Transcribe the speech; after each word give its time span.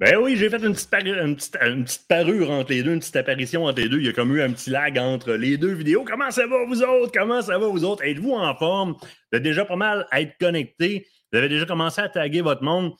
Ben 0.00 0.16
oui, 0.16 0.34
j'ai 0.34 0.48
fait 0.48 0.64
une 0.64 0.72
petite, 0.72 0.94
une, 0.94 1.36
petite, 1.84 2.08
parure 2.08 2.50
entre 2.50 2.70
les 2.70 2.82
deux, 2.82 2.94
une 2.94 3.00
petite 3.00 3.16
apparition 3.16 3.66
entre 3.66 3.82
les 3.82 3.88
deux. 3.90 3.98
Il 3.98 4.06
y 4.06 4.08
a 4.08 4.14
comme 4.14 4.34
eu 4.34 4.40
un 4.40 4.50
petit 4.50 4.70
lag 4.70 4.96
entre 4.96 5.32
les 5.32 5.58
deux 5.58 5.74
vidéos. 5.74 6.04
Comment 6.04 6.30
ça 6.30 6.46
va, 6.46 6.64
vous 6.64 6.82
autres? 6.82 7.12
Comment 7.12 7.42
ça 7.42 7.58
va, 7.58 7.66
vous 7.66 7.84
autres? 7.84 8.02
Êtes-vous 8.02 8.32
en 8.32 8.54
forme? 8.54 8.92
Vous 8.92 9.36
êtes 9.36 9.42
déjà 9.42 9.66
pas 9.66 9.76
mal 9.76 10.06
à 10.10 10.22
être 10.22 10.38
connecté. 10.40 11.06
Vous 11.30 11.38
avez 11.38 11.50
déjà 11.50 11.66
commencé 11.66 12.00
à 12.00 12.08
taguer 12.08 12.40
votre 12.40 12.62
monde. 12.62 12.94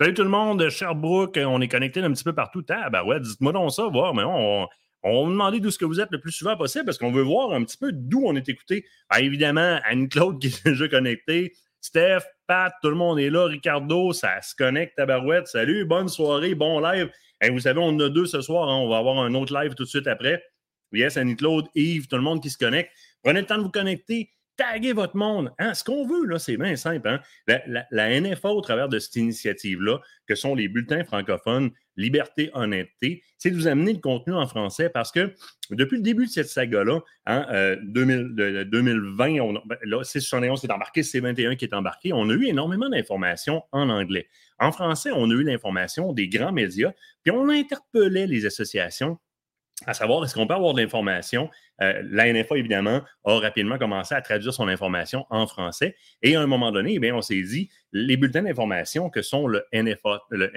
Salut 0.00 0.14
tout 0.14 0.24
le 0.24 0.30
monde, 0.30 0.68
Sherbrooke, 0.68 1.38
on 1.46 1.60
est 1.60 1.68
connecté 1.68 2.00
un 2.00 2.10
petit 2.10 2.24
peu 2.24 2.34
partout. 2.34 2.64
Ah, 2.70 2.90
ben 2.90 3.04
ouais, 3.04 3.20
dites-moi 3.20 3.52
donc 3.52 3.70
ça, 3.70 3.86
voir, 3.86 4.12
mais 4.12 4.24
on, 4.24 4.66
on 5.04 5.24
va 5.24 5.30
demander 5.30 5.60
d'où 5.60 5.70
ce 5.70 5.78
que 5.78 5.84
vous 5.84 6.00
êtes 6.00 6.10
le 6.10 6.18
plus 6.18 6.32
souvent 6.32 6.56
possible 6.56 6.84
parce 6.84 6.98
qu'on 6.98 7.12
veut 7.12 7.22
voir 7.22 7.52
un 7.52 7.62
petit 7.62 7.76
peu 7.76 7.92
d'où 7.92 8.24
on 8.26 8.34
est 8.34 8.48
écouté. 8.48 8.84
Ah, 9.10 9.20
évidemment, 9.20 9.78
Anne-Claude 9.84 10.40
qui 10.40 10.48
est 10.48 10.64
déjà 10.64 10.88
connectée. 10.88 11.52
Steph, 11.82 12.22
Pat, 12.46 12.72
tout 12.80 12.90
le 12.90 12.94
monde 12.94 13.18
est 13.18 13.28
là. 13.28 13.46
Ricardo, 13.46 14.12
ça 14.12 14.40
se 14.40 14.54
connecte 14.54 14.96
à 15.00 15.04
Barouette. 15.04 15.48
Salut, 15.48 15.84
bonne 15.84 16.08
soirée, 16.08 16.54
bon 16.54 16.78
live. 16.78 17.10
Et 17.42 17.50
vous 17.50 17.58
savez, 17.58 17.80
on 17.80 17.88
en 17.88 17.98
a 17.98 18.08
deux 18.08 18.24
ce 18.24 18.40
soir. 18.40 18.68
Hein. 18.68 18.76
On 18.76 18.88
va 18.88 18.98
avoir 18.98 19.18
un 19.18 19.34
autre 19.34 19.52
live 19.52 19.74
tout 19.74 19.82
de 19.82 19.88
suite 19.88 20.06
après. 20.06 20.40
Yes, 20.92 21.16
Annie-Claude, 21.16 21.66
Yves, 21.74 22.06
tout 22.06 22.14
le 22.14 22.22
monde 22.22 22.40
qui 22.40 22.50
se 22.50 22.56
connecte. 22.56 22.92
Prenez 23.24 23.40
le 23.40 23.46
temps 23.46 23.58
de 23.58 23.64
vous 23.64 23.70
connecter 23.70 24.30
taguer 24.56 24.92
votre 24.92 25.16
monde. 25.16 25.52
Hein? 25.58 25.74
Ce 25.74 25.84
qu'on 25.84 26.06
veut, 26.06 26.26
là, 26.26 26.38
c'est 26.38 26.56
bien 26.56 26.76
simple. 26.76 27.08
Hein? 27.08 27.20
La, 27.90 28.20
NFA, 28.20 28.50
au 28.50 28.60
travers 28.60 28.88
de 28.88 28.98
cette 28.98 29.16
initiative-là, 29.16 30.00
que 30.26 30.34
sont 30.34 30.54
les 30.54 30.68
bulletins 30.68 31.04
francophones 31.04 31.70
Liberté, 31.96 32.50
Honnêteté, 32.54 33.22
c'est 33.36 33.50
de 33.50 33.56
vous 33.56 33.66
amener 33.66 33.92
le 33.92 33.98
contenu 33.98 34.32
en 34.32 34.46
français 34.46 34.88
parce 34.88 35.12
que 35.12 35.34
depuis 35.70 35.96
le 35.96 36.02
début 36.02 36.26
de 36.26 36.30
cette 36.30 36.48
saga-là, 36.48 37.00
hein, 37.26 37.76
2020, 37.82 39.36
euh, 39.36 39.40
on, 39.40 39.52
ben, 39.66 39.76
là, 39.82 40.02
C71 40.02 40.60
qui 40.60 40.66
est 40.66 40.72
embarqué, 40.72 41.02
C21 41.02 41.56
qui 41.56 41.66
est 41.66 41.74
embarqué, 41.74 42.12
on 42.14 42.30
a 42.30 42.32
eu 42.32 42.46
énormément 42.46 42.88
d'informations 42.88 43.62
en 43.72 43.90
anglais. 43.90 44.26
En 44.58 44.72
français, 44.72 45.10
on 45.12 45.30
a 45.30 45.34
eu 45.34 45.42
l'information 45.42 46.12
des 46.14 46.28
grands 46.28 46.52
médias, 46.52 46.92
puis 47.22 47.30
on 47.30 47.48
interpellait 47.50 48.26
les 48.26 48.46
associations 48.46 49.18
à 49.86 49.94
savoir 49.94 50.24
est-ce 50.24 50.34
qu'on 50.34 50.46
peut 50.46 50.54
avoir 50.54 50.74
de 50.74 50.80
l'information? 50.80 51.50
Euh, 51.80 52.02
la 52.04 52.32
NFA, 52.32 52.56
évidemment, 52.56 53.02
a 53.24 53.38
rapidement 53.38 53.78
commencé 53.78 54.14
à 54.14 54.22
traduire 54.22 54.54
son 54.54 54.68
information 54.68 55.26
en 55.30 55.46
français. 55.46 55.96
Et 56.22 56.36
à 56.36 56.40
un 56.40 56.46
moment 56.46 56.70
donné, 56.70 56.98
eh 57.02 57.12
on 57.12 57.22
s'est 57.22 57.42
dit, 57.42 57.68
les 57.92 58.16
bulletins 58.16 58.42
d'information 58.42 59.10
que 59.10 59.22
sont 59.22 59.46
le 59.48 59.64
NFA, 59.72 60.22
le 60.30 60.50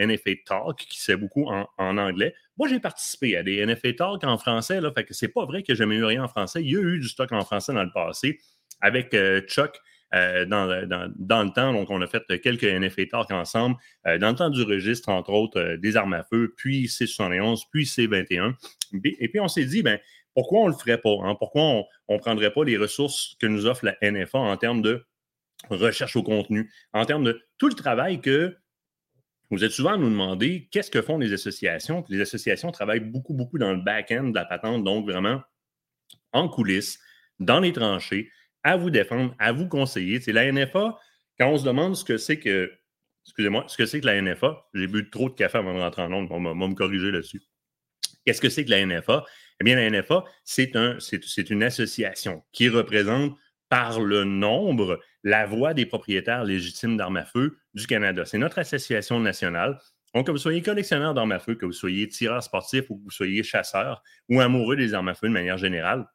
Talk, 0.45 0.77
qui 0.77 0.99
c'est 1.01 1.17
beaucoup 1.17 1.47
en, 1.47 1.67
anglais. 1.77 2.35
Moi, 2.57 2.67
j'ai 2.67 2.79
participé 2.79 3.37
à 3.37 3.43
des 3.43 3.65
NFA 3.65 3.93
Talk 3.93 4.23
en 4.23 4.37
français, 4.37 4.79
là, 4.79 4.91
fait 4.95 5.03
que 5.03 5.13
c'est 5.13 5.29
pas 5.29 5.45
vrai 5.45 5.63
que 5.63 5.73
j'ai 5.73 5.83
eu 5.83 6.03
rien 6.03 6.23
en 6.23 6.27
français. 6.27 6.61
Il 6.61 6.71
y 6.71 6.75
a 6.75 6.81
eu 6.81 6.99
du 6.99 7.07
stock 7.07 7.31
en 7.31 7.43
français 7.43 7.73
dans 7.73 7.83
le 7.83 7.91
passé 7.91 8.39
avec 8.81 9.13
euh, 9.13 9.41
Chuck 9.41 9.79
euh, 10.13 10.45
dans, 10.45 10.65
le 10.65 11.51
temps. 11.51 11.73
Donc, 11.73 11.89
on 11.89 12.01
a 12.01 12.07
fait 12.07 12.23
quelques 12.41 12.63
NFA 12.63 13.05
Talk 13.07 13.31
ensemble, 13.31 13.75
euh, 14.07 14.17
dans 14.17 14.29
le 14.29 14.35
temps 14.35 14.49
du 14.49 14.61
registre, 14.63 15.09
entre 15.09 15.31
autres, 15.31 15.59
euh, 15.59 15.77
des 15.77 15.97
armes 15.97 16.13
à 16.13 16.23
feu, 16.23 16.53
puis 16.55 16.85
C71, 16.85 17.63
puis 17.71 17.85
C21. 17.85 18.53
Et 19.03 19.27
puis, 19.27 19.39
on 19.39 19.47
s'est 19.47 19.65
dit, 19.65 19.81
ben, 19.81 19.99
pourquoi 20.33 20.61
on 20.61 20.65
ne 20.67 20.71
le 20.71 20.77
ferait 20.77 20.99
pas? 20.99 21.17
Hein? 21.23 21.35
Pourquoi 21.39 21.61
on 22.07 22.13
ne 22.13 22.17
prendrait 22.19 22.51
pas 22.51 22.63
les 22.63 22.77
ressources 22.77 23.35
que 23.39 23.47
nous 23.47 23.65
offre 23.65 23.85
la 23.85 23.97
NFA 24.01 24.37
en 24.37 24.55
termes 24.57 24.81
de 24.81 25.05
recherche 25.69 26.15
au 26.15 26.23
contenu, 26.23 26.71
en 26.93 27.05
termes 27.05 27.23
de 27.23 27.41
tout 27.57 27.67
le 27.67 27.73
travail 27.73 28.21
que 28.21 28.55
vous 29.49 29.63
êtes 29.63 29.71
souvent 29.71 29.93
à 29.93 29.97
nous 29.97 30.09
demander 30.09 30.67
qu'est-ce 30.71 30.91
que 30.91 31.01
font 31.01 31.17
les 31.17 31.33
associations? 31.33 32.03
les 32.09 32.21
associations 32.21 32.71
travaillent 32.71 32.99
beaucoup, 32.99 33.33
beaucoup 33.33 33.57
dans 33.57 33.71
le 33.73 33.81
back-end 33.81 34.25
de 34.25 34.35
la 34.35 34.45
patente, 34.45 34.83
donc 34.83 35.05
vraiment 35.05 35.41
en 36.33 36.49
coulisses, 36.49 36.99
dans 37.39 37.59
les 37.59 37.71
tranchées, 37.71 38.29
à 38.65 38.75
vous 38.77 38.89
défendre, 38.89 39.33
à 39.37 39.51
vous 39.51 39.67
conseiller. 39.67 40.19
C'est 40.19 40.33
la 40.33 40.51
NFA, 40.51 40.97
quand 41.39 41.49
on 41.49 41.57
se 41.57 41.63
demande 41.63 41.95
ce 41.95 42.03
que 42.03 42.17
c'est 42.17 42.39
que, 42.39 42.73
excusez-moi, 43.25 43.63
ce 43.67 43.77
que 43.77 43.85
c'est 43.85 44.01
que 44.01 44.07
la 44.07 44.19
NFA, 44.19 44.65
j'ai 44.73 44.87
bu 44.87 45.09
trop 45.09 45.29
de 45.29 45.35
café 45.35 45.59
avant 45.59 45.75
de 45.75 45.79
rentrer 45.79 46.01
en 46.01 46.09
nombre, 46.09 46.31
on 46.31 46.41
va 46.41 46.53
me 46.53 46.73
corriger 46.73 47.11
là-dessus. 47.11 47.43
Qu'est-ce 48.25 48.41
que 48.41 48.49
c'est 48.49 48.65
que 48.65 48.71
la 48.71 48.83
NFA? 48.83 49.23
Eh 49.61 49.63
bien, 49.63 49.75
la 49.75 49.89
NFA, 49.89 50.25
c'est 50.43 50.75
un, 50.75 50.97
une 51.49 51.63
association 51.63 52.43
qui 52.51 52.67
représente 52.67 53.37
par 53.69 53.99
le 53.99 54.23
nombre 54.23 54.99
la 55.23 55.45
voix 55.45 55.75
des 55.75 55.85
propriétaires 55.85 56.43
légitimes 56.43 56.97
d'armes 56.97 57.17
à 57.17 57.25
feu 57.25 57.59
du 57.75 57.85
Canada. 57.85 58.25
C'est 58.25 58.39
notre 58.39 58.57
association 58.57 59.19
nationale. 59.19 59.77
Donc, 60.15 60.25
que 60.25 60.31
vous 60.31 60.37
soyez 60.37 60.63
collectionneur 60.63 61.13
d'armes 61.13 61.33
à 61.33 61.39
feu, 61.39 61.53
que 61.53 61.65
vous 61.67 61.71
soyez 61.71 62.07
tireur 62.07 62.41
sportif 62.41 62.89
ou 62.89 62.97
que 62.97 63.03
vous 63.03 63.11
soyez 63.11 63.43
chasseur 63.43 64.01
ou 64.27 64.39
amoureux 64.39 64.75
des 64.75 64.95
armes 64.95 65.09
à 65.09 65.13
feu 65.13 65.27
de 65.27 65.33
manière 65.33 65.57
générale, 65.57 66.07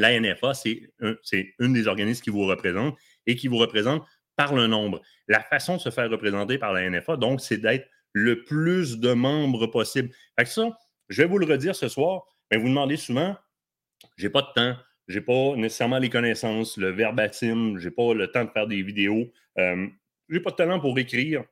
la 0.00 0.18
NFA, 0.18 0.54
c'est 0.54 1.54
une 1.58 1.72
des 1.74 1.86
organismes 1.86 2.22
qui 2.22 2.30
vous 2.30 2.46
représente 2.46 2.96
et 3.26 3.36
qui 3.36 3.48
vous 3.48 3.58
représente 3.58 4.02
par 4.34 4.54
le 4.54 4.66
nombre. 4.66 5.02
La 5.28 5.40
façon 5.40 5.76
de 5.76 5.80
se 5.80 5.90
faire 5.90 6.10
représenter 6.10 6.56
par 6.56 6.72
la 6.72 6.88
NFA, 6.88 7.16
donc, 7.16 7.40
c'est 7.40 7.58
d'être 7.58 7.86
le 8.12 8.42
plus 8.44 8.98
de 8.98 9.12
membres 9.12 9.66
possible. 9.66 10.10
Fait 10.38 10.46
ça, 10.46 10.70
je 11.08 11.22
vais 11.22 11.28
vous 11.28 11.38
le 11.38 11.46
redire 11.46 11.76
ce 11.76 11.88
soir, 11.88 12.24
mais 12.50 12.56
vous 12.56 12.68
demandez 12.68 12.96
souvent, 12.96 13.36
j'ai 14.16 14.30
pas 14.30 14.40
de 14.40 14.48
temps, 14.54 14.76
j'ai 15.06 15.20
pas 15.20 15.54
nécessairement 15.56 15.98
les 15.98 16.08
connaissances, 16.08 16.78
le 16.78 16.90
verbatim, 16.90 17.78
j'ai 17.78 17.90
pas 17.90 18.14
le 18.14 18.28
temps 18.28 18.44
de 18.44 18.50
faire 18.50 18.66
des 18.66 18.82
vidéos, 18.82 19.30
euh, 19.58 19.86
j'ai 20.30 20.40
pas 20.40 20.50
de 20.50 20.56
talent 20.56 20.80
pour 20.80 20.98
écrire 20.98 21.44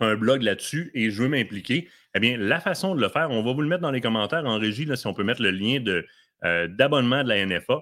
un 0.00 0.16
blog 0.16 0.42
là-dessus 0.42 0.90
et 0.94 1.10
je 1.10 1.22
veux 1.22 1.28
m'impliquer. 1.28 1.88
Eh 2.14 2.20
bien, 2.20 2.36
la 2.36 2.60
façon 2.60 2.94
de 2.94 3.00
le 3.00 3.08
faire, 3.08 3.30
on 3.30 3.42
va 3.42 3.52
vous 3.52 3.62
le 3.62 3.68
mettre 3.68 3.82
dans 3.82 3.92
les 3.92 4.00
commentaires 4.00 4.44
en 4.44 4.58
régie, 4.58 4.86
là, 4.86 4.96
si 4.96 5.06
on 5.06 5.14
peut 5.14 5.22
mettre 5.22 5.42
le 5.42 5.50
lien 5.52 5.80
de, 5.80 6.04
d'abonnement 6.42 7.24
de 7.24 7.28
la 7.28 7.44
NFA. 7.44 7.80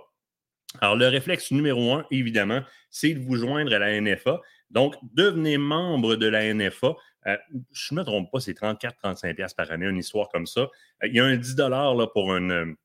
Alors, 0.80 0.96
le 0.96 1.08
réflexe 1.08 1.50
numéro 1.50 1.92
un, 1.94 2.06
évidemment, 2.10 2.62
c'est 2.90 3.14
de 3.14 3.20
vous 3.20 3.36
joindre 3.36 3.72
à 3.74 3.78
la 3.78 4.00
NFA. 4.00 4.40
Donc, 4.70 4.96
devenez 5.02 5.58
membre 5.58 6.16
de 6.16 6.26
la 6.26 6.52
NFA. 6.52 6.94
Euh, 7.26 7.36
je 7.72 7.94
ne 7.94 8.00
me 8.00 8.04
trompe 8.04 8.30
pas, 8.30 8.40
c'est 8.40 8.58
34-35$ 8.58 9.54
par 9.54 9.70
année, 9.70 9.86
une 9.86 9.98
histoire 9.98 10.28
comme 10.28 10.46
ça. 10.46 10.62
Euh, 10.62 11.06
il 11.06 11.14
y 11.14 11.20
a 11.20 11.24
un 11.24 11.36
10 11.36 11.56
là, 11.56 12.06
pour 12.12 12.34
une, 12.34 12.76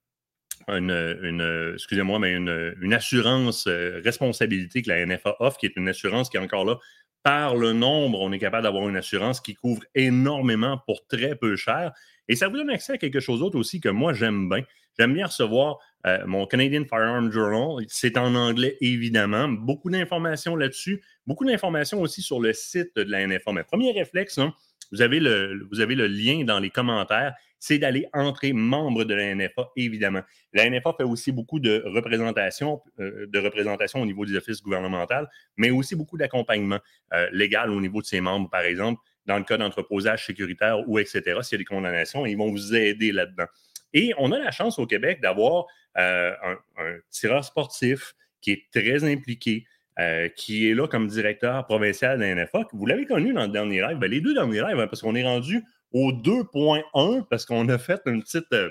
une, 0.67 1.71
excusez-moi, 1.73 2.19
mais 2.19 2.33
une, 2.33 2.75
une 2.81 2.93
assurance 2.93 3.67
responsabilité 3.67 4.81
que 4.81 4.89
la 4.89 5.05
NFA 5.05 5.35
offre, 5.39 5.57
qui 5.57 5.65
est 5.65 5.75
une 5.75 5.89
assurance 5.89 6.29
qui 6.29 6.37
est 6.37 6.41
encore 6.41 6.65
là 6.65 6.77
par 7.23 7.55
le 7.55 7.73
nombre. 7.73 8.21
On 8.21 8.31
est 8.31 8.39
capable 8.39 8.63
d'avoir 8.63 8.87
une 8.87 8.97
assurance 8.97 9.41
qui 9.41 9.55
couvre 9.55 9.81
énormément 9.95 10.79
pour 10.85 11.05
très 11.07 11.35
peu 11.35 11.55
cher. 11.55 11.91
Et 12.29 12.35
ça 12.35 12.47
vous 12.47 12.55
donne 12.55 12.69
accès 12.69 12.93
à 12.93 12.97
quelque 12.97 13.19
chose 13.19 13.39
d'autre 13.39 13.57
aussi 13.57 13.81
que 13.81 13.89
moi, 13.89 14.13
j'aime 14.13 14.47
bien. 14.47 14.63
J'aime 14.97 15.13
bien 15.13 15.25
recevoir 15.25 15.79
euh, 16.05 16.19
mon 16.27 16.45
Canadian 16.45 16.83
Firearm 16.85 17.31
Journal. 17.31 17.85
C'est 17.87 18.17
en 18.17 18.35
anglais, 18.35 18.77
évidemment. 18.81 19.47
Beaucoup 19.49 19.89
d'informations 19.89 20.55
là-dessus. 20.55 21.01
Beaucoup 21.25 21.45
d'informations 21.45 22.01
aussi 22.01 22.21
sur 22.21 22.39
le 22.39 22.53
site 22.53 22.95
de 22.95 23.01
la 23.03 23.25
NFA. 23.25 23.51
Mais 23.51 23.63
premier 23.63 23.91
réflexe, 23.91 24.37
hein, 24.37 24.53
vous, 24.91 25.01
avez 25.01 25.19
le, 25.19 25.67
vous 25.71 25.79
avez 25.79 25.95
le 25.95 26.05
lien 26.07 26.43
dans 26.43 26.59
les 26.59 26.69
commentaires. 26.69 27.33
C'est 27.57 27.77
d'aller 27.77 28.07
entrer 28.13 28.53
membre 28.53 29.05
de 29.05 29.13
la 29.13 29.35
NFA, 29.35 29.69
évidemment. 29.75 30.21
La 30.53 30.69
NFA 30.69 30.93
fait 30.97 31.03
aussi 31.03 31.31
beaucoup 31.31 31.59
de 31.59 31.83
représentation, 31.87 32.81
euh, 32.99 33.25
de 33.27 33.39
représentation 33.39 34.01
au 34.01 34.05
niveau 34.05 34.25
des 34.25 34.35
offices 34.35 34.61
gouvernementaux, 34.61 35.25
mais 35.57 35.69
aussi 35.69 35.95
beaucoup 35.95 36.17
d'accompagnement 36.17 36.79
euh, 37.13 37.27
légal 37.33 37.71
au 37.71 37.81
niveau 37.81 38.01
de 38.01 38.05
ses 38.05 38.21
membres, 38.21 38.49
par 38.49 38.61
exemple, 38.61 39.01
dans 39.29 39.37
le 39.37 39.43
cas 39.43 39.57
d'entreposage 39.57 40.25
sécuritaire 40.25 40.89
ou 40.89 40.97
etc. 40.97 41.21
S'il 41.43 41.53
y 41.53 41.55
a 41.55 41.57
des 41.59 41.65
condamnations, 41.65 42.25
ils 42.25 42.35
vont 42.35 42.49
vous 42.49 42.75
aider 42.75 43.11
là-dedans. 43.11 43.45
Et 43.93 44.11
on 44.17 44.31
a 44.31 44.39
la 44.39 44.51
chance 44.51 44.79
au 44.79 44.87
Québec 44.87 45.21
d'avoir 45.21 45.65
euh, 45.97 46.33
un, 46.77 46.97
tireur 47.11 47.45
sportif 47.45 48.15
qui 48.41 48.51
est 48.51 48.63
très 48.73 49.03
impliqué, 49.03 49.65
euh, 49.99 50.29
qui 50.29 50.69
est 50.69 50.73
là 50.73 50.87
comme 50.87 51.07
directeur 51.07 51.63
provincial 51.65 52.17
de 52.17 52.23
la 52.23 52.35
NFA. 52.35 52.65
Vous 52.73 52.85
l'avez 52.87 53.05
connu 53.05 53.31
dans 53.33 53.43
le 53.43 53.49
dernier 53.49 53.81
live. 53.81 53.97
Ben, 53.97 54.09
les 54.09 54.19
deux 54.19 54.33
derniers 54.33 54.61
lives, 54.61 54.79
hein, 54.79 54.87
parce 54.87 55.01
qu'on 55.01 55.15
est 55.15 55.23
rendu 55.23 55.63
au 55.91 56.11
2.1, 56.11 57.25
parce 57.29 57.45
qu'on 57.45 57.69
a 57.69 57.77
fait 57.77 58.01
une 58.07 58.23
petite 58.23 58.51
euh, 58.53 58.69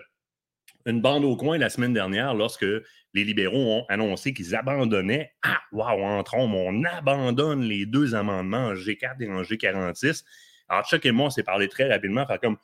une 0.86 1.00
bande 1.00 1.24
au 1.24 1.36
coin 1.36 1.58
la 1.58 1.68
semaine 1.68 1.92
dernière 1.92 2.34
lorsque 2.34 2.66
les 3.14 3.24
libéraux 3.24 3.58
ont 3.58 3.84
annoncé 3.88 4.32
qu'ils 4.32 4.56
abandonnaient. 4.56 5.32
Ah, 5.42 5.60
waouh, 5.70 6.18
autres, 6.18 6.34
on 6.34 6.84
abandonne 6.84 7.62
les 7.62 7.86
deux 7.86 8.14
amendements 8.14 8.68
en 8.68 8.74
G4 8.74 9.20
et 9.20 9.30
en 9.30 9.42
G46. 9.42 10.24
Alors, 10.68 10.84
Chuck 10.86 11.04
et 11.06 11.12
moi, 11.12 11.26
on 11.26 11.30
s'est 11.30 11.42
parlé 11.42 11.68
très 11.68 11.90
rapidement. 11.90 12.26
Faire 12.26 12.40
comme, 12.40 12.56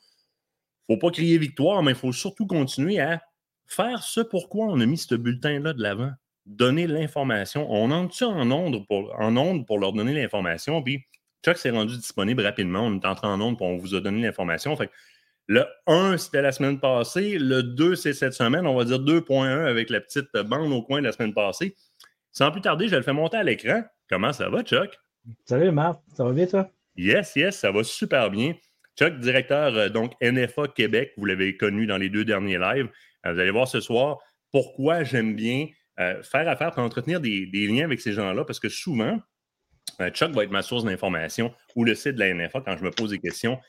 faut 0.87 0.97
pas 0.97 1.11
crier 1.11 1.37
victoire, 1.37 1.81
mais 1.83 1.91
il 1.91 1.97
faut 1.97 2.11
surtout 2.11 2.45
continuer 2.47 2.99
à 2.99 3.21
faire 3.65 4.03
ce 4.03 4.21
pourquoi 4.21 4.67
on 4.67 4.79
a 4.79 4.85
mis 4.85 4.97
ce 4.97 5.15
bulletin-là 5.15 5.73
de 5.73 5.81
l'avant. 5.81 6.11
Donner 6.45 6.85
l'information. 6.85 7.67
On 7.71 7.89
entre 7.89 8.23
en 8.23 8.51
onde 8.51 8.85
pour, 8.87 9.15
en 9.19 9.35
onde 9.35 9.65
pour 9.65 9.79
leur 9.79 9.93
donner 9.93 10.13
l'information? 10.13 10.83
Puis 10.83 11.03
Chuck 11.43 11.57
s'est 11.57 11.71
rendu 11.71 11.95
disponible 11.95 12.43
rapidement. 12.43 12.81
On 12.81 12.95
est 12.95 13.05
entré 13.05 13.27
en 13.27 13.41
onde 13.41 13.57
pour 13.57 13.67
on 13.67 13.77
vous 13.77 13.95
a 13.95 13.99
donné 14.01 14.21
l'information. 14.21 14.75
Fait 14.75 14.91
le 15.47 15.65
1, 15.87 16.17
c'était 16.17 16.41
la 16.41 16.51
semaine 16.51 16.79
passée. 16.79 17.37
Le 17.39 17.63
2, 17.63 17.95
c'est 17.95 18.13
cette 18.13 18.33
semaine. 18.33 18.65
On 18.67 18.75
va 18.75 18.83
dire 18.83 18.99
2.1 18.99 19.65
avec 19.65 19.89
la 19.89 20.01
petite 20.01 20.31
bande 20.33 20.71
au 20.71 20.81
coin 20.81 20.99
de 20.99 21.05
la 21.05 21.11
semaine 21.11 21.33
passée. 21.33 21.75
Sans 22.31 22.51
plus 22.51 22.61
tarder, 22.61 22.87
je 22.87 22.95
le 22.95 23.03
fais 23.03 23.13
monter 23.13 23.37
à 23.37 23.43
l'écran. 23.43 23.83
Comment 24.09 24.33
ça 24.33 24.49
va, 24.49 24.63
Chuck? 24.63 24.99
Salut, 25.45 25.71
Marc? 25.71 25.99
Ça 26.15 26.23
va 26.23 26.31
bien, 26.31 26.45
toi? 26.45 26.69
Yes, 26.97 27.35
yes, 27.35 27.59
ça 27.59 27.71
va 27.71 27.83
super 27.83 28.29
bien. 28.29 28.53
Chuck, 28.97 29.19
directeur 29.19 29.75
euh, 29.75 29.89
donc 29.89 30.13
NFA 30.21 30.67
Québec, 30.69 31.13
vous 31.17 31.25
l'avez 31.25 31.57
connu 31.57 31.85
dans 31.85 31.97
les 31.97 32.09
deux 32.09 32.23
derniers 32.23 32.57
lives. 32.57 32.89
Euh, 33.25 33.33
vous 33.33 33.39
allez 33.39 33.51
voir 33.51 33.67
ce 33.67 33.81
soir 33.81 34.19
pourquoi 34.51 35.03
j'aime 35.03 35.35
bien 35.35 35.67
euh, 35.99 36.21
faire 36.23 36.47
affaire 36.47 36.71
pour 36.71 36.83
entretenir 36.83 37.19
des, 37.19 37.45
liens 37.67 37.83
avec 37.83 37.99
ces 37.99 38.13
gens-là, 38.13 38.45
parce 38.45 38.59
que 38.59 38.69
souvent, 38.69 39.19
Chuck 40.11 40.31
va 40.31 40.43
être 40.43 40.51
ma 40.51 40.61
source 40.61 40.83
d'information 40.83 41.53
ou 41.75 41.83
le 41.83 41.93
site 41.95 42.15
de 42.15 42.19
la 42.19 42.33
NFA 42.33 42.61
quand 42.61 42.77
je 42.77 42.83
me 42.83 42.91
pose 42.91 43.11
des 43.11 43.19
questions. 43.19 43.59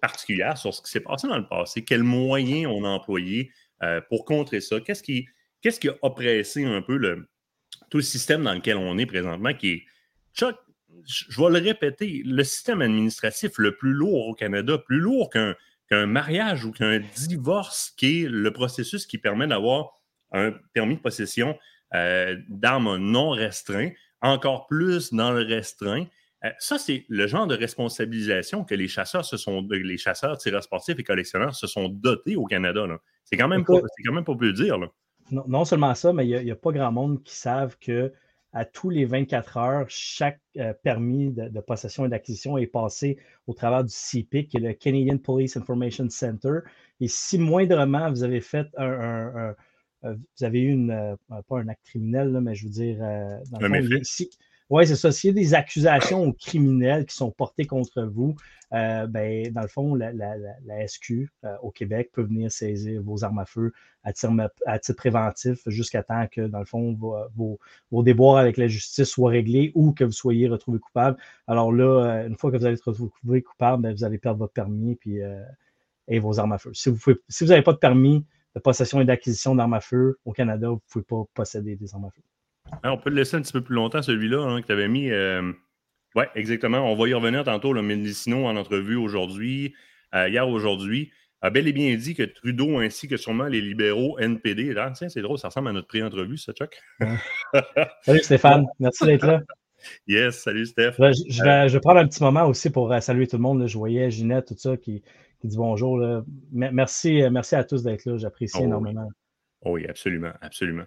particulière 0.00 0.56
sur 0.56 0.72
ce 0.74 0.82
qui 0.82 0.90
s'est 0.90 1.00
passé 1.00 1.28
dans 1.28 1.38
le 1.38 1.48
passé, 1.48 1.84
quels 1.84 2.02
moyens 2.02 2.66
on 2.72 2.84
a 2.84 2.88
employés 2.88 3.52
pour 4.08 4.24
contrer 4.24 4.60
ça, 4.60 4.80
qu'est-ce 4.80 5.02
qui, 5.02 5.28
qu'est-ce 5.62 5.78
qui 5.78 5.88
a 5.88 5.94
oppressé 6.02 6.64
un 6.64 6.82
peu 6.82 6.96
le, 6.96 7.28
tout 7.90 7.98
le 7.98 8.02
système 8.02 8.42
dans 8.42 8.54
lequel 8.54 8.76
on 8.78 8.98
est 8.98 9.06
présentement, 9.06 9.52
qui 9.54 9.68
est, 9.70 9.84
Chuck, 10.34 10.56
je 11.04 11.40
vais 11.40 11.60
le 11.60 11.64
répéter, 11.64 12.22
le 12.24 12.44
système 12.44 12.82
administratif 12.82 13.58
le 13.58 13.76
plus 13.76 13.92
lourd 13.92 14.28
au 14.28 14.34
Canada, 14.34 14.78
plus 14.78 14.98
lourd 14.98 15.30
qu'un, 15.30 15.54
mariage 16.06 16.64
ou 16.64 16.72
qu'un 16.72 17.00
divorce, 17.16 17.92
qui 17.96 18.22
est 18.22 18.28
le 18.28 18.52
processus 18.52 19.06
qui 19.06 19.18
permet 19.18 19.46
d'avoir 19.46 20.00
un 20.32 20.52
permis 20.72 20.96
de 20.96 21.00
possession 21.00 21.56
euh, 21.94 22.36
d'armes 22.48 22.96
non 22.96 23.30
restreintes, 23.30 23.92
encore 24.20 24.66
plus 24.66 25.12
dans 25.12 25.30
le 25.30 25.42
restreint. 25.42 26.06
Euh, 26.44 26.50
ça, 26.58 26.78
c'est 26.78 27.04
le 27.08 27.26
genre 27.26 27.46
de 27.46 27.54
responsabilisation 27.54 28.64
que 28.64 28.74
les 28.74 28.88
chasseurs 28.88 29.24
se 29.24 29.36
sont, 29.36 29.66
les 29.70 29.96
chasseurs, 29.96 30.36
tireurs 30.38 30.64
sportifs 30.64 30.98
et 30.98 31.04
collectionneurs 31.04 31.54
se 31.54 31.66
sont 31.66 31.88
dotés 31.88 32.36
au 32.36 32.44
Canada. 32.44 32.86
C'est 33.24 33.36
quand 33.36 33.48
même 33.48 33.64
pas, 33.64 33.80
quand 34.04 34.12
même 34.12 34.24
pas 34.24 34.34
plus 34.34 34.52
dire. 34.52 34.78
Non, 35.30 35.64
seulement 35.64 35.94
ça, 35.94 36.12
mais 36.12 36.26
il 36.26 36.44
n'y 36.44 36.50
a, 36.50 36.56
pas 36.56 36.72
grand 36.72 36.92
monde 36.92 37.22
qui 37.22 37.34
savent 37.34 37.76
que 37.80 38.12
à 38.56 38.64
tous 38.64 38.88
les 38.88 39.04
24 39.04 39.56
heures, 39.58 39.84
chaque 39.88 40.40
euh, 40.56 40.72
permis 40.82 41.30
de, 41.30 41.60
possession 41.60 42.06
et 42.06 42.08
d'acquisition 42.08 42.56
est 42.56 42.66
passé 42.66 43.18
au 43.46 43.52
travers 43.52 43.84
du 43.84 43.92
CPIC, 43.92 44.48
qui 44.48 44.56
est 44.56 44.60
le 44.60 44.72
Canadian 44.72 45.18
Police 45.18 45.58
Information 45.58 46.08
Center. 46.08 46.60
Et 47.00 47.08
si 47.08 47.38
moindrement 47.38 48.10
vous 48.10 48.22
avez 48.22 48.40
fait 48.40 48.66
un, 48.78 49.54
vous 50.02 50.44
avez 50.44 50.60
eu 50.62 50.70
une, 50.70 51.16
pas 51.28 51.58
un 51.58 51.68
acte 51.68 51.84
criminel, 51.84 52.30
mais 52.40 52.54
je 52.54 52.64
veux 52.64 52.70
dire, 52.70 52.98
dans 53.50 53.58
le 53.58 54.02
oui, 54.68 54.86
c'est 54.86 54.96
ça. 54.96 55.12
S'il 55.12 55.28
y 55.28 55.30
a 55.30 55.34
des 55.34 55.54
accusations 55.54 56.32
criminelles 56.32 57.06
qui 57.06 57.14
sont 57.14 57.30
portées 57.30 57.66
contre 57.66 58.02
vous, 58.02 58.34
euh, 58.72 59.06
ben, 59.06 59.52
dans 59.52 59.62
le 59.62 59.68
fond, 59.68 59.94
la, 59.94 60.88
SQ 60.88 61.28
euh, 61.44 61.56
au 61.62 61.70
Québec 61.70 62.10
peut 62.12 62.22
venir 62.22 62.50
saisir 62.50 63.00
vos 63.00 63.22
armes 63.22 63.38
à 63.38 63.44
feu 63.44 63.72
à 64.02 64.12
titre, 64.12 64.96
préventif 64.96 65.60
jusqu'à 65.66 66.02
temps 66.02 66.26
que, 66.30 66.40
dans 66.40 66.58
le 66.58 66.64
fond, 66.64 66.94
vos, 66.94 67.58
vos, 67.90 68.02
déboires 68.02 68.38
avec 68.38 68.56
la 68.56 68.66
justice 68.66 69.08
soient 69.08 69.30
réglés 69.30 69.70
ou 69.74 69.92
que 69.92 70.02
vous 70.02 70.12
soyez 70.12 70.48
retrouvé 70.48 70.80
coupable. 70.80 71.16
Alors 71.46 71.72
là, 71.72 72.22
euh, 72.24 72.26
une 72.26 72.36
fois 72.36 72.50
que 72.50 72.56
vous 72.56 72.64
allez 72.64 72.74
être 72.74 72.90
retrouvé 72.90 73.42
coupable, 73.42 73.84
ben, 73.84 73.94
vous 73.94 74.04
allez 74.04 74.18
perdre 74.18 74.40
votre 74.40 74.52
permis 74.52 74.96
puis, 74.96 75.20
et 76.08 76.18
vos 76.18 76.40
armes 76.40 76.52
à 76.52 76.58
feu. 76.58 76.72
Si 76.74 76.90
vous 76.90 77.46
n'avez 77.46 77.62
pas 77.62 77.72
de 77.72 77.78
permis 77.78 78.24
de 78.56 78.60
possession 78.60 79.00
et 79.00 79.04
d'acquisition 79.04 79.54
d'armes 79.54 79.74
à 79.74 79.80
feu 79.80 80.18
au 80.24 80.32
Canada, 80.32 80.68
vous 80.68 80.74
ne 80.74 80.80
pouvez 80.88 81.04
pas 81.04 81.22
posséder 81.34 81.76
des 81.76 81.94
armes 81.94 82.06
à 82.06 82.10
feu. 82.10 82.22
Ah, 82.82 82.92
on 82.92 82.98
peut 82.98 83.10
le 83.10 83.16
laisser 83.16 83.36
un 83.36 83.42
petit 83.42 83.52
peu 83.52 83.62
plus 83.62 83.74
longtemps, 83.74 84.02
celui-là, 84.02 84.42
hein, 84.42 84.60
que 84.60 84.66
tu 84.66 84.72
avais 84.72 84.88
mis. 84.88 85.10
Euh, 85.10 85.52
oui, 86.14 86.24
exactement. 86.34 86.78
On 86.90 86.96
va 86.96 87.08
y 87.08 87.14
revenir 87.14 87.44
tantôt. 87.44 87.72
Le 87.72 87.82
Mendicino, 87.82 88.46
en 88.46 88.56
entrevue 88.56 88.96
aujourd'hui, 88.96 89.74
euh, 90.14 90.28
hier 90.28 90.48
aujourd'hui, 90.48 91.12
a 91.42 91.50
bel 91.50 91.68
et 91.68 91.72
bien 91.72 91.94
dit 91.96 92.14
que 92.14 92.22
Trudeau 92.22 92.78
ainsi 92.78 93.08
que 93.08 93.16
sûrement 93.16 93.46
les 93.46 93.60
libéraux 93.60 94.18
NPD. 94.18 94.74
Tiens, 94.94 95.08
c'est 95.08 95.20
drôle, 95.20 95.38
ça 95.38 95.48
ressemble 95.48 95.68
à 95.68 95.72
notre 95.72 95.88
pré-entrevue, 95.88 96.38
ça, 96.38 96.52
Chuck. 96.52 96.80
salut 98.02 98.22
Stéphane, 98.22 98.66
merci 98.80 99.04
d'être 99.04 99.26
là. 99.26 99.42
Yes, 100.06 100.42
salut 100.42 100.66
Steph. 100.66 100.94
je, 100.98 101.72
vais, 101.72 101.80
prendre 101.80 102.00
un 102.00 102.08
petit 102.08 102.22
moment 102.22 102.46
aussi 102.46 102.70
pour 102.70 102.90
euh, 102.92 103.00
saluer 103.00 103.26
tout 103.26 103.36
le 103.36 103.42
monde. 103.42 103.66
Je 103.66 103.76
voyais 103.76 104.10
Ginette, 104.10 104.46
tout 104.48 104.56
ça, 104.56 104.76
qui, 104.76 105.02
dit 105.44 105.56
bonjour. 105.56 106.24
Merci, 106.50 107.22
merci 107.30 107.54
à 107.54 107.62
tous 107.62 107.82
d'être 107.82 108.04
là. 108.06 108.16
J'apprécie 108.16 108.56
oh 108.60 108.64
énormément. 108.64 109.08
Oh 109.60 109.72
oui, 109.72 109.86
absolument, 109.86 110.32
absolument. 110.40 110.84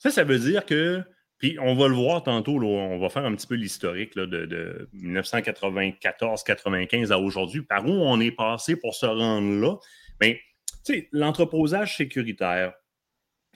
Ça, 0.00 0.10
ça 0.10 0.24
veut 0.24 0.38
dire 0.38 0.64
que, 0.64 1.02
puis 1.36 1.58
on 1.60 1.74
va 1.74 1.86
le 1.86 1.94
voir 1.94 2.22
tantôt, 2.22 2.54
on 2.54 2.98
va 2.98 3.10
faire 3.10 3.26
un 3.26 3.34
petit 3.34 3.46
peu 3.46 3.54
l'historique 3.54 4.16
de, 4.16 4.24
de 4.24 4.88
1994-95 4.96 7.12
à 7.12 7.18
aujourd'hui, 7.18 7.62
par 7.62 7.86
où 7.86 7.92
on 7.92 8.18
est 8.18 8.32
passé 8.32 8.76
pour 8.76 8.94
se 8.94 9.04
rendre 9.04 9.60
là. 9.60 9.76
Mais, 10.20 10.40
tu 10.84 10.94
sais, 10.94 11.08
l'entreposage 11.12 11.98
sécuritaire, 11.98 12.72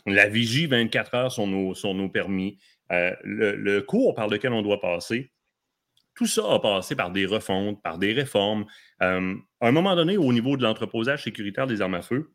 la 0.04 0.28
vigie 0.28 0.66
24 0.66 1.14
heures 1.14 1.32
sur 1.32 1.46
nos, 1.46 1.74
sur 1.74 1.94
nos 1.94 2.10
permis, 2.10 2.58
euh, 2.92 3.14
le, 3.24 3.80
cours 3.80 4.14
par 4.14 4.28
lequel 4.28 4.52
on 4.52 4.60
doit 4.60 4.82
passer, 4.82 5.32
tout 6.14 6.26
ça 6.26 6.42
a 6.52 6.58
passé 6.58 6.94
par 6.94 7.10
des 7.10 7.24
refontes, 7.24 7.82
par 7.82 7.96
des 7.96 8.12
réformes. 8.12 8.66
Euh, 9.02 9.34
à 9.60 9.66
un 9.66 9.72
moment 9.72 9.96
donné, 9.96 10.18
au 10.18 10.30
niveau 10.30 10.58
de 10.58 10.62
l'entreposage 10.62 11.24
sécuritaire 11.24 11.66
des 11.66 11.80
armes 11.80 11.94
à 11.94 12.02
feu, 12.02 12.34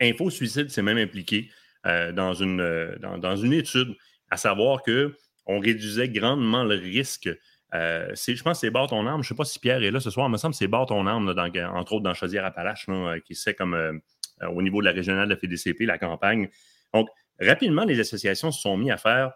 Info 0.00 0.30
Suicide 0.30 0.70
s'est 0.70 0.82
même 0.82 0.96
impliqué 0.96 1.50
euh, 1.86 2.12
dans, 2.12 2.34
une, 2.34 2.60
euh, 2.60 2.96
dans, 2.98 3.36
une 3.36 3.52
étude, 3.52 3.96
à 4.30 4.36
savoir 4.36 4.82
qu'on 4.82 5.58
réduisait 5.58 6.08
grandement 6.08 6.64
le 6.64 6.76
risque. 6.76 7.28
Euh, 7.74 8.14
je 8.14 8.42
pense 8.42 8.58
que 8.58 8.66
c'est 8.66 8.70
Barre 8.70 8.88
ton 8.88 9.06
arme. 9.06 9.22
Je 9.22 9.26
ne 9.26 9.28
sais 9.28 9.36
pas 9.36 9.44
si 9.44 9.58
Pierre 9.58 9.82
est 9.82 9.90
là 9.90 9.98
ce 10.00 10.10
soir, 10.10 10.28
il 10.28 10.32
me 10.32 10.36
semble 10.36 10.52
que 10.52 10.58
c'est 10.58 10.68
Barre 10.68 10.86
ton 10.86 11.06
arme, 11.06 11.28
entre 11.74 11.92
autres 11.94 12.04
dans 12.04 12.14
Chaudière-Appalaches, 12.14 12.86
qui 13.24 13.34
c'est 13.34 13.54
comme 13.54 14.00
au 14.42 14.62
niveau 14.62 14.80
de 14.80 14.86
la 14.86 14.92
régionale 14.92 15.28
de 15.28 15.34
la 15.34 15.36
FDCP, 15.38 15.86
la 15.86 15.98
campagne. 15.98 16.48
Donc, 16.92 17.08
rapidement, 17.40 17.84
les 17.84 17.98
associations 18.00 18.50
se 18.50 18.60
sont 18.60 18.76
mis 18.76 18.90
à 18.90 18.96
faire 18.96 19.32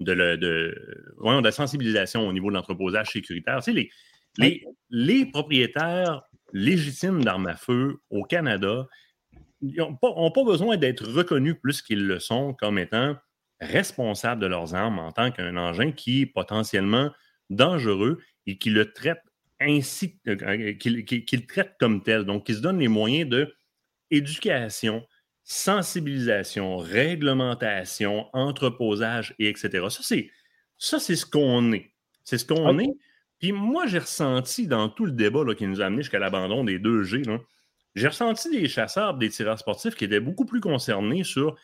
de, 0.00 0.14
de, 0.14 0.36
de 0.36 1.44
la 1.44 1.52
sensibilisation 1.52 2.26
au 2.26 2.32
niveau 2.32 2.48
de 2.48 2.54
l'entreposage 2.54 3.10
sécuritaire. 3.10 3.62
Tu 3.62 3.72
les, 3.72 3.90
les, 4.38 4.64
les 4.88 5.26
propriétaires 5.26 6.22
légitimes 6.52 7.22
d'armes 7.22 7.46
à 7.46 7.56
feu 7.56 7.98
au 8.10 8.24
Canada, 8.24 8.86
n'ont 9.62 9.94
pas, 10.30 10.44
besoin 10.44 10.76
d'être 10.76 11.06
reconnus 11.06 11.56
plus 11.60 11.82
qu'ils 11.82 12.06
le 12.06 12.18
sont 12.18 12.54
comme 12.54 12.78
étant 12.78 13.16
responsables 13.60 14.40
de 14.40 14.46
leurs 14.46 14.74
armes 14.74 14.98
en 14.98 15.12
tant 15.12 15.30
qu'un 15.30 15.56
engin 15.56 15.92
qui 15.92 16.22
est 16.22 16.26
potentiellement 16.26 17.10
dangereux 17.50 18.18
et 18.46 18.56
qui 18.58 18.70
le 18.70 18.92
traite 18.92 19.20
ainsi, 19.60 20.18
euh, 20.26 20.72
qu'il 20.74 21.46
traite 21.46 21.74
comme 21.78 22.02
tel. 22.02 22.24
Donc, 22.24 22.46
qui 22.46 22.54
se 22.54 22.60
donne 22.60 22.78
les 22.78 22.88
moyens 22.88 23.28
de 23.28 23.54
éducation, 24.10 25.06
sensibilisation, 25.44 26.78
réglementation, 26.78 28.26
entreposage, 28.32 29.34
et 29.38 29.48
etc. 29.48 29.86
Ça, 29.90 30.00
c'est, 30.02 30.30
ça, 30.78 30.98
c'est 30.98 31.16
ce 31.16 31.26
qu'on 31.26 31.72
est. 31.72 31.92
C'est 32.24 32.38
ce 32.38 32.46
qu'on 32.46 32.78
est. 32.78 32.96
Puis 33.38 33.52
moi, 33.52 33.86
j'ai 33.86 33.98
ressenti 33.98 34.66
dans 34.66 34.88
tout 34.88 35.06
le 35.06 35.12
débat 35.12 35.42
qui 35.54 35.66
nous 35.66 35.80
a 35.80 35.86
amené 35.86 36.02
jusqu'à 36.02 36.18
l'abandon 36.18 36.64
des 36.64 36.78
2G, 36.78 37.26
là, 37.26 37.38
j'ai 37.94 38.08
ressenti 38.08 38.50
des 38.50 38.68
chasseurs, 38.68 39.14
des 39.14 39.28
tireurs 39.30 39.58
sportifs 39.58 39.94
qui 39.94 40.04
étaient 40.04 40.20
beaucoup 40.20 40.44
plus 40.44 40.60
concernés 40.60 41.24
sur 41.24 41.56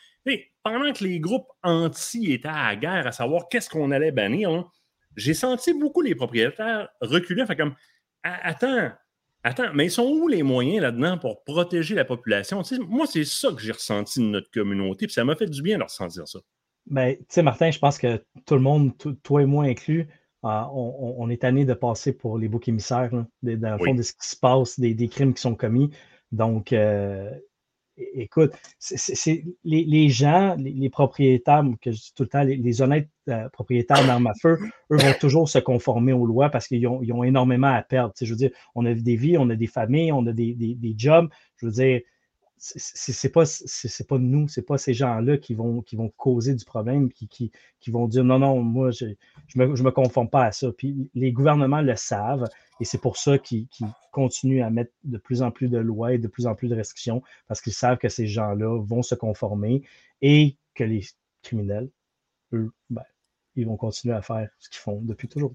pendant 0.63 0.93
que 0.93 1.05
les 1.05 1.21
groupes 1.21 1.49
anti 1.63 2.33
étaient 2.33 2.49
à 2.49 2.69
la 2.69 2.77
guerre 2.77 3.07
à 3.07 3.13
savoir 3.13 3.49
qu'est-ce 3.49 3.71
qu'on 3.71 3.91
allait 3.91 4.13
bannir, 4.13 4.69
j'ai 5.17 5.35
senti 5.35 5.73
beaucoup 5.73 6.03
les 6.03 6.15
propriétaires 6.15 6.89
reculer. 7.01 7.47
Fait 7.47 7.57
comme 7.57 7.75
Attends, 8.23 8.91
attends, 9.45 9.73
mais 9.73 9.87
ils 9.87 9.91
sont 9.91 10.07
où 10.07 10.27
les 10.27 10.43
moyens 10.43 10.83
là-dedans 10.83 11.17
pour 11.19 11.45
protéger 11.45 11.95
la 11.95 12.05
population? 12.05 12.63
moi, 12.89 13.07
c'est 13.07 13.25
ça 13.25 13.53
que 13.53 13.61
j'ai 13.61 13.71
ressenti 13.71 14.19
de 14.19 14.25
notre 14.25 14.51
communauté, 14.51 15.07
puis 15.07 15.15
ça 15.15 15.25
m'a 15.25 15.37
fait 15.37 15.47
du 15.47 15.63
bien 15.63 15.79
de 15.79 15.85
ressentir 15.85 16.27
ça. 16.27 16.41
Ben, 16.87 17.17
tu 17.17 17.25
sais, 17.29 17.43
Martin, 17.43 17.71
je 17.71 17.79
pense 17.79 17.99
que 17.99 18.21
tout 18.45 18.55
le 18.55 18.61
monde, 18.61 18.93
toi 19.23 19.43
et 19.43 19.47
moi 19.47 19.65
inclus, 19.65 20.09
euh, 20.45 20.63
on, 20.73 21.29
est 21.31 21.43
tanné 21.43 21.65
de 21.65 21.75
passer 21.75 22.13
pour 22.13 22.37
les 22.39 22.49
boucs 22.49 22.69
émissaires, 22.69 23.11
dans 23.13 23.27
le 23.43 23.79
fond, 23.79 23.95
de 23.95 24.03
ce 24.03 24.13
qui 24.13 24.29
se 24.29 24.37
passe, 24.37 24.79
des 24.79 25.09
crimes 25.09 25.35
qui 25.35 25.41
sont 25.41 25.55
commis. 25.55 25.91
Donc, 26.33 26.73
euh, 26.73 27.31
écoute, 27.97 28.53
c'est 28.79 29.45
les, 29.65 30.09
gens, 30.09 30.57
les, 30.59 30.91
propriétaires, 30.91 31.65
que 31.81 31.93
je 31.93 31.97
dis 31.97 32.13
tout 32.15 32.25
le 32.25 32.29
temps, 32.29 32.43
les, 32.43 32.83
honnêtes 32.83 33.09
euh, 33.29 33.49
propriétaires 33.51 34.07
d'armes 34.07 34.27
à 34.27 34.35
feu, 34.41 34.59
eux 34.91 34.97
vont 34.97 35.15
toujours 35.21 35.49
se 35.49 35.59
conformer 35.59 36.13
aux 36.13 36.27
lois 36.27 36.51
parce 36.51 36.69
qu'ils 36.69 36.87
ont, 36.87 37.25
énormément 37.25 37.73
à 37.73 37.83
perdre. 37.83 38.13
je 38.21 38.27
veux 38.27 38.37
dire, 38.37 38.51
on 38.75 38.85
a 38.85 38.95
des 38.95 39.17
vies, 39.17 39.39
on 39.39 39.49
a 39.51 39.57
des 39.57 39.67
familles, 39.67 40.13
on 40.13 40.27
a 40.27 40.33
des, 40.33 40.55
des 40.55 40.95
jobs. 40.97 41.29
Je 41.57 41.67
veux 41.67 41.73
dire, 41.73 42.01
c'est 42.59 43.33
pas 43.33 43.45
c'est 43.45 44.09
pas 44.09 44.19
nous, 44.19 44.49
c'est 44.49 44.63
pas 44.63 44.79
ces 44.79 44.95
gens-là 44.95 45.37
qui 45.37 45.55
vont 45.55 45.83
qui 45.83 45.97
vont 45.97 46.09
causer 46.17 46.55
du 46.55 46.65
problème, 46.65 47.13
qui, 47.13 47.29
qui, 47.29 47.53
qui 47.81 47.91
vont 47.91 48.09
dire 48.09 48.25
non, 48.25 48.39
non, 48.39 48.63
moi 48.63 48.91
je, 48.91 49.07
je 49.49 49.59
me, 49.59 49.77
je 49.77 49.83
me 49.83 49.91
conforme 49.91 50.31
pas 50.31 50.45
à 50.45 50.53
ça. 50.53 50.73
Puis 50.73 51.11
les 51.15 51.33
gouvernements 51.33 51.83
le 51.83 51.97
savent 51.97 52.49
et 52.81 52.85
c'est 52.85 53.01
pour 53.01 53.19
ça 53.19 53.39
qu'ils 53.39 53.67
continuent 54.11 54.63
à 54.63 54.71
mettre 54.71 54.93
de 55.05 55.19
plus 55.19 55.43
en 55.43 55.51
plus 55.51 55.69
de 55.69 55.79
lois 55.79 56.15
et 56.15 56.19
de 56.19 56.29
plus 56.29 56.47
en 56.47 56.55
plus 56.55 56.69
de 56.69 56.75
restrictions 56.75 57.23
parce 57.47 57.61
qu'ils 57.61 57.75
savent 57.75 57.99
que 57.99 58.09
ces 58.09 58.27
gens-là 58.27 58.83
vont 58.83 59.03
se 59.03 59.15
conformer 59.15 59.83
et 60.23 60.57
que 60.75 60.85
les 60.85 61.05
criminels, 61.43 61.91
eux, 62.53 62.71
ben, 62.91 63.05
ils 63.55 63.67
vont 63.67 63.77
continuer 63.77 64.15
à 64.15 64.23
faire 64.23 64.49
ce 64.59 64.71
qu'ils 64.71 64.81
font 64.81 65.01
depuis 65.03 65.29
toujours. 65.29 65.55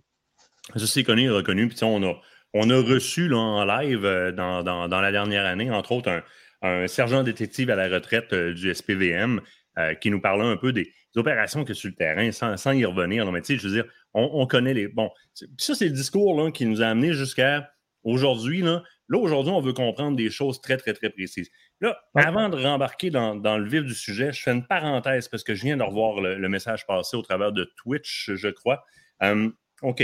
Ça, 0.75 0.87
c'est 0.87 1.03
connu 1.03 1.31
reconnu. 1.31 1.67
Puis 1.67 1.83
on 1.83 2.03
a, 2.03 2.13
on 2.53 2.69
a 2.69 2.81
reçu 2.81 3.27
là, 3.27 3.37
en 3.37 3.65
live 3.65 4.05
euh, 4.05 4.31
dans, 4.31 4.63
dans, 4.63 4.87
dans, 4.87 5.01
la 5.01 5.11
dernière 5.11 5.45
année, 5.45 5.71
entre 5.71 5.91
autres, 5.91 6.09
un, 6.09 6.23
un 6.61 6.87
sergent 6.87 7.23
détective 7.23 7.69
à 7.69 7.75
la 7.75 7.87
retraite 7.87 8.33
euh, 8.33 8.53
du 8.53 8.73
SPVM 8.73 9.41
euh, 9.77 9.93
qui 9.95 10.11
nous 10.11 10.21
parlait 10.21 10.45
un 10.45 10.57
peu 10.57 10.73
des, 10.73 10.91
opérations 11.17 11.65
que 11.65 11.73
sur 11.73 11.89
le 11.89 11.95
terrain, 11.95 12.31
sans, 12.31 12.71
y 12.71 12.85
revenir. 12.85 13.25
Non, 13.25 13.33
mais 13.33 13.41
tu 13.41 13.47
sais, 13.47 13.59
je 13.59 13.67
veux 13.67 13.73
dire, 13.73 13.91
on, 14.13 14.47
connaît 14.47 14.73
les. 14.73 14.87
Bon, 14.87 15.09
ça, 15.57 15.75
c'est 15.75 15.87
le 15.89 15.91
discours 15.91 16.41
là, 16.41 16.51
qui 16.51 16.65
nous 16.65 16.81
a 16.81 16.85
amené 16.85 17.11
jusqu'à 17.11 17.69
aujourd'hui. 18.03 18.61
Là, 18.61 18.81
là 19.09 19.17
aujourd'hui, 19.17 19.51
on 19.51 19.59
veut 19.59 19.73
comprendre 19.73 20.15
des 20.15 20.29
choses 20.29 20.61
très, 20.61 20.77
très, 20.77 20.93
très 20.93 21.09
précises. 21.09 21.49
Là, 21.81 21.99
avant 22.15 22.47
de 22.47 22.55
rembarquer 22.55 23.09
dans, 23.09 23.35
le 23.35 23.67
vif 23.67 23.83
du 23.83 23.93
sujet, 23.93 24.31
je 24.31 24.41
fais 24.41 24.51
une 24.51 24.65
parenthèse 24.65 25.27
parce 25.27 25.43
que 25.43 25.53
je 25.53 25.63
viens 25.63 25.75
de 25.75 25.83
revoir 25.83 26.21
le, 26.21 26.47
message 26.47 26.87
passé 26.87 27.17
au 27.17 27.21
travers 27.21 27.51
de 27.51 27.69
Twitch, 27.75 28.31
je 28.33 28.47
crois. 28.47 28.85
Euh, 29.21 29.49
OK. 29.81 30.01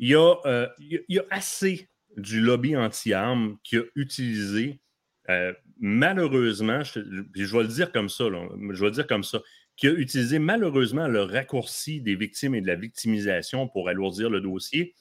Il 0.00 0.08
y, 0.10 0.14
a, 0.14 0.68
il 0.78 1.02
y 1.08 1.18
a 1.18 1.24
assez 1.30 1.88
du 2.18 2.40
lobby 2.40 2.76
anti-armes 2.76 3.56
qui 3.62 3.76
a 3.76 3.82
utilisé, 3.94 4.80
euh, 5.28 5.52
malheureusement, 5.78 6.82
je, 6.82 7.00
vais 7.00 7.62
le 7.62 7.68
dire 7.68 7.92
comme 7.92 8.08
ça, 8.08 8.24
je 8.24 8.80
vais 8.80 8.86
le 8.86 8.90
dire 8.90 9.06
comme 9.06 9.24
ça, 9.24 9.40
qui 9.76 9.86
a 9.86 9.92
utilisé 9.92 10.38
malheureusement 10.38 11.06
le 11.06 11.22
raccourci 11.22 12.00
des 12.00 12.16
victimes 12.16 12.54
et 12.54 12.60
de 12.60 12.66
la 12.66 12.74
victimisation 12.74 13.68
pour 13.68 13.88
alourdir 13.88 14.28
le 14.28 14.40
dossier. 14.40 14.94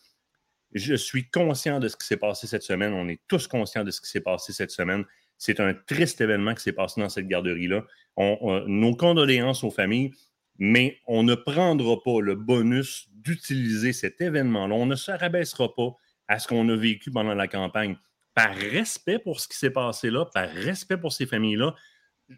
Je 0.73 0.93
suis 0.93 1.29
conscient 1.29 1.79
de 1.79 1.87
ce 1.87 1.97
qui 1.97 2.05
s'est 2.05 2.17
passé 2.17 2.45
cette 2.45 2.63
semaine. 2.63 2.93
On 2.93 3.07
est 3.07 3.21
tous 3.27 3.47
conscients 3.47 3.83
de 3.83 3.91
ce 3.91 4.01
qui 4.01 4.09
s'est 4.09 4.21
passé 4.21 4.53
cette 4.53 4.71
semaine. 4.71 5.03
C'est 5.37 5.59
un 5.59 5.73
triste 5.73 6.21
événement 6.21 6.53
qui 6.53 6.63
s'est 6.63 6.73
passé 6.73 7.01
dans 7.01 7.09
cette 7.09 7.27
garderie-là. 7.27 7.85
nos 8.17 8.95
condoléances 8.95 9.63
aux 9.63 9.71
familles, 9.71 10.11
mais 10.59 10.99
on 11.07 11.23
ne 11.23 11.35
prendra 11.35 12.01
pas 12.03 12.21
le 12.21 12.35
bonus 12.35 13.07
d'utiliser 13.13 13.93
cet 13.93 14.21
événement-là. 14.21 14.75
On 14.75 14.85
ne 14.85 14.95
se 14.95 15.11
rabaissera 15.11 15.73
pas 15.75 15.95
à 16.27 16.39
ce 16.39 16.47
qu'on 16.47 16.67
a 16.69 16.75
vécu 16.75 17.11
pendant 17.11 17.33
la 17.33 17.47
campagne. 17.47 17.97
Par 18.37 18.53
respect 18.53 19.17
pour 19.17 19.39
ce 19.39 19.47
qui 19.47 19.57
s'est 19.57 19.71
passé 19.71 20.11
là, 20.11 20.23
par 20.31 20.47
respect 20.47 20.97
pour 20.97 21.11
ces 21.11 21.25
familles-là, 21.25 21.73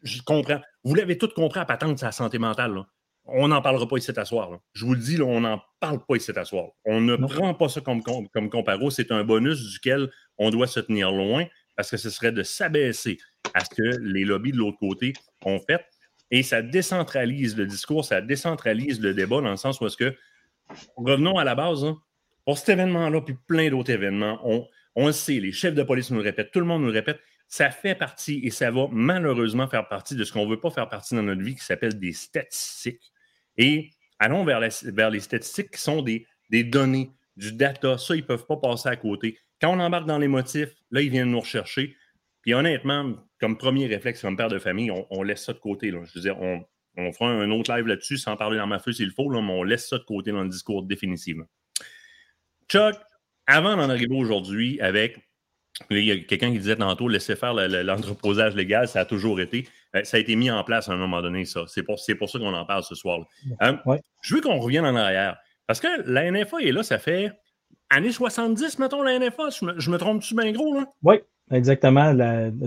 je 0.02 0.22
comprends. 0.22 0.62
Vous 0.86 0.96
l'avez 0.96 1.18
tout 1.18 1.28
compris 1.28 1.60
à 1.60 1.66
patente 1.66 1.96
de 1.96 2.00
sa 2.00 2.14
santé 2.14 2.40
mentale. 2.40 2.86
On 3.26 3.50
n'en 3.50 3.62
parlera 3.62 3.86
pas 3.86 3.98
ici 3.98 4.10
à 4.16 4.24
soir. 4.24 4.60
Je 4.72 4.86
vous 4.86 4.94
le 4.94 5.02
dis, 5.02 5.22
on 5.22 5.42
n'en 5.42 5.62
parle 5.82 6.00
pas 6.06 6.16
ici 6.16 6.32
à 6.34 6.46
soir. 6.46 6.70
On 6.86 7.02
ne 7.02 7.18
prend 7.18 7.54
pas 7.54 7.68
ça 7.68 7.82
comme, 7.82 8.02
comme, 8.02 8.50
comparo. 8.50 8.90
C'est 8.90 9.12
un 9.12 9.26
bonus 9.26 9.74
duquel 9.74 10.10
on 10.38 10.52
doit 10.52 10.68
se 10.68 10.80
tenir 10.80 11.12
loin 11.12 11.44
parce 11.76 11.92
que 11.92 11.98
ce 11.98 12.10
serait 12.10 12.32
de 12.32 12.44
s'abaisser 12.44 13.18
à 13.54 13.66
ce 13.66 13.70
que 13.70 13.98
les 14.02 14.24
lobbies 14.24 14.54
de 14.54 14.58
l'autre 14.58 14.80
côté 14.80 15.12
ont 15.44 15.60
fait. 15.60 15.86
Et 16.32 16.44
ça 16.44 16.62
décentralise 16.62 17.58
le 17.58 17.66
discours, 17.66 18.06
ça 18.06 18.22
décentralise 18.22 19.02
le 19.02 19.14
débat 19.14 19.42
dans 19.42 19.52
le 19.52 19.58
sens 19.58 19.82
où 19.82 19.86
est-ce 19.86 19.98
que, 19.98 20.16
revenons 20.96 21.38
à 21.38 21.44
la 21.44 21.56
base, 21.56 21.84
hein, 21.84 21.98
pour 22.46 22.58
cet 22.58 22.70
événement-là, 22.70 23.20
puis 23.20 23.36
plein 23.48 23.70
d'autres 23.70 23.92
événements, 23.92 24.40
on, 24.46 24.66
on 24.96 25.08
le 25.08 25.14
sait, 25.14 25.40
les 25.40 25.52
chefs 25.52 25.76
de 25.76 25.84
police 25.84 26.12
nous 26.12 26.18
le 26.18 26.24
répètent, 26.24 26.52
tout 26.52 26.60
le 26.60 26.66
monde 26.66 26.82
nous 26.82 26.88
le 26.88 26.94
répète, 26.94 27.20
ça 27.48 27.72
fait 27.72 27.96
partie 27.96 28.42
et 28.44 28.52
ça 28.52 28.70
va 28.70 28.88
malheureusement 28.92 29.68
faire 29.68 29.88
partie 29.88 30.16
de 30.16 30.24
ce 30.24 30.32
qu'on 30.32 30.46
ne 30.46 30.52
veut 30.52 30.60
pas 30.60 30.70
faire 30.70 30.88
partie 30.88 31.16
dans 31.16 31.24
notre 31.24 31.42
vie 31.42 31.56
qui 31.56 31.64
s'appelle 31.66 31.98
des 31.98 32.14
statistiques. 32.14 33.12
Et 33.58 33.90
allons 34.20 34.46
vers, 34.46 34.60
les 34.60 35.20
statistiques 35.20 35.72
qui 35.72 35.82
sont 35.82 36.04
des, 36.04 36.28
données, 36.52 37.12
du 37.36 37.52
data. 37.54 37.98
Ça, 37.98 38.16
ils 38.16 38.22
ne 38.22 38.26
peuvent 38.26 38.46
pas 38.46 38.58
passer 38.58 38.88
à 38.90 38.96
côté. 38.96 39.40
Quand 39.60 39.76
on 39.76 39.80
embarque 39.80 40.06
dans 40.06 40.20
les 40.20 40.28
motifs, 40.28 40.70
là, 40.92 41.02
ils 41.02 41.10
viennent 41.10 41.32
nous 41.32 41.40
rechercher. 41.40 41.96
Puis 42.44 42.54
honnêtement, 42.54 43.16
comme 43.40 43.58
premier 43.58 43.88
réflexe, 43.88 44.22
comme 44.22 44.38
père 44.38 44.48
de 44.50 44.60
famille, 44.60 44.92
on, 44.92 45.24
laisse 45.24 45.44
ça 45.44 45.54
de 45.54 45.60
côté. 45.60 45.90
Je 45.90 45.98
veux 45.98 46.22
dire, 46.22 46.40
on, 46.40 46.64
fera 47.14 47.32
un 47.32 47.50
autre 47.50 47.74
live 47.74 47.88
là-dessus 47.88 48.18
sans 48.18 48.38
parler 48.38 48.58
dans 48.58 48.68
ma 48.68 48.80
feu 48.80 48.92
s'il 48.92 49.12
faut, 49.12 49.30
mais 49.30 49.52
on 49.52 49.64
laisse 49.64 49.90
ça 49.90 49.98
de 49.98 50.04
côté 50.04 50.32
dans 50.32 50.44
le 50.44 50.50
discours 50.50 50.84
définitivement. 50.84 51.46
Chuck, 52.70 52.96
avant 53.50 53.76
d'en 53.76 53.90
arriver 53.90 54.16
aujourd'hui 54.16 54.80
avec 54.80 55.18
il 55.90 56.04
y 56.04 56.12
a 56.12 56.18
quelqu'un 56.18 56.52
qui 56.52 56.60
disait 56.60 56.76
tantôt, 56.76 57.08
laisser 57.08 57.36
faire 57.36 57.54
l'entreposage 57.54 58.56
légal, 58.56 58.88
ça 58.88 59.02
a 59.02 59.06
toujours 59.06 59.40
été. 59.40 59.68
Euh, 59.96 60.04
ça 60.04 60.18
a 60.18 60.20
été 60.20 60.36
mis 60.36 60.52
en 60.52 60.64
place 60.64 60.90
à 60.90 60.94
un 60.94 60.98
moment 60.98 61.22
donné, 61.22 61.46
ça. 61.46 61.64
C'est 61.68 61.84
pour, 61.84 61.96
pour 62.18 62.30
ça 62.30 62.40
qu'on 62.40 62.54
en 62.54 62.66
parle 62.66 62.84
ce 62.84 62.96
soir. 62.96 63.20
Euh, 63.62 63.74
je 64.22 64.36
veux 64.36 64.42
qu'on 64.42 64.60
revienne 64.60 64.86
en 64.86 64.96
arrière. 64.96 65.38
Parce 65.68 65.80
que 65.80 65.88
la 66.06 66.30
NFA 66.30 66.58
est 66.62 66.72
là, 66.72 66.84
ça 66.84 66.98
fait 66.98 67.32
années 67.90 68.12
70, 68.12 68.80
mettons, 68.80 69.02
la 69.04 69.18
NFA. 69.20 69.50
Je 69.78 69.90
me, 69.90 69.98
trompe-tu 69.98 70.36
bien 70.36 70.52
gros, 70.52 70.74
là? 70.74 70.86
Oui, 71.04 71.16
exactement. 71.52 72.14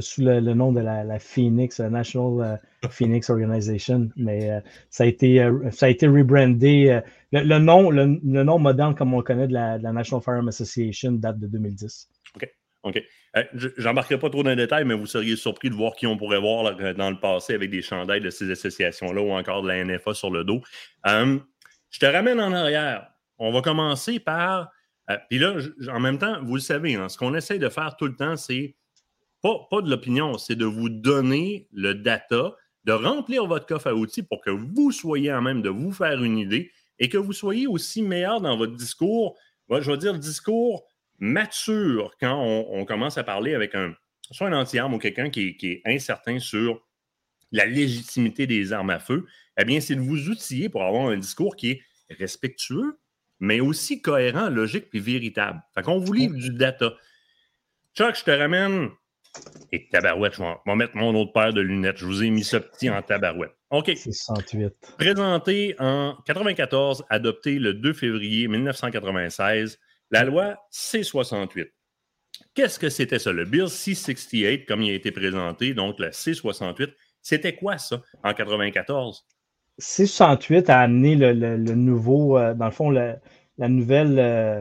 sous 0.01 0.23
le, 0.23 0.41
nom 0.41 0.73
de 0.73 0.81
la, 0.81 1.19
Phoenix, 1.19 1.81
National 1.81 2.41
euh, 2.41 2.57
Phoenix 2.91 3.31
Organization. 3.31 4.09
Mais 4.17 4.63
ça, 4.91 5.05
a 5.05 5.07
été, 5.07 5.41
a 5.41 5.89
été 5.89 6.07
rebrandé. 6.07 7.01
Le, 7.33 7.59
nom, 7.59 7.91
le, 7.91 8.05
nom 8.23 8.59
moderne, 8.59 8.95
comme 8.95 9.15
on 9.15 9.19
le 9.19 9.23
connaît 9.23 9.49
de 9.49 9.53
la, 9.53 9.79
National 9.79 10.23
Firearm 10.23 10.49
Association, 10.49 11.13
date 11.13 11.39
de 11.39 11.47
2010. 11.47 12.09
OK. 12.37 12.49
OK. 12.85 13.03
Euh, 13.37 13.45
je 13.55 13.83
n'embarquerai 13.83 14.19
pas 14.19 14.29
trop 14.29 14.43
dans 14.43 14.51
les 14.51 14.57
détails, 14.57 14.85
mais 14.85 14.95
vous 14.95 15.07
seriez 15.07 15.37
surpris 15.37 15.71
de 15.71 15.75
voir 15.75 15.95
qui 15.95 16.07
on 16.07 16.17
pourrait 16.17 16.41
voir 16.41 16.77
dans 16.95 17.11
le 17.11 17.19
passé 17.19 17.55
avec 17.55 17.71
des 17.71 17.81
chandails 17.81 18.21
de 18.21 18.31
ces 18.31 18.51
associations-là 18.51 19.23
ou 19.23 19.31
encore 19.31 19.63
de 19.63 19.69
la 19.69 19.83
NFA 19.85 20.13
sur 20.13 20.31
le 20.31 20.45
dos. 20.45 20.61
Euh, 21.07 21.39
je 21.91 21.99
te 21.99 22.07
ramène 22.07 22.41
en 22.41 22.53
arrière. 22.53 23.09
On 23.39 23.53
va 23.53 23.63
commencer 23.63 24.21
par. 24.21 24.71
Euh, 25.11 25.17
puis 25.31 25.39
là, 25.39 25.55
en 25.91 26.01
même 26.01 26.19
temps, 26.19 26.43
vous 26.43 26.57
le 26.57 26.61
savez, 26.61 26.95
hein, 26.95 27.09
ce 27.09 27.17
qu'on 27.17 27.35
essaie 27.35 27.59
de 27.59 27.69
faire 27.69 27.97
tout 27.97 28.07
le 28.07 28.15
temps, 28.15 28.37
c'est 28.37 28.77
pas, 29.43 29.67
pas 29.71 29.81
de 29.81 29.91
l'opinion, 29.91 30.37
c'est 30.39 30.55
de 30.55 30.65
vous 30.65 30.89
donner 30.89 31.69
le 31.73 31.95
data, 31.95 32.55
de 32.85 32.93
remplir 32.93 33.47
votre 33.47 33.67
coffre 33.67 33.89
à 33.89 33.95
outils 33.95 34.23
pour 34.23 34.41
que 34.41 34.51
vous 34.51 34.91
soyez 34.91 35.33
en 35.33 35.43
même 35.43 35.63
de 35.63 35.69
vous 35.69 35.93
faire 35.93 36.23
une 36.23 36.39
idée 36.39 36.71
et 36.99 37.09
que 37.09 37.19
vous 37.19 37.33
soyez 37.33 37.67
aussi 37.67 38.03
meilleur 38.03 38.41
dans 38.41 38.57
votre 38.57 38.77
discours. 38.77 39.37
je 39.71 39.91
vais 39.91 39.99
dire 39.99 40.19
discours 40.19 40.87
mature 41.19 42.17
quand 42.19 42.43
on, 42.43 42.85
commence 42.85 43.17
à 43.17 43.23
parler 43.23 43.55
avec 43.55 43.75
un, 43.75 43.95
soit 44.33 44.49
un 44.49 44.53
anti-arme 44.53 44.95
ou 44.95 44.99
quelqu'un 44.99 45.31
qui, 45.31 45.57
est 45.63 45.83
incertain 45.85 46.41
sur 46.41 46.83
la 47.53 47.65
légitimité 47.67 48.47
des 48.47 48.73
armes 48.73 48.91
à 48.91 48.99
feu, 48.99 49.27
eh 49.59 49.65
bien, 49.65 49.81
c'est 49.81 49.95
de 49.95 50.01
vous 50.01 50.31
outiller 50.31 50.69
pour 50.69 50.83
avoir 50.83 51.09
un 51.09 51.17
discours 51.17 51.55
qui 51.55 51.71
est 51.71 51.83
respectueux, 52.11 52.99
mais 53.41 53.61
aussi 53.61 54.01
cohérent, 54.01 54.49
logique 54.49 54.87
et 54.95 55.01
véritable. 55.01 55.63
Fait 55.75 55.83
qu'on 55.83 55.99
vous 55.99 56.13
livre 56.13 56.35
du 56.35 56.51
data. 56.51 56.95
Chuck, 57.95 58.17
je 58.17 58.25
te 58.25 58.31
ramène. 58.31 58.91
Et 59.73 59.89
tabarouette, 59.89 60.35
je 60.35 60.43
vais, 60.43 60.77
mettre 60.77 60.97
mon 60.97 61.15
autre 61.15 61.33
paire 61.33 61.53
de 61.53 61.61
lunettes. 61.61 61.97
Je 61.97 62.05
vous 62.05 62.23
ai 62.23 62.31
mis 62.31 62.45
ce 62.45 62.59
petit 62.59 62.91
en 62.91 63.01
tabarouette. 63.01 63.53
OK. 63.71 63.91
68. 63.97 64.75
Présenté 64.99 65.75
en 65.79 66.17
94, 66.27 67.05
adopté 67.09 67.59
le 67.59 67.75
2 67.75 67.93
février 67.95 68.49
1996. 68.49 69.79
La 70.11 70.25
loi 70.25 70.59
C-68. 70.71 71.69
Qu'est-ce 72.55 72.79
que 72.79 72.91
c'était 72.91 73.19
ça? 73.19 73.33
Le 73.33 73.47
Bill 73.47 73.69
C-68, 73.69 74.67
comme 74.67 74.83
il 74.83 74.91
a 74.91 74.95
été 74.95 75.11
présenté, 75.11 75.73
donc 75.73 75.99
la 75.99 76.13
C-68, 76.13 76.93
c'était 77.23 77.55
quoi 77.55 77.79
ça 77.79 78.03
en 78.23 78.35
94? 78.35 79.25
C-68 79.79 80.71
a 80.71 80.81
amené 80.81 81.17
le, 81.17 81.57
nouveau, 81.57 82.37
euh, 82.37 82.53
dans 82.53 82.67
le 82.67 82.71
fond, 82.73 82.91
la, 82.91 83.19
nouvelle, 83.59 84.19
euh, 84.19 84.61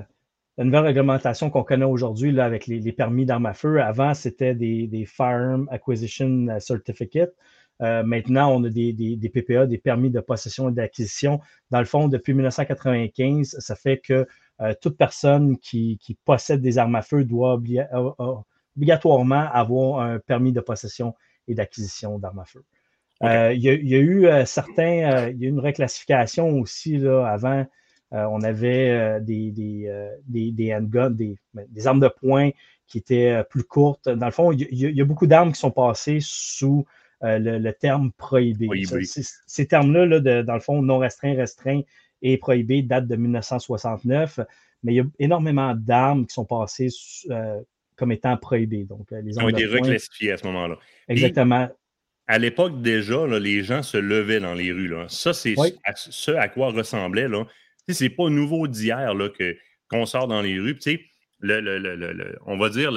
la 0.57 0.65
nouvelle 0.65 0.85
réglementation 0.85 1.49
qu'on 1.49 1.63
connaît 1.63 1.85
aujourd'hui 1.85 2.39
avec 2.39 2.67
les, 2.67 2.91
permis 2.91 3.25
d'armes 3.25 3.45
à 3.45 3.53
feu. 3.53 3.81
Avant, 3.81 4.13
c'était 4.13 4.53
des, 4.53 4.87
des, 4.87 5.05
Firearm 5.05 5.67
Acquisition 5.71 6.47
Certificate. 6.59 7.33
Euh, 7.81 8.03
maintenant, 8.03 8.53
on 8.53 8.63
a 8.63 8.69
des, 8.69 8.93
des, 8.93 9.29
PPA, 9.29 9.65
des 9.65 9.77
permis 9.77 10.11
de 10.11 10.19
possession 10.19 10.69
et 10.69 10.71
d'acquisition. 10.71 11.39
Dans 11.71 11.79
le 11.79 11.85
fond, 11.85 12.07
depuis 12.07 12.33
1995, 12.33 13.55
ça 13.59 13.75
fait 13.75 13.97
que 13.97 14.27
euh, 14.61 14.73
toute 14.79 14.97
personne 14.97 15.57
qui, 15.57 15.99
possède 16.25 16.61
des 16.61 16.77
armes 16.77 16.95
à 16.95 17.01
feu 17.01 17.23
doit 17.23 17.59
obligatoirement 18.75 19.49
avoir 19.51 20.01
un 20.01 20.19
permis 20.19 20.51
de 20.51 20.61
possession 20.61 21.15
et 21.47 21.55
d'acquisition 21.55 22.19
d'armes 22.19 22.39
à 22.39 22.45
feu. 22.45 22.63
Euh, 23.23 23.53
il, 23.53 23.61
y 23.61 23.69
a, 23.69 23.99
eu 23.99 24.27
euh, 24.27 24.45
certains, 24.45 25.29
il 25.29 25.41
y 25.41 25.45
a 25.45 25.47
eu 25.47 25.49
une 25.49 25.59
reclassification 25.59 26.59
aussi 26.59 26.97
là, 26.97 27.25
avant. 27.27 27.65
On 28.11 28.41
avait 28.41 29.19
des, 29.21 29.51
des, 29.51 30.73
handguns, 30.73 31.11
des, 31.11 31.87
armes 31.87 31.99
de 31.99 32.09
poing 32.09 32.49
qui 32.87 32.97
étaient 32.97 33.41
plus 33.49 33.63
courtes. 33.63 34.09
Dans 34.09 34.25
le 34.25 34.31
fond, 34.31 34.51
il 34.51 34.67
y, 34.69 35.01
a, 35.01 35.05
beaucoup 35.05 35.27
d'armes 35.27 35.53
qui 35.53 35.59
sont 35.59 35.71
passées 35.71 36.19
sous 36.21 36.85
le, 37.21 37.71
terme 37.71 38.11
prohibé. 38.11 38.67
Ces 39.47 39.65
termes-là, 39.65 40.43
dans 40.43 40.53
le 40.53 40.59
fond, 40.59 40.81
non 40.81 40.97
restreint, 40.97 41.35
restreint, 41.35 41.81
et 42.21 42.37
prohibé 42.37 42.81
date 42.81 43.07
de 43.07 43.15
1969, 43.15 44.39
mais 44.83 44.93
il 44.93 44.97
y 44.97 44.99
a 44.99 45.05
énormément 45.19 45.75
d'armes 45.75 46.25
qui 46.25 46.33
sont 46.33 46.45
passées 46.45 46.89
euh, 47.29 47.59
comme 47.95 48.11
étant 48.11 48.37
prohibées. 48.37 48.85
Donc, 48.85 49.11
euh, 49.11 49.21
les 49.21 49.39
ont 49.39 49.49
été 49.49 49.65
reclassifiées 49.65 50.31
à 50.31 50.37
ce 50.37 50.45
moment-là. 50.47 50.77
Exactement. 51.07 51.69
à 52.27 52.37
l'époque, 52.39 52.81
déjà, 52.81 53.27
les 53.27 53.63
gens 53.63 53.83
se 53.83 53.97
levaient 53.97 54.39
dans 54.39 54.53
les 54.53 54.71
rues. 54.71 54.93
Ça, 55.07 55.33
c'est 55.33 55.55
ce 55.95 56.31
à 56.31 56.47
quoi 56.47 56.71
ressemblait. 56.71 57.27
Ce 57.27 57.45
n'est 57.87 58.09
pas 58.09 58.29
nouveau 58.29 58.67
d'hier 58.67 59.13
qu'on 59.89 60.05
sort 60.05 60.27
dans 60.27 60.41
les 60.41 60.59
rues. 60.59 60.77
le, 61.39 62.37
on 62.45 62.57
va 62.57 62.69
dire 62.69 62.91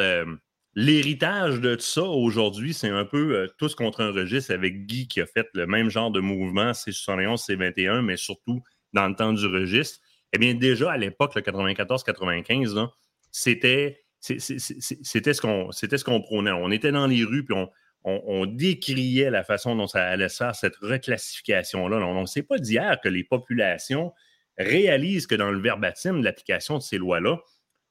l'héritage 0.75 1.61
de 1.61 1.76
ça 1.79 2.03
aujourd'hui, 2.03 2.75
c'est 2.75 2.88
un 2.88 3.05
peu 3.05 3.37
euh, 3.37 3.47
tous 3.59 3.75
contre 3.75 4.00
un 4.00 4.12
registre 4.12 4.53
avec 4.53 4.87
Guy 4.87 5.07
qui 5.07 5.21
a 5.21 5.26
fait 5.26 5.47
le 5.55 5.67
même 5.67 5.88
genre 5.88 6.11
de 6.11 6.21
mouvement, 6.21 6.73
C71, 6.73 7.45
C21, 7.47 8.00
mais 8.03 8.17
surtout 8.17 8.62
dans 8.93 9.09
le 9.09 9.14
temps 9.14 9.33
du 9.33 9.47
registre, 9.47 10.00
eh 10.33 10.38
bien, 10.38 10.55
déjà 10.55 10.93
à 10.93 10.97
l'époque, 10.97 11.35
le 11.37 11.43
94-95, 11.43 12.88
c'était 13.31 14.05
ce 14.21 15.41
qu'on 15.41 15.71
qu'on 16.05 16.21
prônait. 16.21 16.50
On 16.50 16.71
était 16.73 16.91
dans 16.91 17.07
les 17.07 17.25
rues, 17.25 17.45
puis 17.45 17.57
on, 18.05 18.47
décriait 18.47 19.31
la 19.31 19.45
façon 19.45 19.76
dont 19.76 19.87
ça 19.87 20.05
allait 20.05 20.29
se 20.29 20.38
faire, 20.38 20.55
cette 20.55 20.76
reclassification-là. 20.76 21.99
On 21.99 22.21
ne 22.21 22.26
sait 22.26 22.43
pas 22.43 22.59
d'hier 22.59 23.00
que 23.03 23.09
les 23.09 23.25
populations 23.25 24.12
réalisent 24.59 25.27
que 25.27 25.35
dans 25.35 25.51
le 25.51 25.59
verbatim 25.59 26.21
de 26.21 26.25
l'application 26.25 26.79
de 26.79 26.83
ces 26.83 26.99
lois-là, 26.99 27.41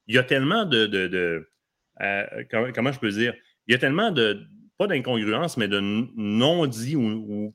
il 0.06 0.14
y 0.14 0.18
a 0.18 0.22
tellement 0.22 0.64
de. 0.64 0.86
de, 0.86 1.48
euh, 2.00 2.44
comment, 2.50 2.92
je 2.92 2.98
peux 2.98 3.10
dire? 3.10 3.34
Il 3.66 3.72
y 3.72 3.74
a 3.74 3.78
tellement 3.78 4.10
de. 4.10 4.46
Pas 4.76 4.86
d'incongruence, 4.88 5.56
mais 5.56 5.68
de 5.68 5.78
non-dits 5.80 6.96
ou, 6.96 7.24
ou 7.28 7.54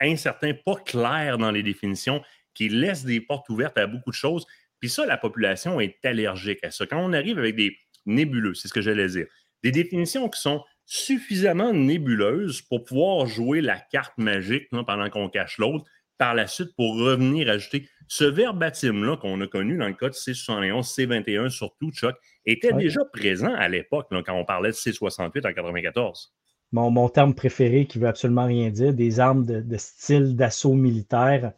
incertains, 0.00 0.54
pas 0.54 0.76
clairs 0.76 1.36
dans 1.36 1.50
les 1.50 1.64
définitions 1.64 2.22
qui 2.54 2.68
laisse 2.68 3.04
des 3.04 3.20
portes 3.20 3.48
ouvertes 3.48 3.76
à 3.76 3.88
beaucoup 3.88 4.10
de 4.10 4.14
choses. 4.14 4.46
Puis 4.78 4.88
ça, 4.88 5.04
la 5.04 5.16
population 5.16 5.80
est 5.80 6.04
allergique 6.04 6.62
à 6.62 6.70
ça. 6.70 6.86
Quand 6.86 7.04
on 7.04 7.12
arrive 7.12 7.38
avec 7.38 7.56
des, 7.56 7.76
nébuleux, 8.06 8.54
c'est 8.54 8.68
ce 8.68 8.72
que 8.72 8.80
j'allais 8.80 9.08
dire. 9.08 9.26
Des 9.62 9.72
définitions 9.72 10.28
qui 10.28 10.40
sont 10.40 10.64
suffisamment 10.86 11.72
nébuleuses 11.72 12.62
pour 12.62 12.84
pouvoir 12.84 13.26
jouer 13.26 13.60
la 13.60 13.78
carte 13.78 14.16
magique 14.18 14.68
pendant 14.70 15.08
qu'on 15.10 15.28
cache 15.28 15.58
l'autre, 15.58 15.84
par 16.20 16.34
la 16.34 16.46
suite 16.46 16.76
pour 16.76 16.96
revenir 16.96 17.48
ajouter. 17.48 17.88
Ce 18.06 18.24
verbatim-là 18.24 19.16
qu'on 19.16 19.40
a 19.40 19.46
connu 19.46 19.78
dans 19.78 19.88
le 19.88 19.94
code 19.94 20.12
C71, 20.12 20.82
C21 20.82 21.48
surtout, 21.48 21.90
Chuck, 21.92 22.14
était 22.44 22.74
déjà 22.74 23.00
présent 23.06 23.54
à 23.54 23.68
l'époque 23.68 24.08
quand 24.10 24.34
on 24.34 24.44
parlait 24.44 24.68
de 24.68 24.74
C68 24.74 25.48
en 25.48 25.54
94. 25.54 26.34
Mon, 26.72 26.90
mon, 26.90 27.08
terme 27.08 27.34
préféré 27.34 27.86
qui 27.86 27.98
veut 27.98 28.06
absolument 28.06 28.44
rien 28.44 28.68
dire, 28.68 28.92
des 28.92 29.18
armes 29.18 29.46
de, 29.46 29.76
style 29.78 30.36
d'assaut 30.36 30.74
militaire. 30.74 31.52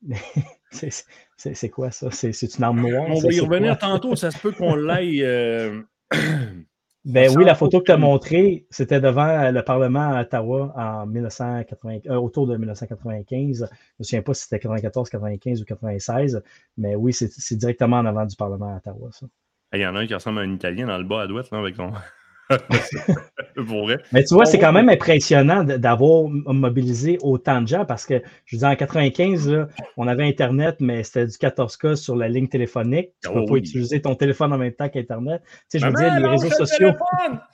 c'est 0.70 1.68
quoi 1.68 1.90
ça? 1.90 2.10
C'est 2.10 2.56
une 2.56 2.64
arme 2.64 2.88
noire? 2.88 3.06
On 3.06 3.20
va 3.20 3.30
y 3.30 3.40
revenir 3.40 3.76
tantôt. 3.78 4.16
Ça 4.16 4.30
se 4.30 4.38
peut 4.38 4.52
qu'on 4.52 4.74
l'aille. 4.76 5.22
Euh, 5.22 5.82
Ben 7.08 7.34
oui, 7.34 7.44
la 7.46 7.54
photo 7.54 7.80
que 7.80 7.86
tu 7.86 7.92
as 7.92 7.96
montrée, 7.96 8.66
c'était 8.68 9.00
devant 9.00 9.50
le 9.50 9.62
Parlement 9.62 10.12
à 10.12 10.20
Ottawa 10.20 10.74
en 10.76 11.06
1980, 11.06 12.00
euh, 12.06 12.16
autour 12.16 12.46
de 12.46 12.54
1995. 12.54 13.56
Je 13.58 13.64
ne 13.64 13.68
me 13.98 14.04
souviens 14.04 14.20
pas 14.20 14.34
si 14.34 14.42
c'était 14.42 14.58
94, 14.58 15.08
95 15.08 15.62
ou 15.62 15.64
96, 15.64 16.42
mais 16.76 16.94
oui, 16.96 17.14
c'est 17.14 17.56
directement 17.56 17.96
en 17.96 18.04
avant 18.04 18.26
du 18.26 18.36
Parlement 18.36 18.74
à 18.74 18.76
Ottawa, 18.76 19.08
ça. 19.12 19.26
Il 19.72 19.80
y 19.80 19.86
en 19.86 19.96
a 19.96 20.00
un 20.00 20.06
qui 20.06 20.12
ressemble 20.12 20.40
à 20.40 20.42
un 20.42 20.52
Italien 20.52 20.86
dans 20.86 20.98
le 20.98 21.04
bas 21.04 21.22
à 21.22 21.26
droite, 21.26 21.48
avec 21.50 21.76
son. 21.76 21.92
Mais 24.12 24.24
tu 24.24 24.34
vois, 24.34 24.46
c'est 24.46 24.58
quand 24.58 24.72
même 24.72 24.88
impressionnant 24.88 25.64
d'avoir 25.64 26.28
mobilisé 26.28 27.18
autant 27.22 27.60
de 27.60 27.68
gens 27.68 27.84
parce 27.84 28.06
que, 28.06 28.22
je 28.46 28.56
veux 28.56 28.60
dire, 28.60 28.68
en 28.68 28.76
95, 28.76 29.66
on 29.96 30.08
avait 30.08 30.26
Internet, 30.26 30.76
mais 30.80 31.02
c'était 31.02 31.26
du 31.26 31.32
14K 31.32 31.96
sur 31.96 32.16
la 32.16 32.28
ligne 32.28 32.48
téléphonique. 32.48 33.10
Tu 33.22 33.30
ne 33.30 33.34
peux 33.34 33.44
pas 33.46 33.56
utiliser 33.56 34.00
ton 34.00 34.14
téléphone 34.14 34.52
en 34.52 34.58
même 34.58 34.72
temps 34.72 34.88
qu'Internet. 34.88 35.42
Tu 35.44 35.52
sais, 35.68 35.78
je 35.78 35.86
veux 35.86 35.92
dire, 35.92 36.18
les 36.18 36.28
réseaux 36.28 36.50
sociaux. 36.50 36.92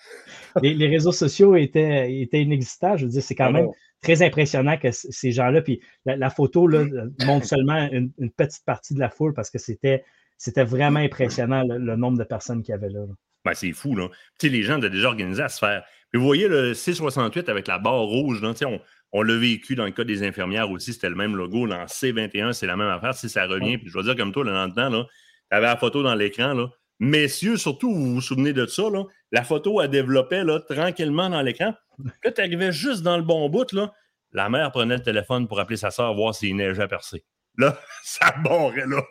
les, 0.62 0.86
réseaux 0.86 1.12
sociaux 1.12 1.56
étaient, 1.56 2.20
étaient 2.20 2.42
inexistants. 2.42 2.96
Je 2.96 3.06
veux 3.06 3.10
dire, 3.10 3.22
c'est 3.22 3.34
quand 3.34 3.46
ah 3.46 3.52
même 3.52 3.68
très 4.02 4.22
impressionnant 4.22 4.76
que 4.76 4.88
ces 4.92 5.32
gens-là. 5.32 5.62
Puis 5.62 5.80
la, 6.04 6.30
photo 6.30 6.66
là, 6.66 6.84
montre 7.26 7.46
seulement 7.46 7.88
une, 7.90 8.12
petite 8.36 8.64
partie 8.64 8.94
de 8.94 9.00
la 9.00 9.10
foule 9.10 9.34
parce 9.34 9.50
que 9.50 9.58
c'était. 9.58 10.04
C'était 10.36 10.64
vraiment 10.64 10.98
impressionnant 10.98 11.62
le, 11.64 11.94
nombre 11.94 12.18
de 12.18 12.24
personnes 12.24 12.60
qu'il 12.62 12.72
y 12.72 12.74
avait 12.74 12.88
là. 12.88 13.06
Ben, 13.44 13.54
c'est 13.54 13.72
fou, 13.72 13.94
là. 13.94 14.08
Tu 14.38 14.46
sais, 14.46 14.48
les 14.48 14.62
gens 14.62 14.78
étaient 14.78 14.90
déjà 14.90 15.08
organisés 15.08 15.42
à 15.42 15.48
se 15.48 15.58
faire. 15.58 15.84
Puis 16.10 16.18
vous 16.18 16.26
voyez 16.26 16.48
le 16.48 16.72
C68 16.72 17.50
avec 17.50 17.66
la 17.66 17.78
barre 17.78 18.02
rouge, 18.02 18.40
là, 18.40 18.52
on, 18.66 18.80
on 19.12 19.22
l'a 19.22 19.36
vécu 19.36 19.74
dans 19.74 19.84
le 19.84 19.90
cas 19.90 20.04
des 20.04 20.22
infirmières 20.22 20.70
aussi, 20.70 20.92
c'était 20.92 21.08
le 21.08 21.14
même 21.14 21.36
logo. 21.36 21.66
Dans 21.66 21.84
C21, 21.84 22.52
c'est 22.52 22.66
la 22.66 22.76
même 22.76 22.88
affaire. 22.88 23.14
Si 23.14 23.28
ça 23.28 23.46
revient, 23.46 23.78
puis 23.78 23.88
je 23.88 23.98
vais 23.98 24.04
dire 24.04 24.16
comme 24.16 24.32
toi, 24.32 24.44
le 24.44 24.74
temps, 24.74 24.88
là, 24.88 25.04
tu 25.50 25.56
avais 25.56 25.66
la 25.66 25.76
photo 25.76 26.02
dans 26.02 26.14
l'écran, 26.14 26.54
là. 26.54 26.68
Messieurs, 27.00 27.56
surtout, 27.56 27.92
vous 27.92 28.14
vous 28.14 28.20
souvenez 28.20 28.52
de 28.52 28.66
ça, 28.66 28.84
là, 28.90 29.04
la 29.32 29.42
photo, 29.42 29.80
a 29.80 29.88
développé 29.88 30.44
là, 30.44 30.60
tranquillement 30.60 31.28
dans 31.28 31.42
l'écran. 31.42 31.74
Là, 32.22 32.30
tu 32.30 32.40
arrivais 32.40 32.72
juste 32.72 33.02
dans 33.02 33.16
le 33.16 33.22
bon 33.22 33.48
bout, 33.48 33.72
là, 33.72 33.92
la 34.32 34.48
mère 34.48 34.70
prenait 34.70 34.96
le 34.96 35.02
téléphone 35.02 35.48
pour 35.48 35.60
appeler 35.60 35.76
sa 35.76 35.90
soeur, 35.90 36.14
voir 36.14 36.34
s'il 36.34 36.56
neigeait 36.56 36.82
à 36.82 36.88
percer. 36.88 37.24
Là, 37.56 37.78
ça 38.04 38.34
barrait 38.44 38.86
là. 38.86 39.02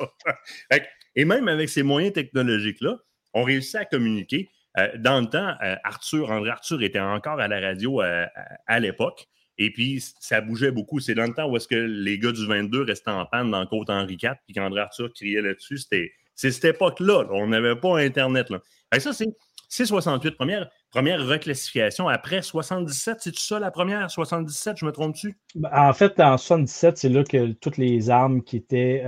Et 1.16 1.26
même 1.26 1.48
avec 1.48 1.70
ces 1.70 1.84
moyens 1.84 2.14
technologiques-là, 2.14 2.98
on 3.34 3.44
réussit 3.44 3.76
à 3.76 3.86
communiquer. 3.86 4.50
Euh, 4.78 4.90
dans 4.98 5.22
le 5.22 5.28
temps, 5.28 5.54
euh, 5.64 5.76
Arthur, 5.84 6.32
André 6.32 6.50
Arthur 6.50 6.82
était 6.82 7.00
encore 7.00 7.40
à 7.40 7.48
la 7.48 7.60
radio 7.60 8.02
euh, 8.02 8.26
à 8.68 8.80
l'époque. 8.80 9.28
Et 9.60 9.72
puis, 9.72 10.04
ça 10.20 10.42
bougeait 10.42 10.72
beaucoup. 10.72 11.00
C'est 11.00 11.14
dans 11.14 11.28
le 11.28 11.34
temps 11.34 11.48
où 11.48 11.56
est-ce 11.56 11.68
que 11.68 11.76
les 11.76 12.18
gars 12.18 12.32
du 12.32 12.48
22 12.48 12.84
restaient 12.84 13.12
en 13.12 13.26
panne 13.26 13.52
dans 13.52 13.66
Côte 13.68 13.92
Henri 13.92 14.18
IV, 14.22 14.34
puis 14.46 14.56
qu'André 14.56 14.82
Arthur 14.82 15.14
criait 15.14 15.42
là-dessus. 15.42 15.78
C'était, 15.78 16.12
c'est 16.34 16.52
cette 16.52 16.76
époque-là. 16.76 17.26
On 17.30 17.48
n'avait 17.48 17.76
pas 17.76 18.00
Internet. 18.00 18.50
Là. 18.50 18.60
ça, 19.00 19.14
c'est, 19.14 19.86
68. 19.86 20.32
Première, 20.32 20.72
première 20.90 21.24
reclassification. 21.24 22.08
Après 22.08 22.42
77, 22.42 23.18
c'est 23.20 23.38
ça 23.38 23.60
la 23.60 23.70
première? 23.70 24.10
77, 24.10 24.78
je 24.78 24.86
me 24.86 24.92
trompe-tu? 24.92 25.38
Ben, 25.54 25.70
en 25.72 25.94
fait, 25.94 26.20
en 26.20 26.38
77, 26.38 26.98
c'est 26.98 27.10
là 27.10 27.24
que 27.24 27.52
toutes 27.54 27.78
les 27.78 28.10
armes 28.10 28.42
qui 28.44 28.58
étaient, 28.58 29.04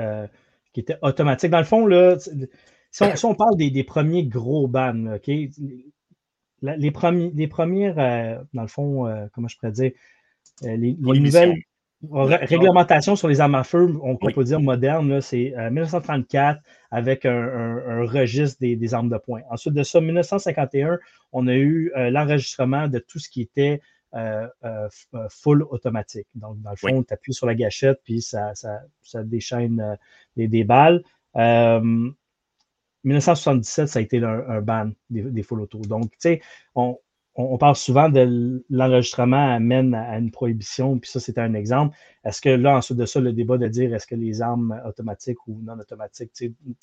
qui 0.74 0.82
étaient 0.82 0.98
automatiques. 1.02 1.50
Dans 1.50 1.58
le 1.58 1.66
fond, 1.66 1.88
là, 1.88 2.18
si 3.16 3.26
on, 3.26 3.36
parle 3.36 3.58
des, 3.58 3.84
premiers 3.84 4.26
gros 4.26 4.68
bans, 4.68 5.16
OK? 5.16 5.30
les, 6.62 6.92
premiers, 6.92 7.32
les 7.34 7.48
premières, 7.48 8.00
euh, 8.00 8.42
dans 8.54 8.62
le 8.62 8.68
fond, 8.68 9.08
euh, 9.08 9.28
comment 9.34 9.48
je 9.48 9.58
pourrais 9.58 9.72
dire, 9.72 9.92
euh, 10.64 10.76
les, 10.78 10.94
nouvelles 10.94 11.56
réglementations 12.12 13.16
sur 13.16 13.28
les 13.28 13.42
armes 13.42 13.56
à 13.56 13.64
feu, 13.64 13.94
on, 14.02 14.16
peut 14.16 14.44
dire 14.44 14.60
modernes, 14.60 15.22
c'est 15.22 15.54
1934 15.72 16.62
avec 16.92 17.26
un, 17.26 18.06
registre 18.06 18.60
des, 18.60 18.94
armes 18.94 19.10
de 19.10 19.18
poing. 19.18 19.42
Ensuite 19.50 19.74
de 19.74 19.84
ça, 19.84 20.02
1951, 20.02 21.00
on 21.32 21.48
a 21.48 21.56
eu 21.56 21.92
l'enregistrement 21.96 22.88
de 22.88 23.00
tout 23.00 23.18
ce 23.18 23.30
qui 23.30 23.42
était 23.42 23.82
full 25.30 25.64
automatique. 25.64 26.28
Donc, 26.36 26.62
dans 26.62 26.70
le 26.72 26.76
fond, 26.76 27.04
tu 27.04 27.14
appuies 27.14 27.34
sur 27.34 27.48
la 27.48 27.56
gâchette, 27.56 28.00
puis 28.04 28.22
ça, 28.22 28.54
déchaîne 29.24 29.98
des, 30.38 30.64
balles. 30.64 31.02
1977, 33.06 33.88
ça 33.88 34.00
a 34.00 34.02
été 34.02 34.22
un, 34.24 34.62
ban 34.62 34.92
des, 35.10 35.44
full 35.44 35.62
auto. 35.62 35.80
Donc, 35.80 36.12
tu 36.12 36.18
sais, 36.20 36.42
on, 36.74 36.98
parle 37.60 37.76
souvent 37.76 38.10
de 38.10 38.64
l'enregistrement 38.70 39.54
amène 39.54 39.94
à, 39.94 40.18
une 40.18 40.32
prohibition, 40.32 40.98
puis 40.98 41.10
ça, 41.10 41.20
c'était 41.20 41.42
un 41.42 41.54
exemple. 41.54 41.96
Est-ce 42.24 42.42
que 42.42 42.50
là, 42.50 42.78
ensuite 42.78 42.98
de 42.98 43.06
ça, 43.06 43.20
le 43.20 43.32
débat 43.32 43.58
de 43.58 43.68
dire 43.68 43.94
est-ce 43.94 44.08
que 44.08 44.16
les 44.16 44.42
armes 44.42 44.82
automatiques 44.86 45.38
ou 45.48 45.62
non 45.64 45.80
automatiques 45.80 46.32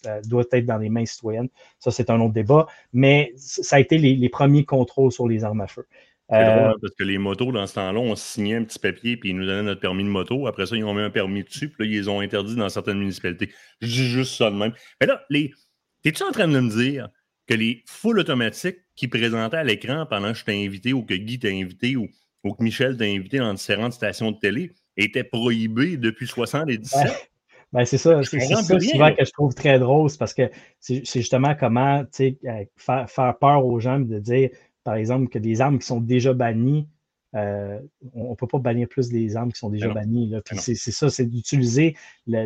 euh, 0.06 0.20
doivent 0.26 0.48
être 0.52 0.66
dans 0.66 0.78
les 0.78 0.90
mains 0.90 1.06
citoyennes, 1.06 1.48
ça, 1.78 1.90
c'est 1.90 2.08
un 2.08 2.20
autre 2.20 2.34
débat. 2.34 2.66
Mais 2.92 3.32
ça 3.36 3.76
a 3.76 3.80
été 3.80 3.98
les, 3.98 4.28
premiers 4.28 4.64
contrôles 4.64 5.12
sur 5.12 5.26
les 5.26 5.42
armes 5.42 5.60
à 5.60 5.66
feu. 5.66 5.86
Euh, 6.30 6.68
hein, 6.68 6.74
parce 6.80 6.94
que 6.94 7.04
les 7.04 7.18
motos, 7.18 7.52
dans 7.52 7.66
ce 7.66 7.74
temps-là, 7.74 7.98
on 7.98 8.14
signait 8.14 8.54
un 8.54 8.64
petit 8.64 8.78
papier 8.78 9.16
puis 9.18 9.30
ils 9.30 9.36
nous 9.36 9.44
donnaient 9.44 9.64
notre 9.64 9.80
permis 9.80 10.04
de 10.04 10.08
moto. 10.08 10.46
Après 10.46 10.66
ça, 10.66 10.76
ils 10.76 10.84
ont 10.84 10.94
mis 10.94 11.02
un 11.02 11.10
permis 11.10 11.42
dessus, 11.42 11.68
puis 11.68 11.84
là, 11.84 11.92
ils 11.92 11.98
les 11.98 12.08
ont 12.08 12.20
interdits 12.20 12.56
dans 12.56 12.68
certaines 12.68 12.98
municipalités. 12.98 13.50
Je 13.80 13.86
dis 13.86 14.08
juste 14.08 14.36
ça 14.36 14.50
de 14.50 14.56
même. 14.56 14.72
Mais 15.00 15.06
là, 15.06 15.22
les, 15.28 15.52
es-tu 16.04 16.22
en 16.22 16.32
train 16.32 16.48
de 16.48 16.58
me 16.58 16.70
dire 16.70 17.08
que 17.46 17.54
les 17.54 17.82
full 17.86 18.18
automatiques 18.18 18.78
qui 18.96 19.08
présentaient 19.08 19.56
à 19.56 19.64
l'écran 19.64 20.06
pendant 20.08 20.32
que 20.32 20.38
je 20.38 20.44
t'ai 20.44 20.64
invité 20.64 20.92
ou 20.92 21.02
que 21.02 21.14
Guy 21.14 21.38
t'a 21.38 21.48
invité 21.48 21.96
ou, 21.96 22.08
que 22.44 22.62
Michel 22.62 22.96
t'a 22.96 23.04
invité 23.04 23.38
dans 23.38 23.54
différentes 23.54 23.92
stations 23.92 24.32
de 24.32 24.38
télé 24.38 24.72
étaient 24.96 25.24
prohibés 25.24 25.96
depuis 25.96 26.26
77? 26.26 27.30
Ben, 27.72 27.86
c'est 27.86 27.96
ça, 27.96 28.22
c'est 28.22 28.40
ça 28.40 28.62
souvent 28.62 29.14
que 29.14 29.24
je 29.24 29.30
trouve 29.30 29.54
très 29.54 29.78
drôle, 29.78 30.10
parce 30.18 30.34
que 30.34 30.50
c'est 30.78 31.04
justement 31.04 31.54
comment 31.54 32.04
euh, 32.20 32.64
faire, 32.76 33.08
faire, 33.08 33.38
peur 33.38 33.64
aux 33.64 33.80
gens 33.80 33.98
de 33.98 34.18
dire, 34.18 34.50
par 34.84 34.94
exemple, 34.94 35.28
que 35.28 35.38
des 35.38 35.62
armes 35.62 35.78
qui 35.78 35.86
sont 35.86 36.00
déjà 36.00 36.34
bannies, 36.34 36.86
euh, 37.34 37.80
on 38.12 38.30
ne 38.30 38.34
peut 38.34 38.46
pas 38.46 38.58
bannir 38.58 38.88
plus 38.88 39.08
des 39.08 39.36
armes 39.36 39.52
qui 39.52 39.58
sont 39.58 39.70
déjà 39.70 39.88
ben 39.88 39.94
bannies. 39.94 40.30
Ben 40.30 40.58
c'est 40.58 40.74
ça, 40.74 41.08
c'est 41.08 41.24
d'utiliser 41.24 41.96
le, 42.26 42.44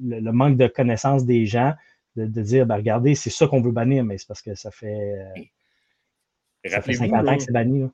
le, 0.00 0.32
manque 0.32 0.56
de 0.56 0.66
connaissance 0.66 1.24
des 1.24 1.46
gens 1.46 1.74
de, 2.16 2.42
dire, 2.42 2.66
ben, 2.66 2.76
regardez, 2.76 3.14
c'est 3.14 3.30
ça 3.30 3.46
qu'on 3.46 3.60
veut 3.60 3.72
bannir, 3.72 4.04
mais 4.04 4.18
c'est 4.18 4.26
parce 4.26 4.42
que 4.42 4.54
ça 4.54 4.70
fait, 4.70 5.14
euh, 5.14 6.68
ça 6.68 6.82
fait 6.82 6.94
50 6.94 7.28
ans 7.28 7.36
que 7.36 7.42
c'est 7.42 7.52
banni. 7.52 7.88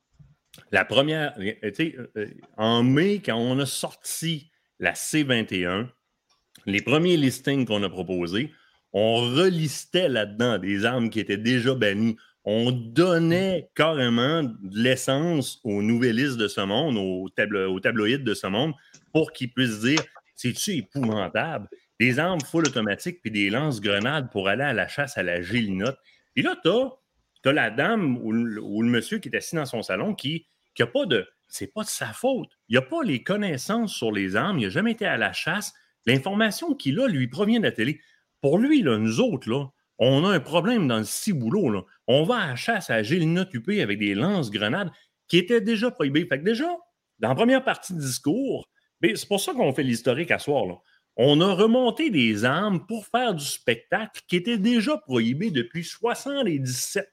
La 0.73 0.85
première, 0.85 1.35
tu 1.35 1.75
sais, 1.75 1.97
euh, 2.17 2.27
en 2.57 2.83
mai, 2.83 3.21
quand 3.25 3.37
on 3.37 3.59
a 3.59 3.67
sorti 3.67 4.51
la 4.79 4.93
C21, 4.93 5.89
les 6.65 6.81
premiers 6.81 7.17
listings 7.17 7.67
qu'on 7.67 7.83
a 7.83 7.91
proposés, 7.91 8.51
on 8.93 9.17
relistait 9.17 10.09
là-dedans 10.09 10.59
des 10.59 10.85
armes 10.85 11.11
qui 11.11 11.21
étaient 11.21 11.37
déjà 11.37 11.75
bannies. 11.75 12.17
On 12.45 12.71
donnait 12.71 13.69
carrément 13.75 14.45
de 14.45 14.79
l'essence 14.79 15.61
aux 15.65 15.83
nouvellistes 15.83 16.39
de 16.39 16.49
ce 16.49 16.61
monde, 16.63 16.97
aux, 16.97 17.25
aux 17.25 17.81
tabloïds 17.81 18.23
de 18.23 18.35
ce 18.35 18.47
monde, 18.47 18.73
pour 19.13 19.33
qu'ils 19.33 19.53
puissent 19.53 19.81
dire 19.81 20.01
c'est-tu 20.35 20.73
épouvantable? 20.77 21.69
Des 22.01 22.19
armes 22.19 22.41
full 22.41 22.67
automatiques 22.67 23.21
puis 23.23 23.31
des 23.31 23.51
lance-grenades 23.51 24.31
pour 24.31 24.49
aller 24.49 24.65
à 24.65 24.73
la 24.73 24.89
chasse 24.89 25.17
à 25.17 25.23
la 25.23 25.41
gélinote. 25.41 25.99
Puis 26.35 26.43
là, 26.43 26.57
tu 26.63 26.69
as, 26.69 27.53
la 27.53 27.71
dame 27.71 28.19
ou 28.19 28.33
le, 28.33 28.61
monsieur 28.89 29.19
qui 29.19 29.29
est 29.29 29.37
assis 29.37 29.57
dans 29.57 29.67
son 29.67 29.83
salon 29.83 30.15
qui 30.15 30.47
n'a 30.79 30.87
pas 30.87 31.07
de. 31.07 31.27
C'est 31.49 31.73
pas 31.73 31.85
de 31.85 31.89
sa 31.89 32.09
faute. 32.09 32.51
Il 32.69 32.75
n'a 32.75 32.83
pas 32.83 33.05
les 33.05 33.23
connaissances 33.23 33.95
sur 33.95 34.11
les 34.11 34.35
armes. 34.35 34.59
Il 34.59 34.65
n'a 34.65 34.71
jamais 34.71 34.93
été 34.93 35.07
à 35.07 35.17
la 35.17 35.33
chasse. 35.33 35.73
L'information 36.05 36.75
qu'il 36.75 36.99
a 37.01 37.07
lui 37.07 37.29
provient 37.29 37.61
de 37.61 37.65
la 37.65 37.73
télé. 37.73 38.01
Pour 38.41 38.59
lui, 38.59 38.83
là, 38.83 38.99
nous 38.99 39.21
autres, 39.21 39.71
on 39.99 40.25
a 40.25 40.29
un 40.31 40.41
problème 40.41 40.89
dans 40.89 40.99
le 40.99 41.05
ciboulot. 41.05 41.71
Là. 41.71 41.83
On 42.09 42.25
va 42.25 42.39
à 42.39 42.47
la 42.49 42.57
chasse 42.57 42.91
à 42.91 42.97
la 42.97 43.03
gélinote 43.05 43.55
UP 43.55 43.69
avec 43.81 43.99
des 43.99 44.15
lance-grenades 44.15 44.91
qui 45.29 45.39
étaient 45.39 45.61
déjà 45.61 45.91
prohibées. 45.93 46.27
Fait 46.27 46.39
que 46.41 46.45
déjà, 46.45 46.69
dans 47.21 47.29
la 47.29 47.35
première 47.35 47.65
partie 47.65 47.95
du 47.95 48.01
discours, 48.01 48.69
ben, 49.01 49.15
c'est 49.15 49.29
pour 49.29 49.41
ça 49.41 49.53
qu'on 49.53 49.73
fait 49.73 49.83
l'historique 49.83 50.31
à 50.31 50.39
soir. 50.39 50.83
On 51.17 51.41
a 51.41 51.53
remonté 51.53 52.11
des 52.11 52.45
armes 52.45 52.87
pour 52.87 53.07
faire 53.07 53.35
du 53.35 53.45
spectacle 53.45 54.21
qui 54.29 54.37
était 54.37 54.59
déjà 54.59 54.99
prohibé 54.99 55.51
depuis 55.51 55.85
77. 55.85 57.09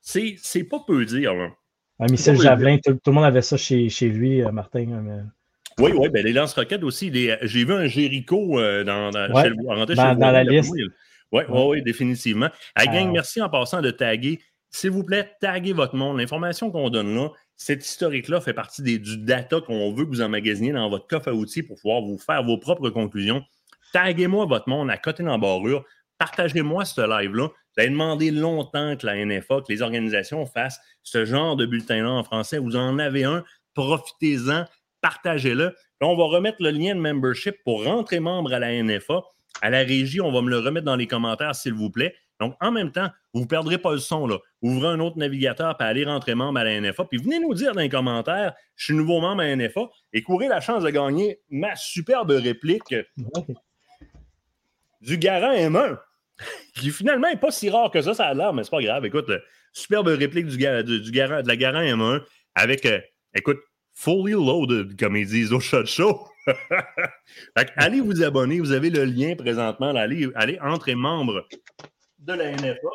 C'est 0.00 0.64
pas 0.64 0.80
peu 0.86 1.04
dire. 1.04 1.34
Là. 1.34 1.50
Ah, 1.98 2.06
Michel 2.10 2.40
Javelin, 2.40 2.78
tout, 2.84 2.98
le 3.06 3.12
monde 3.12 3.24
avait 3.24 3.42
ça 3.42 3.56
chez, 3.56 3.88
chez 3.88 4.08
lui, 4.08 4.42
euh, 4.42 4.50
Martin. 4.50 4.90
Hein, 4.90 5.26
oui, 5.78 5.92
oui, 5.94 6.08
ben 6.08 6.24
les 6.24 6.32
lance-roquettes 6.32 6.82
aussi. 6.82 7.12
J'ai 7.12 7.64
vu 7.64 7.72
un 7.72 7.86
Jericho 7.86 8.58
euh, 8.58 8.84
dans, 8.84 9.10
dans, 9.10 9.28
dans, 9.28 10.30
la 10.30 10.44
liste. 10.44 10.72
Oui, 10.72 10.82
ouais, 11.32 11.46
ouais, 11.46 11.80
définitivement. 11.82 12.48
À 12.74 12.86
gang, 12.86 13.10
merci 13.12 13.40
en 13.40 13.48
passant 13.48 13.80
de 13.80 13.90
taguer. 13.90 14.40
S'il 14.72 14.90
vous 14.90 15.04
plaît, 15.04 15.30
taguez 15.40 15.74
votre 15.74 15.94
monde. 15.94 16.18
L'information 16.18 16.70
qu'on 16.70 16.88
donne 16.88 17.14
là, 17.14 17.28
cet 17.56 17.86
historique-là 17.86 18.40
fait 18.40 18.54
partie 18.54 18.82
du 18.82 19.18
data 19.18 19.60
qu'on 19.60 19.92
veut 19.92 20.04
que 20.04 20.10
vous 20.10 20.22
emmagasiniez 20.22 20.72
dans 20.72 20.88
votre 20.88 21.06
coffre 21.06 21.28
à 21.28 21.34
outils 21.34 21.62
pour 21.62 21.76
pouvoir 21.76 22.00
vous 22.00 22.18
faire 22.18 22.42
vos 22.42 22.58
propres 22.58 22.90
conclusions. 22.90 23.44
Taguez-moi 23.92 24.46
votre 24.46 24.68
monde 24.68 24.90
à 24.90 24.96
côté 24.96 25.22
d'embarrure. 25.22 25.84
Partagez-moi 26.18 26.84
ce 26.86 27.02
live-là. 27.02 27.48
Vous 27.48 27.80
avez 27.80 27.90
demandé 27.90 28.30
longtemps 28.30 28.96
que 28.96 29.06
la 29.06 29.24
NFA, 29.24 29.60
que 29.60 29.70
les 29.72 29.82
organisations 29.82 30.46
fassent 30.46 30.80
ce 31.02 31.24
genre 31.24 31.56
de 31.56 31.66
bulletin-là 31.66 32.10
en 32.10 32.24
français. 32.24 32.58
Vous 32.58 32.76
en 32.76 32.98
avez 32.98 33.24
un, 33.24 33.44
profitez-en, 33.74 34.64
partagez-le. 35.02 35.74
on 36.00 36.16
va 36.16 36.24
remettre 36.24 36.58
le 36.60 36.70
lien 36.70 36.94
de 36.94 37.00
membership 37.00 37.56
pour 37.64 37.84
rentrer 37.84 38.20
membre 38.20 38.54
à 38.54 38.58
la 38.58 38.82
NFA. 38.82 39.22
À 39.60 39.70
la 39.70 39.80
régie, 39.80 40.20
on 40.20 40.32
va 40.32 40.40
me 40.40 40.48
le 40.48 40.58
remettre 40.58 40.86
dans 40.86 40.96
les 40.96 41.06
commentaires, 41.06 41.54
s'il 41.54 41.74
vous 41.74 41.90
plaît. 41.90 42.14
Donc, 42.42 42.56
en 42.60 42.72
même 42.72 42.90
temps, 42.90 43.08
vous 43.32 43.42
ne 43.42 43.46
perdrez 43.46 43.78
pas 43.78 43.92
le 43.92 43.98
son. 43.98 44.26
Là. 44.26 44.38
Ouvrez 44.62 44.88
un 44.88 44.98
autre 44.98 45.16
navigateur 45.16 45.76
pour 45.76 45.86
aller 45.86 46.04
rentrer 46.04 46.34
membre 46.34 46.58
à 46.58 46.64
la 46.64 46.80
NFA. 46.80 47.04
Puis 47.04 47.18
venez 47.18 47.38
nous 47.38 47.54
dire 47.54 47.72
dans 47.72 47.80
les 47.80 47.88
commentaires, 47.88 48.52
je 48.74 48.86
suis 48.86 48.94
nouveau 48.94 49.20
membre 49.20 49.42
à 49.42 49.46
la 49.46 49.56
NFA 49.56 49.82
et 50.12 50.22
courez 50.22 50.48
la 50.48 50.60
chance 50.60 50.82
de 50.82 50.90
gagner 50.90 51.38
ma 51.50 51.76
superbe 51.76 52.32
réplique 52.32 52.96
du 55.00 55.18
Garant 55.18 55.54
M1, 55.54 55.98
qui 56.74 56.90
finalement 56.90 57.28
n'est 57.30 57.36
pas 57.36 57.52
si 57.52 57.70
rare 57.70 57.92
que 57.92 58.02
ça, 58.02 58.12
ça 58.12 58.26
a 58.26 58.34
l'air, 58.34 58.52
mais 58.52 58.64
c'est 58.64 58.70
pas 58.70 58.82
grave. 58.82 59.04
Écoute, 59.06 59.30
superbe 59.72 60.08
réplique 60.08 60.46
du, 60.46 60.56
du, 60.56 61.10
Garant, 61.12 61.42
de 61.42 61.48
la 61.48 61.56
Garant 61.56 61.80
M1 61.80 62.22
avec, 62.56 62.84
euh, 62.86 62.98
écoute, 63.36 63.60
fully 63.92 64.32
loaded, 64.32 64.98
comme 64.98 65.14
ils 65.14 65.28
disent 65.28 65.52
au 65.52 65.60
Shot 65.60 65.86
Show. 65.86 66.26
allez 67.76 68.00
vous 68.00 68.24
abonner, 68.24 68.58
vous 68.58 68.72
avez 68.72 68.90
le 68.90 69.04
lien 69.04 69.36
présentement, 69.36 69.94
allez, 69.94 70.28
allez 70.34 70.58
entrer 70.60 70.96
membre 70.96 71.46
de 72.22 72.32
la 72.32 72.52
NFA. 72.52 72.88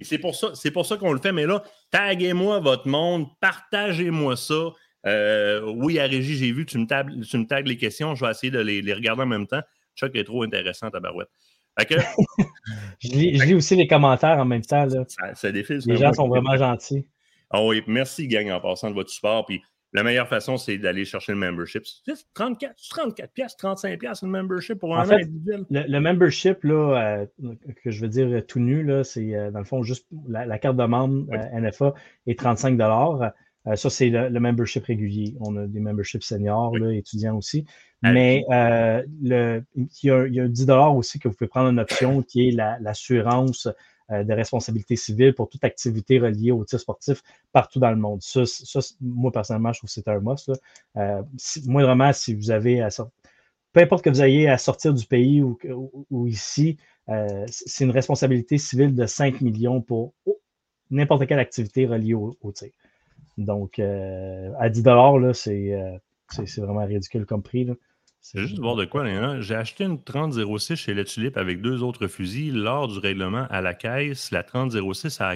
Et 0.00 0.04
c'est 0.04 0.18
pour 0.18 0.34
ça, 0.34 0.50
c'est 0.54 0.70
pour 0.70 0.86
ça 0.86 0.96
qu'on 0.96 1.12
le 1.12 1.20
fait. 1.20 1.32
Mais 1.32 1.46
là, 1.46 1.62
taguez-moi 1.90 2.60
votre 2.60 2.88
monde, 2.88 3.26
partagez-moi 3.40 4.36
ça. 4.36 4.72
Euh, 5.06 5.62
oui, 5.76 5.98
à 5.98 6.04
Régie, 6.04 6.36
j'ai 6.36 6.52
vu, 6.52 6.66
tu 6.66 6.78
me, 6.78 7.22
tu 7.24 7.38
me 7.38 7.46
tagues 7.46 7.66
les 7.66 7.76
questions, 7.76 8.14
je 8.14 8.24
vais 8.24 8.30
essayer 8.30 8.50
de 8.50 8.60
les, 8.60 8.92
regarder 8.92 9.22
en 9.22 9.26
même 9.26 9.46
temps. 9.46 9.62
Chuck 9.96 10.14
est 10.14 10.24
trop 10.24 10.42
intéressant, 10.42 10.90
ta 10.90 11.00
barouette. 11.00 11.28
je, 12.98 13.08
lis, 13.08 13.54
aussi 13.54 13.76
les 13.76 13.86
commentaires 13.86 14.38
en 14.38 14.44
même 14.44 14.62
temps. 14.62 14.84
Là. 14.84 15.04
Ça, 15.34 15.52
défile. 15.52 15.80
Les 15.86 15.96
gens 15.96 16.12
sont 16.12 16.26
vraiment 16.26 16.56
gentils. 16.56 17.06
Ah 17.50 17.62
oui, 17.64 17.82
merci, 17.86 18.26
gang, 18.26 18.50
en 18.50 18.60
passant 18.60 18.90
de 18.90 18.94
votre 18.94 19.10
support. 19.10 19.46
Puis 19.46 19.62
la 19.92 20.02
meilleure 20.02 20.28
façon, 20.28 20.58
c'est 20.58 20.76
d'aller 20.76 21.04
chercher 21.04 21.32
le 21.32 21.38
membership. 21.38 21.84
C'est 21.84 22.14
34, 22.34 22.74
34 22.90 23.32
pièces, 23.32 23.56
35 23.56 23.98
pièces 23.98 24.22
le 24.22 24.28
membership 24.28 24.78
pour 24.78 24.96
un 24.96 25.08
an 25.08 25.12
individuel. 25.12 25.64
Le, 25.70 25.98
membership, 25.98 26.62
là, 26.64 27.24
euh, 27.42 27.54
que 27.82 27.90
je 27.90 28.00
veux 28.02 28.08
dire 28.08 28.44
tout 28.46 28.60
nu, 28.60 28.86
c'est 29.04 29.34
euh, 29.34 29.50
dans 29.50 29.60
le 29.60 29.64
fond 29.64 29.82
juste 29.82 30.06
la, 30.28 30.58
carte 30.58 30.76
de 30.76 30.84
membre 30.84 31.26
euh, 31.32 31.60
NFA 31.60 31.94
est 32.26 32.38
35 32.38 32.78
Ça, 33.76 33.90
c'est 33.90 34.10
le, 34.10 34.40
membership 34.40 34.84
régulier. 34.84 35.34
On 35.40 35.56
a 35.56 35.66
des 35.66 35.80
memberships 35.80 36.22
seniors, 36.22 36.76
étudiants 36.92 37.36
aussi. 37.36 37.64
Mais 38.02 38.44
le, 38.50 39.62
il, 39.74 39.88
y 40.02 40.10
a, 40.10 40.26
il, 40.26 40.34
y 40.34 40.40
a, 40.40 40.48
10 40.48 40.70
aussi 40.96 41.18
que 41.18 41.28
vous 41.28 41.34
pouvez 41.34 41.48
prendre 41.48 41.70
une 41.70 41.80
option 41.80 42.22
qui 42.22 42.48
est 42.48 42.52
l'assurance 42.52 43.66
euh, 43.66 43.72
de 44.10 44.32
responsabilité 44.32 44.96
civile 44.96 45.34
pour 45.34 45.48
toute 45.48 45.64
activité 45.64 46.18
reliée 46.18 46.50
au 46.50 46.64
tir 46.64 46.80
sportif 46.80 47.22
partout 47.52 47.78
dans 47.78 47.90
le 47.90 47.96
monde. 47.96 48.22
Ça, 48.22 48.42
moi, 49.00 49.30
personnellement, 49.30 49.72
je 49.72 49.80
trouve 49.80 49.88
que 49.88 49.94
c'est 49.94 50.08
un 50.08 50.20
must. 50.20 50.50
Euh, 50.96 51.22
moindrement, 51.66 52.12
si 52.12 52.34
vous 52.34 52.50
avez 52.50 52.80
à 52.80 52.90
sortir, 52.90 53.12
peu 53.72 53.80
importe 53.80 54.02
que 54.02 54.10
vous 54.10 54.22
ayez 54.22 54.48
à 54.48 54.56
sortir 54.56 54.94
du 54.94 55.06
pays 55.06 55.42
ou, 55.42 56.26
ici, 56.26 56.78
euh, 57.10 57.44
c'est 57.48 57.84
une 57.84 57.90
responsabilité 57.90 58.56
civile 58.58 58.94
de 58.94 59.06
5 59.06 59.40
millions 59.40 59.82
pour 59.82 60.14
n'importe 60.90 61.26
quelle 61.26 61.38
activité 61.38 61.86
reliée 61.86 62.14
au, 62.14 62.52
tir. 62.52 62.70
Donc, 63.36 63.78
à 63.78 64.68
10 64.68 64.82
c'est 66.30 66.60
vraiment 66.60 66.84
ridicule 66.84 67.26
comme 67.26 67.42
prix. 67.42 67.64
Là. 67.64 67.74
C'est 68.30 68.42
juste 68.42 68.58
voir 68.58 68.76
de 68.76 68.84
quoi, 68.84 69.40
J'ai 69.40 69.54
acheté 69.54 69.84
une 69.84 70.04
3006 70.04 70.76
chez 70.76 70.92
Les 70.92 71.06
Tulipes 71.06 71.38
avec 71.38 71.62
deux 71.62 71.82
autres 71.82 72.08
fusils. 72.08 72.52
Lors 72.52 72.86
du 72.86 72.98
règlement 72.98 73.46
à 73.48 73.62
la 73.62 73.72
caisse, 73.72 74.32
la 74.32 74.42
3006 74.42 75.22
a, 75.22 75.34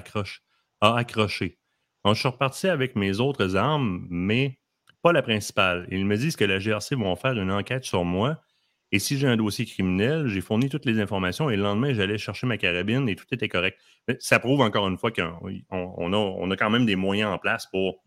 a 0.82 0.96
accroché. 0.98 1.58
Donc, 2.04 2.16
je 2.16 2.20
suis 2.20 2.28
reparti 2.28 2.68
avec 2.68 2.94
mes 2.94 3.18
autres 3.18 3.56
armes, 3.56 4.06
mais 4.10 4.58
pas 5.00 5.12
la 5.12 5.22
principale. 5.22 5.88
Ils 5.90 6.04
me 6.04 6.18
disent 6.18 6.36
que 6.36 6.44
la 6.44 6.58
GRC 6.58 6.94
vont 6.94 7.16
faire 7.16 7.32
une 7.32 7.50
enquête 7.50 7.84
sur 7.84 8.04
moi. 8.04 8.42
Et 8.90 8.98
si 8.98 9.16
j'ai 9.16 9.26
un 9.26 9.38
dossier 9.38 9.64
criminel, 9.64 10.26
j'ai 10.26 10.42
fourni 10.42 10.68
toutes 10.68 10.84
les 10.84 11.00
informations 11.00 11.48
et 11.48 11.56
le 11.56 11.62
lendemain, 11.62 11.94
j'allais 11.94 12.18
chercher 12.18 12.46
ma 12.46 12.58
carabine 12.58 13.08
et 13.08 13.16
tout 13.16 13.24
était 13.32 13.48
correct. 13.48 13.80
Ça 14.18 14.38
prouve 14.38 14.60
encore 14.60 14.86
une 14.86 14.98
fois 14.98 15.10
qu'on 15.10 15.38
on 15.70 16.50
a, 16.50 16.56
quand 16.58 16.68
même 16.68 16.84
des 16.84 16.96
moyens 16.96 17.32
en 17.32 17.38
place 17.38 17.66
pour. 17.68 18.04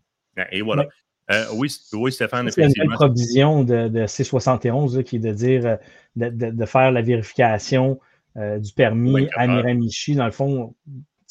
Et 0.52 0.62
voilà. 0.62 0.86
Euh, 1.30 1.44
oui, 1.54 1.74
oui, 1.92 2.12
Stéphane, 2.12 2.50
C'est 2.50 2.64
une 2.64 2.92
provision 2.92 3.64
de, 3.64 3.88
C71 4.06 5.02
qui 5.02 5.16
est 5.16 5.20
de 5.20 5.32
dire 5.32 5.66
euh, 5.66 5.76
de, 6.14 6.64
faire 6.64 6.92
la 6.92 7.02
vérification 7.02 7.98
euh, 8.36 8.58
du 8.58 8.72
permis 8.72 9.28
à 9.34 9.46
Miramichi. 9.46 10.14
Dans 10.14 10.26
le 10.26 10.30
fond, 10.30 10.74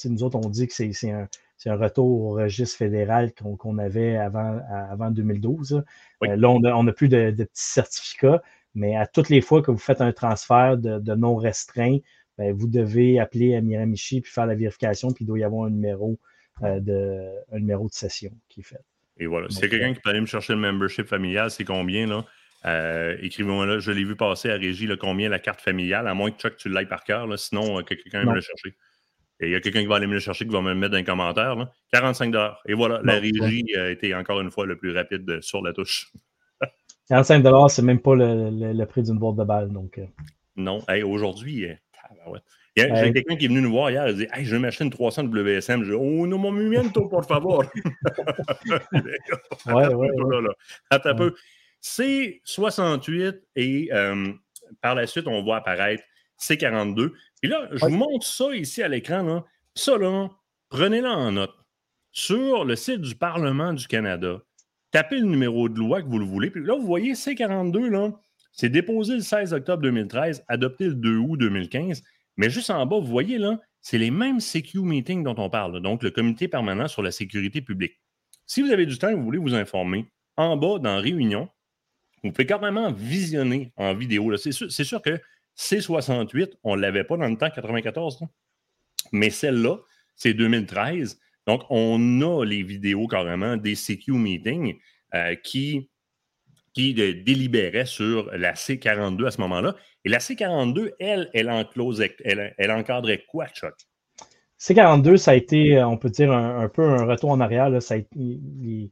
nous 0.05 0.23
autres, 0.23 0.37
on 0.37 0.49
dit 0.49 0.67
que 0.67 0.73
c'est 0.73 1.11
un, 1.11 1.27
retour 1.65 2.21
au 2.21 2.29
registre 2.31 2.77
fédéral 2.77 3.33
qu'on 3.33 3.77
avait 3.77 4.17
avant, 4.17 4.59
avant 4.69 5.11
2012. 5.11 5.83
là, 6.21 6.49
on 6.49 6.83
n'a 6.83 6.93
plus 6.93 7.07
de, 7.07 7.31
petits 7.31 7.49
certificats, 7.53 8.41
mais 8.75 8.97
à 8.97 9.07
toutes 9.07 9.29
les 9.29 9.41
fois 9.41 9.61
que 9.61 9.71
vous 9.71 9.77
faites 9.77 10.01
un 10.01 10.11
transfert 10.11 10.77
de, 10.77 11.15
non 11.15 11.37
restreint, 11.37 11.97
ben, 12.37 12.53
vous 12.53 12.67
devez 12.67 13.17
appeler 13.17 13.55
à 13.55 13.61
Miramichi 13.61 14.19
puis 14.19 14.29
faire 14.29 14.45
la 14.45 14.55
vérification, 14.55 15.11
puis 15.11 15.23
il 15.23 15.27
doit 15.27 15.39
y 15.39 15.43
avoir 15.45 15.67
un 15.67 15.69
numéro, 15.69 16.19
de, 16.61 17.31
un 17.53 17.59
numéro 17.59 17.87
de 17.87 17.93
session 17.93 18.31
qui 18.49 18.59
est 18.59 18.63
fait. 18.63 18.83
Et 19.17 19.27
voilà. 19.27 19.49
Si 19.49 19.61
y 19.61 19.65
a 19.65 19.67
quelqu'un 19.67 19.93
qui 19.93 19.99
peut 19.99 20.09
aller 20.09 20.21
me 20.21 20.25
chercher 20.25 20.53
le 20.53 20.59
membership 20.59 21.07
familial, 21.07 21.49
c'est 21.49 21.63
combien, 21.63 22.07
là? 22.07 22.25
Euh, 22.65 23.15
écrivez-moi 23.21 23.65
là. 23.65 23.79
Je 23.79 23.91
l'ai 23.91 24.03
vu 24.03 24.15
passer 24.15 24.49
à 24.49 24.55
Régie, 24.55 24.87
là, 24.87 24.97
combien 24.97 25.29
la 25.29 25.39
carte 25.39 25.61
familiale, 25.61 26.07
à 26.07 26.13
moins 26.13 26.31
que 26.31 26.39
Chuck, 26.39 26.57
tu 26.57 26.69
l'ailles 26.69 26.87
par 26.87 27.03
cœur, 27.03 27.27
là, 27.27 27.37
sinon 27.37 27.79
euh, 27.79 27.83
que 27.83 27.93
quelqu'un 27.93 28.25
me 28.25 28.33
le 28.33 28.41
chercher. 28.41 28.75
Et 29.39 29.47
il 29.47 29.51
y 29.51 29.55
a 29.55 29.59
quelqu'un 29.59 29.81
qui 29.81 29.87
va 29.87 29.97
aller 29.97 30.07
me 30.07 30.13
le 30.13 30.19
chercher, 30.19 30.45
qui 30.45 30.53
va 30.53 30.61
me 30.61 30.69
le 30.69 30.75
mettre 30.75 30.91
dans 30.91 30.97
les 30.97 31.03
commentaires. 31.03 31.55
Là. 31.55 31.71
45 31.91 32.33
Et 32.65 32.73
voilà, 32.73 33.01
la 33.03 33.19
régie 33.19 33.65
a 33.75 33.89
été 33.89 34.15
encore 34.15 34.39
une 34.41 34.49
fois 34.49 34.65
le 34.65 34.77
plus 34.77 34.95
rapide 34.95 35.41
sur 35.41 35.61
la 35.61 35.73
touche. 35.73 36.11
45 37.09 37.45
c'est 37.69 37.81
même 37.83 37.99
pas 37.99 38.15
le, 38.15 38.85
prix 38.85 39.03
d'une 39.03 39.19
boîte 39.19 39.35
de 39.35 39.43
balle. 39.43 39.71
Donc... 39.71 39.97
Euh. 39.97 40.05
Non. 40.55 40.79
aujourd'hui, 41.05 41.67
j'ai 42.75 43.13
quelqu'un 43.13 43.35
qui 43.35 43.45
est 43.45 43.47
venu 43.47 43.61
nous 43.61 43.71
voir 43.71 43.89
hier, 43.89 44.07
il 44.07 44.09
a 44.09 44.13
dit 44.13 44.27
hey, 44.33 44.45
Je 44.45 44.51
vais 44.51 44.59
m'acheter 44.59 44.83
une 44.83 44.89
300 44.89 45.25
WSM. 45.25 45.83
Je 45.83 45.91
dis 45.91 45.97
Oh, 45.97 46.27
no 46.27 46.37
momento, 46.37 47.07
por 47.07 47.25
favor. 47.25 47.63
ouais, 49.67 49.87
ouais. 49.87 50.09
Attends 50.89 51.09
un 51.09 51.15
peu. 51.15 51.35
C'est 51.79 52.41
68 52.43 53.35
et 53.55 53.89
euh, 53.93 54.33
par 54.81 54.95
la 54.95 55.07
suite, 55.07 55.27
on 55.27 55.43
voit 55.43 55.57
apparaître 55.57 56.03
C42. 56.39 57.11
Et 57.43 57.47
là, 57.47 57.69
je 57.71 57.85
vous 57.85 57.91
montre 57.91 58.25
ça 58.25 58.53
ici 58.55 58.81
à 58.81 58.87
l'écran. 58.87 59.45
Ça, 59.75 59.97
là, 59.97 60.29
prenez-le 60.69 61.07
en 61.07 61.31
note. 61.33 61.53
Sur 62.11 62.65
le 62.65 62.75
site 62.75 63.01
du 63.01 63.15
Parlement 63.15 63.73
du 63.73 63.87
Canada, 63.87 64.39
tapez 64.91 65.19
le 65.19 65.27
numéro 65.27 65.67
de 65.67 65.77
loi 65.77 66.01
que 66.01 66.07
vous 66.07 66.19
le 66.19 66.25
voulez. 66.25 66.49
Puis 66.49 66.63
là, 66.63 66.75
vous 66.75 66.85
voyez 66.85 67.13
C42, 67.13 67.89
là, 67.89 68.11
c'est 68.53 68.69
déposé 68.69 69.15
le 69.15 69.21
16 69.21 69.53
octobre 69.53 69.83
2013, 69.83 70.45
adopté 70.47 70.85
le 70.85 70.95
2 70.95 71.17
août 71.17 71.37
2015. 71.37 72.01
Mais 72.37 72.49
juste 72.49 72.69
en 72.69 72.85
bas, 72.85 72.99
vous 72.99 73.07
voyez 73.07 73.37
là, 73.37 73.59
c'est 73.81 73.97
les 73.97 74.11
mêmes 74.11 74.39
CQ 74.39 74.79
meetings 74.79 75.23
dont 75.23 75.35
on 75.37 75.49
parle, 75.49 75.79
donc 75.81 76.03
le 76.03 76.11
comité 76.11 76.47
permanent 76.47 76.87
sur 76.87 77.01
la 77.01 77.11
sécurité 77.11 77.61
publique. 77.61 77.99
Si 78.47 78.61
vous 78.61 78.71
avez 78.71 78.85
du 78.85 78.97
temps 78.97 79.09
et 79.09 79.13
vous 79.13 79.23
voulez 79.23 79.39
vous 79.39 79.53
informer, 79.53 80.07
en 80.37 80.57
bas, 80.57 80.79
dans 80.79 80.99
Réunion, 80.99 81.49
vous 82.23 82.31
pouvez 82.31 82.45
carrément 82.45 82.91
visionner 82.91 83.71
en 83.77 83.93
vidéo. 83.93 84.35
C'est 84.37 84.51
sûr, 84.51 85.01
que 85.01 85.19
C68, 85.57 86.53
on 86.63 86.75
ne 86.75 86.81
l'avait 86.81 87.03
pas 87.03 87.17
dans 87.17 87.27
le 87.27 87.37
temps 87.37 87.49
94, 87.49 88.19
mais 89.11 89.29
celle-là, 89.29 89.77
c'est 90.15 90.33
2013. 90.33 91.19
Donc, 91.47 91.61
on 91.69 92.21
a 92.21 92.43
les 92.43 92.63
vidéos 92.63 93.07
carrément 93.07 93.55
des 93.55 93.75
CQ 93.75 94.13
meetings 94.13 94.79
euh, 95.13 95.35
qui 95.35 95.89
qui 96.75 96.93
délibérait 96.93 97.85
sur 97.85 98.29
la 98.35 98.53
C42 98.53 99.27
à 99.27 99.31
ce 99.31 99.39
moment-là. 99.41 99.75
Et 100.03 100.09
la 100.09 100.19
C42, 100.19 100.91
elle, 100.99 101.29
elle, 101.33 101.49
elle, 102.25 102.53
elle 102.57 102.71
encadrait 102.71 103.23
quoi, 103.27 103.47
Chuck? 103.47 103.73
C42, 104.59 105.15
ça 105.17 105.31
a 105.31 105.35
été, 105.35 105.77
euh, 105.77 105.87
on 105.87 105.97
peut 105.97 106.09
dire, 106.09 106.31
un, 106.33 106.67
peu 106.67 106.83
un 106.83 107.05
retour 107.05 107.31
en 107.31 107.39
arrière. 107.39 107.69
Les, 108.15 108.91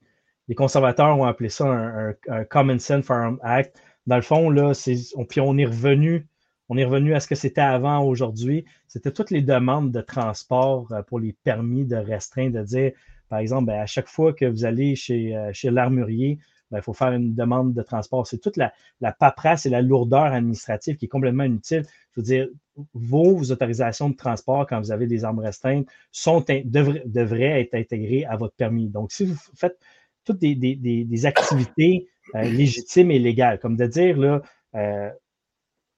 conservateurs 0.56 1.17
ont 1.17 1.26
appelé 1.26 1.50
ça 1.50 1.65
un, 1.65 2.43
Common 2.46 2.80
Sense 2.80 3.06
Farm 3.06 3.38
Act. 3.43 3.78
Dans 4.08 4.15
le 4.15 4.22
fond, 4.22 4.50
là, 4.50 4.72
on, 5.15 5.26
puis 5.26 5.41
on 5.41 5.58
est 5.58 5.65
revenu. 5.65 6.28
On 6.69 6.78
est 6.78 6.86
revenu 6.86 7.13
à 7.13 7.19
ce 7.19 7.28
que 7.28 7.36
c'était 7.36 7.62
avant 7.62 8.02
aujourd'hui. 8.04 8.65
C'était 8.88 9.12
toutes 9.12 9.30
les 9.30 9.41
demandes 9.41 9.91
de 9.91 10.02
transport 10.02 10.88
euh, 10.91 11.02
pour 11.02 11.19
les 11.19 11.34
permis 11.43 11.84
de 11.84 11.98
restreindre, 11.98 12.60
de 12.60 12.63
dire, 12.63 12.91
par 13.28 13.39
exemple, 13.39 13.65
ben, 13.65 13.82
à 13.82 13.86
chaque 13.86 14.08
fois 14.08 14.32
que 14.32 14.46
vous 14.46 14.63
allez 14.63 14.96
chez, 14.96 15.36
euh, 15.36 15.52
chez 15.52 15.69
l'armurier, 15.69 16.39
il 16.77 16.81
faut 16.81 16.93
faire 16.93 17.12
une 17.12 17.36
demande 17.36 17.73
de 17.73 17.81
transport. 17.81 18.27
C'est 18.27 18.39
toute 18.39 18.57
la, 18.57 18.71
paperasse 19.13 19.65
et 19.65 19.69
la 19.69 19.81
lourdeur 19.81 20.25
administrative 20.25 20.97
qui 20.97 21.05
est 21.05 21.09
complètement 21.09 21.43
inutile. 21.43 21.83
Je 22.12 22.21
veux 22.21 22.25
dire, 22.25 22.47
vos 22.93 23.39
autorisations 23.51 24.09
de 24.09 24.15
transport, 24.15 24.65
quand 24.67 24.79
vous 24.79 24.91
avez 24.91 25.07
des 25.07 25.23
armes 25.23 25.39
restreintes, 25.39 25.88
sont, 26.12 26.43
devraient, 26.47 27.62
être 27.62 27.75
intégrées 27.75 28.25
à 28.25 28.36
votre 28.36 28.55
permis. 28.55 28.88
Donc, 28.88 29.12
si 29.12 29.25
vous 29.25 29.38
faites 29.55 29.77
toutes 30.25 30.39
des, 30.39 31.25
activités 31.25 32.07
euh, 32.36 32.43
légitimes 32.43 33.12
et 33.12 33.19
légales, 33.19 33.59
comme 33.59 33.75
de 33.75 33.86
dire, 33.86 34.17
là, 34.17 34.41
euh, 34.75 35.09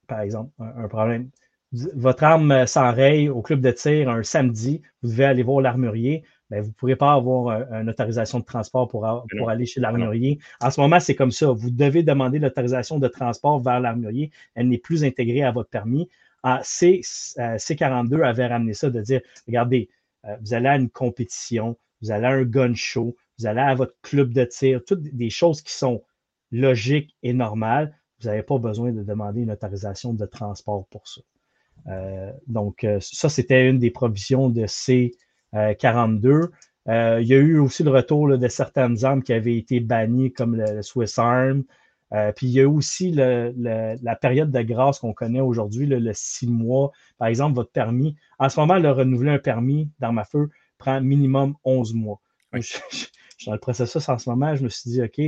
par 0.08 0.22
exemple, 0.22 0.52
un, 0.60 0.88
problème, 0.88 1.30
votre 1.72 2.24
arme 2.24 2.66
s'enraye 2.68 3.30
au 3.30 3.42
club 3.42 3.62
de 3.62 3.72
tir 3.72 4.10
un 4.10 4.24
samedi, 4.24 4.82
vous 5.02 5.10
devez 5.10 5.26
aller 5.26 5.44
voir 5.44 5.62
l'armurier, 5.62 6.24
ben, 6.50 6.62
vous 6.62 6.70
ne 6.70 6.74
pourrez 6.74 6.96
pas 6.96 7.14
avoir 7.14 7.72
une 7.74 7.90
autorisation 7.90 8.40
de 8.40 8.46
transport 8.46 8.88
pour, 8.88 9.06
aller 9.06 9.66
chez 9.66 9.80
l'armurier. 9.80 10.40
En 10.62 10.70
ce 10.70 10.80
moment, 10.80 11.00
c'est 11.00 11.16
comme 11.16 11.32
ça. 11.32 11.52
Vous 11.52 11.72
devez 11.72 12.04
demander 12.04 12.40
l'autorisation 12.40 13.00
de 13.00 13.08
transport 13.08 13.60
vers 13.62 13.80
l'armurier. 13.80 14.32
Elle 14.54 14.70
n'est 14.70 14.78
plus 14.78 15.04
intégrée 15.04 15.44
à 15.44 15.52
votre 15.52 15.70
permis. 15.70 16.10
Ah, 16.44 16.62
C, 16.64 17.02
42 17.36 18.18
euh, 18.18 18.24
avait 18.24 18.46
ramené 18.46 18.74
ça 18.74 18.92
de 18.92 19.02
dire, 19.02 19.22
regardez, 19.48 19.90
euh, 20.26 20.36
vous 20.42 20.54
allez 20.54 20.68
à 20.68 20.76
une 20.76 20.92
compétition, 20.92 21.76
vous 22.02 22.12
allez 22.12 22.28
à 22.28 22.32
un 22.34 22.44
gun 22.44 22.76
show, 22.76 23.16
vous 23.40 23.48
allez 23.48 23.62
à 23.62 23.74
votre 23.74 23.96
club 24.04 24.32
de 24.32 24.46
tir, 24.46 24.82
toutes 24.86 25.02
des 25.02 25.32
choses 25.32 25.64
qui 25.64 25.74
sont 25.74 26.04
logiques 26.52 27.16
et 27.24 27.34
normales. 27.34 27.98
Vous 28.22 28.28
n'avez 28.28 28.44
pas 28.44 28.60
besoin 28.60 28.92
de 28.92 29.02
demander 29.02 29.42
une 29.42 29.50
autorisation 29.50 30.14
de 30.14 30.26
transport 30.28 30.86
pour 30.92 31.08
ça. 31.08 31.22
Euh, 31.88 32.32
donc, 32.46 32.86
ça, 33.00 33.30
c'était 33.30 33.68
une 33.68 33.80
des 33.80 33.90
provisions 33.90 34.50
de 34.50 34.68
C 34.68 35.14
42. 35.54 36.52
Euh, 36.88 37.20
il 37.22 37.28
y 37.28 37.34
a 37.34 37.38
eu 37.38 37.58
aussi 37.58 37.84
le 37.84 37.92
retour 37.92 38.38
de 38.38 38.48
certaines 38.48 39.04
armes 39.06 39.24
qui 39.24 39.34
avaient 39.34 39.58
été 39.58 39.80
bannies, 39.80 40.32
comme 40.32 40.56
le, 40.56 40.82
Swiss 40.82 41.18
Arm. 41.18 41.64
Euh, 42.14 42.32
puis 42.32 42.48
il 42.48 42.54
y 42.54 42.62
a 42.62 42.70
aussi 42.70 43.12
la 43.12 44.16
période 44.22 44.52
de 44.52 44.62
grâce 44.62 45.00
qu'on 45.00 45.14
connaît 45.14 45.42
aujourd'hui, 45.42 45.88
le, 45.88 46.12
six 46.14 46.48
mois. 46.48 46.92
Par 47.18 47.28
exemple, 47.28 47.56
votre 47.56 47.72
permis. 47.72 48.16
En 48.40 48.50
ce 48.50 48.60
moment, 48.60 48.78
le 48.78 48.92
renouveler 48.92 49.32
un 49.32 49.40
permis 49.40 49.90
d'arme 50.00 50.20
à 50.20 50.26
feu 50.26 50.50
prend 50.78 51.02
minimum 51.02 51.56
11 51.64 51.94
mois. 51.94 52.22
Je, 52.54 52.62
suis 52.62 53.48
dans 53.48 53.54
le 53.54 53.60
processus 53.60 54.08
en 54.08 54.18
ce 54.18 54.30
moment. 54.30 54.56
Je 54.56 54.64
me 54.64 54.70
suis 54.70 54.92
dit, 54.92 55.02
OK, 55.02 55.20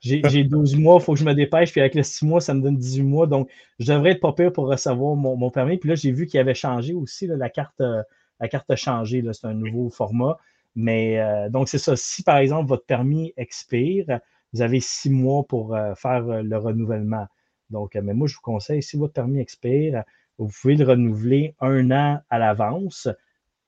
j'ai 0.00 0.44
12 0.44 0.76
mois, 0.76 0.98
il 1.00 1.02
faut 1.02 1.14
que 1.14 1.18
je 1.18 1.24
me 1.24 1.34
dépêche. 1.34 1.72
Puis 1.72 1.80
avec 1.80 1.94
les 1.94 2.02
6 2.02 2.26
mois, 2.26 2.40
ça 2.42 2.52
me 2.52 2.60
donne 2.60 2.76
18 2.76 3.02
mois. 3.02 3.26
Donc, 3.26 3.48
je 3.78 3.90
devrais 3.90 4.10
être 4.10 4.20
pas 4.20 4.32
pire 4.34 4.52
pour 4.52 4.68
recevoir 4.68 5.16
mon, 5.16 5.50
permis. 5.50 5.78
Puis 5.78 5.88
là, 5.88 5.94
j'ai 5.94 6.12
vu 6.12 6.26
qu'il 6.26 6.38
avait 6.38 6.54
changé 6.54 6.92
aussi 6.92 7.26
la 7.26 7.48
carte. 7.48 7.80
Euh, 7.80 8.02
la 8.40 8.48
carte 8.48 8.70
a 8.70 8.76
changé, 8.76 9.22
c'est 9.32 9.46
un 9.46 9.54
nouveau 9.54 9.90
format. 9.90 10.38
Mais 10.76 11.20
euh, 11.20 11.48
donc, 11.48 11.68
c'est 11.68 11.78
ça. 11.78 11.96
Si 11.96 12.22
par 12.22 12.38
exemple 12.38 12.68
votre 12.68 12.84
permis 12.84 13.32
expire, 13.36 14.20
vous 14.52 14.62
avez 14.62 14.80
six 14.80 15.10
mois 15.10 15.44
pour 15.44 15.74
euh, 15.74 15.94
faire 15.94 16.28
euh, 16.28 16.42
le 16.42 16.56
renouvellement. 16.56 17.26
Donc, 17.70 17.94
mais 17.94 18.14
moi, 18.14 18.26
je 18.26 18.34
vous 18.34 18.40
conseille, 18.40 18.82
si 18.82 18.96
votre 18.96 19.12
permis 19.12 19.40
expire, 19.40 20.04
vous 20.38 20.48
pouvez 20.48 20.76
le 20.76 20.84
renouveler 20.84 21.54
un 21.60 21.90
an 21.90 22.20
à 22.28 22.38
l'avance. 22.38 23.08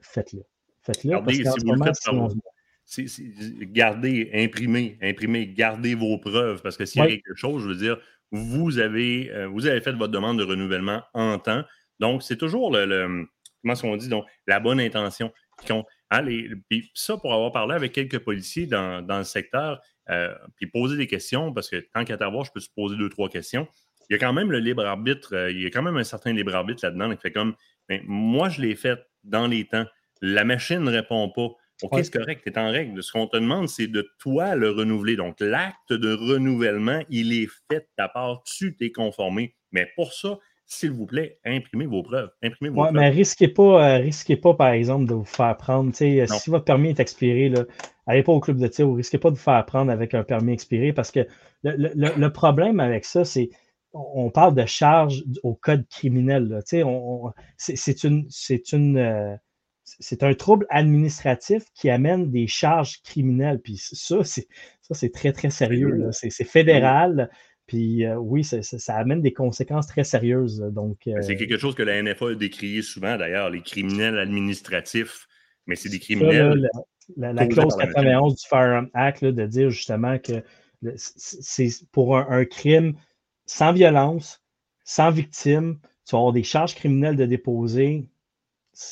Faites-le. 0.01 0.43
Faites-le. 0.83 1.13
Gardez, 3.73 4.31
imprimez, 4.33 4.99
imprimez, 5.03 5.49
gardez 5.49 5.95
vos 5.95 6.19
preuves. 6.19 6.61
Parce 6.63 6.77
que 6.77 6.85
s'il 6.85 7.03
y 7.03 7.05
a 7.05 7.09
quelque 7.09 7.35
chose, 7.35 7.63
je 7.63 7.69
veux 7.69 7.77
dire, 7.77 7.99
vous 8.31 8.79
avez, 8.79 9.47
vous 9.47 9.67
avez 9.67 9.81
fait 9.81 9.93
votre 9.93 10.13
demande 10.13 10.39
de 10.39 10.45
renouvellement 10.45 11.03
en 11.15 11.39
temps. 11.39 11.65
Donc, 11.99 12.23
c'est 12.23 12.37
toujours 12.37 12.71
le 12.71 13.27
comment 13.67 13.73
est-ce 13.73 13.83
qu'on 13.83 13.97
dit, 13.97 14.09
donc, 14.09 14.25
la 14.47 14.61
bonne 14.61 14.79
intention 14.79 15.33
qui 15.65 15.73
hein, 15.73 15.85
puis 16.69 16.91
ça, 16.95 17.17
pour 17.17 17.33
avoir 17.33 17.51
parlé 17.51 17.75
avec 17.75 17.93
quelques 17.93 18.21
policiers 18.21 18.67
dans, 18.67 19.05
le 19.09 19.25
secteur, 19.25 19.81
euh, 20.09 20.33
puis 20.55 20.67
poser 20.67 20.97
des 20.97 21.09
questions, 21.09 21.53
parce 21.53 21.69
que 21.69 21.77
tant 21.93 22.05
qu'à 22.05 22.17
t'avoir, 22.17 22.45
je 22.45 22.53
peux 22.53 22.61
se 22.61 22.71
poser 22.71 22.97
deux, 22.97 23.09
trois 23.09 23.29
questions. 23.29 23.67
Il 24.09 24.13
y 24.13 24.17
a 24.17 24.19
quand 24.19 24.33
même 24.33 24.53
le 24.53 24.59
libre 24.59 24.87
arbitre, 24.87 25.35
euh, 25.35 25.51
il 25.51 25.63
y 25.63 25.67
a 25.67 25.71
quand 25.71 25.83
même 25.83 25.97
un 25.97 26.05
certain 26.05 26.33
libre 26.33 26.55
arbitre 26.55 26.85
là-dedans. 26.85 27.11
qui 27.11 27.21
fait 27.21 27.33
comme, 27.33 27.57
ben, 27.89 28.01
moi, 28.07 28.49
je 28.51 28.61
l'ai 28.61 28.77
fait 28.77 29.01
dans 29.25 29.49
les 29.49 29.65
temps. 29.65 29.87
La 30.23 30.45
machine 30.45 30.79
ne 30.79 30.91
répond 30.93 31.29
pas. 31.31 31.49
OK, 31.83 32.05
c'est 32.05 32.13
correct, 32.13 32.43
tu 32.45 32.51
es 32.51 32.59
en 32.59 32.71
règle. 32.71 33.03
Ce 33.03 33.11
qu'on 33.11 33.27
te 33.27 33.37
demande, 33.37 33.69
c'est 33.69 33.89
de 33.89 34.09
toi 34.19 34.55
le 34.55 34.71
renouveler. 34.71 35.17
Donc, 35.17 35.41
l'acte 35.41 35.93
de 35.93 36.13
renouvellement, 36.15 37.03
il 37.11 37.33
est 37.33 37.49
fait 37.69 37.81
de 37.81 37.89
ta 37.97 38.09
part. 38.09 38.43
Tu 38.45 38.77
t'es 38.77 38.93
conformé. 38.93 39.57
Mais 39.73 39.91
pour 39.97 40.13
ça, 40.13 40.39
s'il 40.67 40.91
vous 40.91 41.07
plaît, 41.07 41.39
imprimez 41.45 41.87
vos 41.87 42.03
preuves. 42.03 42.31
Imprimez 42.43 42.71
vos 42.71 42.83
ouais, 42.83 42.93
mais 42.93 43.09
risquez 43.09 43.49
pas, 43.49 43.63
euh, 43.63 43.99
risquez 43.99 44.37
pas, 44.37 44.55
par 44.55 44.69
exemple, 44.69 45.07
de 45.07 45.15
vous 45.15 45.25
faire 45.25 45.57
prendre. 45.57 45.95
si 45.95 46.25
votre 46.49 46.65
permis 46.65 46.89
est 46.89 47.01
expiré, 47.01 47.49
là, 47.49 47.65
allez 48.07 48.23
pas 48.23 48.33
au 48.33 48.41
club 48.41 48.59
de 48.59 48.67
tir, 48.67 48.87
vous 48.87 48.95
risquez 48.95 49.19
pas 49.19 49.31
de 49.31 49.37
vous 49.37 49.43
faire 49.43 49.65
prendre 49.65 49.93
avec 49.93 50.13
un 50.15 50.25
permis 50.25 50.53
expiré 50.53 50.93
parce 50.93 51.11
que 51.11 51.27
le, 51.63 52.29
problème 52.29 52.81
avec 52.81 53.05
ça, 53.05 53.25
c'est 53.25 53.51
on 53.93 54.31
parle 54.31 54.55
de 54.55 54.67
charge 54.67 55.25
au 55.43 55.55
code 55.55 55.87
criminel. 55.89 56.63
c'est 56.67 58.05
une, 58.05 58.27
c'est 58.29 58.73
une, 58.73 58.99
euh, 58.99 59.37
c'est 59.85 60.23
un 60.23 60.35
trouble 60.35 60.67
administratif 60.69 61.65
qui 61.75 61.89
amène 61.89 62.31
des 62.31 62.47
charges 62.47 63.01
criminelles. 63.03 63.61
Puis 63.61 63.77
ça, 63.79 64.23
c'est 64.25 64.49
ça, 64.83 64.95
c'est 64.95 65.13
très, 65.13 65.33
très 65.33 65.51
sérieux. 65.51 66.11
C'est 66.13 66.45
fédéral. 66.45 67.31
Puis 67.67 68.05
euh, 68.05 68.17
oui, 68.17 68.45
ça, 68.45 68.95
amène 68.95 69.23
des 69.23 69.33
conséquences 69.33 69.89
très 69.89 70.05
sérieuses. 70.05 70.61
Donc, 70.61 70.99
ben, 71.07 71.21
C'est 71.23 71.35
euh, 71.35 71.39
quelque 71.39 71.59
chose 71.59 71.75
que 71.75 71.83
la 71.83 72.01
NFA 72.01 72.31
a 72.31 72.35
décrié 72.35 72.83
souvent, 72.83 73.17
d'ailleurs, 73.17 73.51
les 73.51 73.61
criminels 73.61 74.19
administratifs. 74.19 75.27
Mais 75.67 75.75
c'est 75.75 75.89
des 75.89 75.99
criminels. 75.99 76.69
la, 77.17 77.47
clause 77.47 77.77
91 77.77 78.37
du 78.37 78.49
Firearm 78.49 78.89
Act, 78.95 79.25
de 79.25 79.47
dire 79.47 79.71
justement 79.71 80.19
que 80.19 80.45
c'est 80.97 81.71
pour 81.91 82.17
un, 82.17 82.45
crime 82.45 82.95
sans 83.47 83.73
violence, 83.73 84.45
sans 84.85 85.11
victime, 85.11 85.79
tu 86.05 86.13
vas 86.13 86.19
avoir 86.19 86.33
des 86.33 86.45
charges 86.45 86.77
criminelles 86.77 87.17
de 87.17 87.27
déposer. 87.27 88.09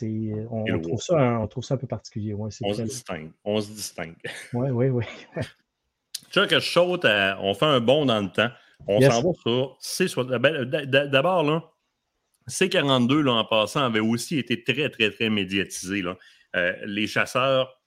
On, 0.02 0.64
on, 0.68 0.80
trouve 0.80 1.00
ça 1.00 1.20
un, 1.20 1.38
on 1.40 1.46
trouve 1.46 1.62
ça 1.62 1.74
un 1.74 1.76
peu 1.76 1.86
particulier. 1.86 2.32
Ouais, 2.32 2.48
on, 2.62 2.74
se 2.74 2.82
distingue. 2.82 3.30
on 3.44 3.60
se 3.60 3.70
distingue. 3.70 4.16
Oui, 4.54 4.70
oui, 4.70 4.88
oui. 4.88 5.04
Tu 6.32 6.38
vois 6.40 6.48
que 6.48 6.58
je 6.58 6.68
saute, 6.68 7.04
on 7.04 7.54
fait 7.54 7.66
un 7.66 7.80
bond 7.80 8.06
dans 8.06 8.20
le 8.20 8.32
temps. 8.32 8.50
On 8.86 9.00
s'en 9.00 9.22
va 9.22 9.32
sur 9.40 9.76
C. 9.80 10.06
Ben, 10.40 10.64
d'abord, 10.64 11.42
là, 11.42 11.62
C42, 12.48 13.20
là, 13.20 13.32
en 13.32 13.44
passant, 13.44 13.84
avait 13.84 14.00
aussi 14.00 14.38
été 14.38 14.62
très, 14.62 14.90
très, 14.90 15.10
très 15.10 15.30
médiatisé. 15.30 16.02
Là. 16.02 16.16
Euh, 16.56 16.74
les 16.84 17.06
chasseurs, 17.06 17.80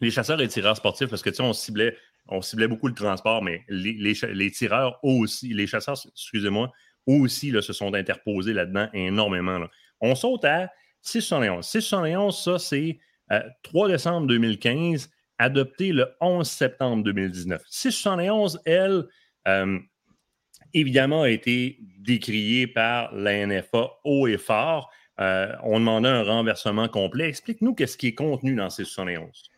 les 0.00 0.10
chasseurs 0.10 0.40
et 0.40 0.48
tireurs 0.48 0.76
sportifs, 0.76 1.08
parce 1.08 1.22
que 1.22 1.30
tu 1.30 1.36
sais, 1.36 1.42
on 1.42 1.52
ciblait, 1.52 1.96
on 2.28 2.42
ciblait 2.42 2.68
beaucoup 2.68 2.88
le 2.88 2.94
transport, 2.94 3.42
mais 3.42 3.64
les, 3.68 4.14
les, 4.32 4.50
tireurs 4.50 4.98
aussi, 5.02 5.54
les 5.54 5.66
chasseurs, 5.66 5.96
excusez-moi, 6.06 6.70
aussi 7.06 7.50
là, 7.50 7.62
se 7.62 7.72
sont 7.72 7.94
interposés 7.94 8.52
là-dedans 8.52 8.88
énormément. 8.92 9.58
Là. 9.58 9.70
On 10.00 10.14
saute 10.14 10.44
à 10.44 10.70
671. 11.02 11.64
671, 11.64 12.36
ça, 12.36 12.58
c'est 12.58 12.98
3 13.62 13.88
euh, 13.88 13.92
décembre 13.92 14.26
2015, 14.26 15.10
adopté 15.38 15.92
le 15.92 16.08
11 16.20 16.48
septembre 16.48 17.04
2019. 17.04 17.62
671, 17.68 18.60
elle, 18.64 19.06
euh, 19.48 19.78
évidemment, 20.74 21.22
a 21.22 21.30
été 21.30 21.78
décrié 21.98 22.66
par 22.66 23.14
la 23.14 23.46
NFA 23.46 23.90
haut 24.04 24.26
et 24.26 24.36
fort. 24.36 24.90
Euh, 25.20 25.52
on 25.62 25.78
demandait 25.78 26.08
un 26.08 26.24
renversement 26.24 26.88
complet. 26.88 27.28
Explique-nous 27.28 27.74
qu'est-ce 27.74 27.96
qui 27.96 28.08
est 28.08 28.14
contenu 28.14 28.54
dans 28.54 28.70
ces 28.70 28.84
71. 28.84 29.50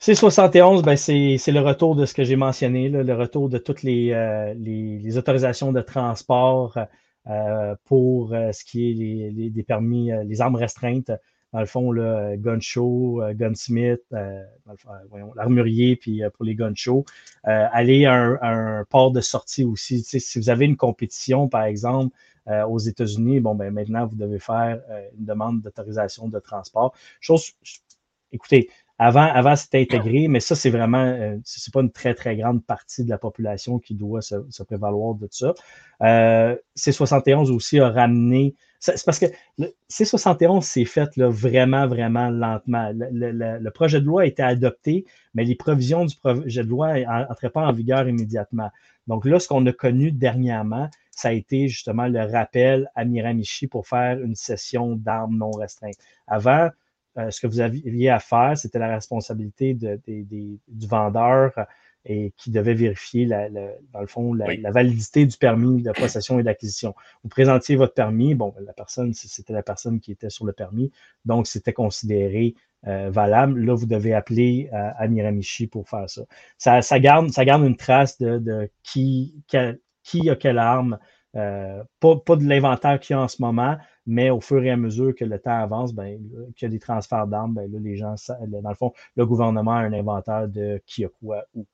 C71, 0.00 0.82
ben 0.82 0.96
c'est 0.96 1.52
le 1.52 1.60
retour 1.60 1.96
de 1.96 2.06
ce 2.06 2.14
que 2.14 2.22
j'ai 2.22 2.36
mentionné, 2.36 2.88
le 2.88 3.14
retour 3.14 3.48
de 3.48 3.58
toutes 3.58 3.82
les, 3.82 4.12
euh, 4.12 4.54
les, 4.54 5.18
autorisations 5.18 5.72
de 5.72 5.80
transport 5.80 6.78
euh, 7.26 7.74
pour 7.86 8.28
ce 8.28 8.64
qui 8.64 8.90
est 8.90 8.94
les, 8.94 9.62
permis, 9.64 10.10
les 10.24 10.40
armes 10.40 10.56
restreintes 10.56 11.10
dans 11.52 11.60
le 11.60 11.66
fond, 11.66 11.90
le 11.90 12.36
gun 12.36 12.60
show, 12.60 13.22
euh, 13.22 13.32
gunsmith, 13.32 14.02
euh, 14.12 14.42
l'armurier, 15.36 15.96
puis 15.96 16.22
euh, 16.22 16.30
pour 16.30 16.44
les 16.44 16.54
gun 16.54 16.74
shows. 16.74 17.04
aller 17.44 18.04
à 18.06 18.38
un, 18.42 18.84
port 18.84 19.12
de 19.12 19.20
sortie 19.20 19.64
aussi. 19.64 20.02
si 20.02 20.38
vous 20.38 20.50
avez 20.50 20.64
une 20.64 20.76
compétition, 20.76 21.48
par 21.48 21.64
exemple, 21.64 22.14
aux 22.68 22.78
États-Unis, 22.78 23.40
bon, 23.40 23.56
ben 23.56 23.72
maintenant, 23.72 24.06
vous 24.06 24.14
devez 24.14 24.38
faire 24.38 24.80
une 25.18 25.24
demande 25.24 25.62
d'autorisation 25.62 26.28
de 26.28 26.38
transport. 26.38 26.94
Chose, 27.20 27.52
écoutez, 28.30 28.70
avant, 28.98 29.22
avant 29.22 29.56
c'était 29.56 29.80
intégré, 29.80 30.28
mais 30.28 30.40
ça, 30.40 30.54
c'est 30.54 30.70
vraiment, 30.70 31.38
c'est 31.44 31.72
pas 31.72 31.80
une 31.80 31.92
très, 31.92 32.14
très 32.14 32.36
grande 32.36 32.64
partie 32.64 33.04
de 33.04 33.10
la 33.10 33.18
population 33.18 33.78
qui 33.78 33.94
doit 33.94 34.22
se, 34.22 34.62
prévaloir 34.62 35.14
de 35.14 35.28
ça. 35.30 35.54
C71 36.00 37.50
aussi 37.50 37.78
a 37.78 37.90
ramené 37.90 38.54
c'est 38.94 39.04
parce 39.04 39.18
que 39.18 39.26
le 39.58 39.74
C71 39.90 40.62
s'est 40.62 40.84
fait 40.84 41.16
là, 41.16 41.28
vraiment, 41.28 41.86
vraiment 41.86 42.30
lentement. 42.30 42.90
Le, 42.94 43.68
projet 43.70 44.00
de 44.00 44.06
loi 44.06 44.22
a 44.22 44.26
été 44.26 44.42
adopté, 44.42 45.06
mais 45.34 45.44
les 45.44 45.54
provisions 45.54 46.04
du 46.04 46.16
projet 46.16 46.62
de 46.62 46.68
loi 46.68 47.00
n'entraient 47.00 47.50
pas 47.50 47.66
en 47.66 47.72
vigueur 47.72 48.08
immédiatement. 48.08 48.70
Donc 49.06 49.24
là, 49.24 49.38
ce 49.38 49.48
qu'on 49.48 49.64
a 49.66 49.72
connu 49.72 50.12
dernièrement, 50.12 50.88
ça 51.10 51.28
a 51.28 51.32
été 51.32 51.68
justement 51.68 52.06
le 52.06 52.20
rappel 52.20 52.90
à 52.94 53.04
Miramichi 53.04 53.66
pour 53.66 53.86
faire 53.86 54.20
une 54.20 54.34
session 54.34 54.96
d'armes 54.96 55.36
non 55.36 55.52
restreintes. 55.52 55.96
Avant, 56.26 56.70
euh, 57.18 57.30
ce 57.30 57.40
que 57.40 57.46
vous 57.46 57.60
aviez 57.60 58.10
à 58.10 58.18
faire, 58.18 58.56
c'était 58.56 58.78
la 58.78 58.94
responsabilité 58.94 59.74
du 59.74 60.86
vendeur 60.86 61.52
et 62.08 62.32
qui 62.36 62.50
devait 62.50 62.74
vérifier, 62.74 63.26
la, 63.26 63.48
dans 63.50 64.00
le 64.00 64.06
fond, 64.06 64.32
la, 64.32 64.70
validité 64.70 65.26
du 65.26 65.36
permis 65.36 65.82
de 65.82 65.90
possession 65.90 66.38
et 66.38 66.42
d'acquisition. 66.44 66.94
Vous 67.24 67.28
présentiez 67.28 67.74
votre 67.74 67.94
permis, 67.94 68.34
bon, 68.34 68.54
la 68.60 68.72
personne, 68.72 69.12
c'était 69.12 69.52
la 69.52 69.62
personne 69.62 69.98
qui 69.98 70.12
était 70.12 70.30
sur 70.30 70.44
le 70.44 70.52
permis, 70.52 70.92
donc 71.24 71.48
c'était 71.48 71.72
considéré 71.72 72.54
euh, 72.86 73.10
valable. 73.10 73.64
Là, 73.64 73.74
vous 73.74 73.86
devez 73.86 74.14
appeler 74.14 74.70
euh, 74.72 74.90
à 74.96 75.08
Miramichi 75.08 75.66
pour 75.66 75.88
faire 75.88 76.08
ça. 76.08 76.82
Ça, 76.82 77.00
garde, 77.00 77.30
ça 77.30 77.44
garde 77.44 77.64
une 77.64 77.76
trace 77.76 78.18
de, 78.18 78.70
qui, 78.84 79.34
qui 80.04 80.30
a 80.30 80.36
quelle 80.36 80.58
arme, 80.58 80.98
euh, 81.36 81.82
pas, 82.00 82.16
pas, 82.16 82.36
de 82.36 82.44
l'inventaire 82.44 82.98
qu'il 82.98 83.14
y 83.14 83.18
a 83.18 83.20
en 83.20 83.28
ce 83.28 83.42
moment, 83.42 83.76
mais 84.06 84.30
au 84.30 84.40
fur 84.40 84.62
et 84.64 84.70
à 84.70 84.76
mesure 84.76 85.14
que 85.14 85.24
le 85.24 85.38
temps 85.38 85.58
avance, 85.58 85.92
ben, 85.92 86.18
qu'il 86.56 86.66
y 86.66 86.70
a 86.70 86.70
des 86.70 86.78
transferts 86.78 87.26
d'armes, 87.26 87.54
ben, 87.54 87.70
là, 87.70 87.78
les 87.78 87.96
gens, 87.96 88.14
dans 88.48 88.70
le 88.70 88.74
fond, 88.74 88.92
le 89.16 89.26
gouvernement 89.26 89.72
a 89.72 89.80
un 89.80 89.92
inventaire 89.92 90.48
de 90.48 90.80
qui 90.86 91.04
a 91.04 91.08
quoi 91.08 91.44
où. 91.54 91.66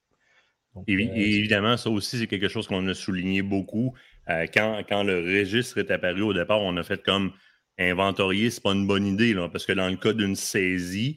et, 0.89 0.95
euh, 0.95 1.15
évidemment, 1.15 1.77
ça 1.77 1.91
aussi, 1.91 2.19
c'est 2.19 2.27
quelque 2.27 2.49
chose 2.49 2.67
qu'on 2.67 2.87
a 2.89 2.95
souligné 2.95 3.43
beaucoup. 3.43 3.95
Euh, 4.29 4.47
quand, 4.53 4.83
quand, 4.89 5.05
le 5.05 5.21
registre 5.21 5.79
est 5.79 5.91
apparu 5.93 6.23
au 6.23 6.33
départ, 6.33 6.61
on 6.61 6.77
a 6.77 6.83
fait 6.83 7.03
comme 7.03 7.33
inventorier, 7.79 8.51
c'est 8.51 8.63
pas 8.63 8.73
une 8.73 8.87
bonne 8.87 9.07
idée, 9.07 9.33
là, 9.33 9.49
parce 9.49 9.65
que 9.65 9.73
dans 9.73 9.89
le 9.89 9.97
cas 9.97 10.13
d'une 10.13 10.37
saisie, 10.37 11.17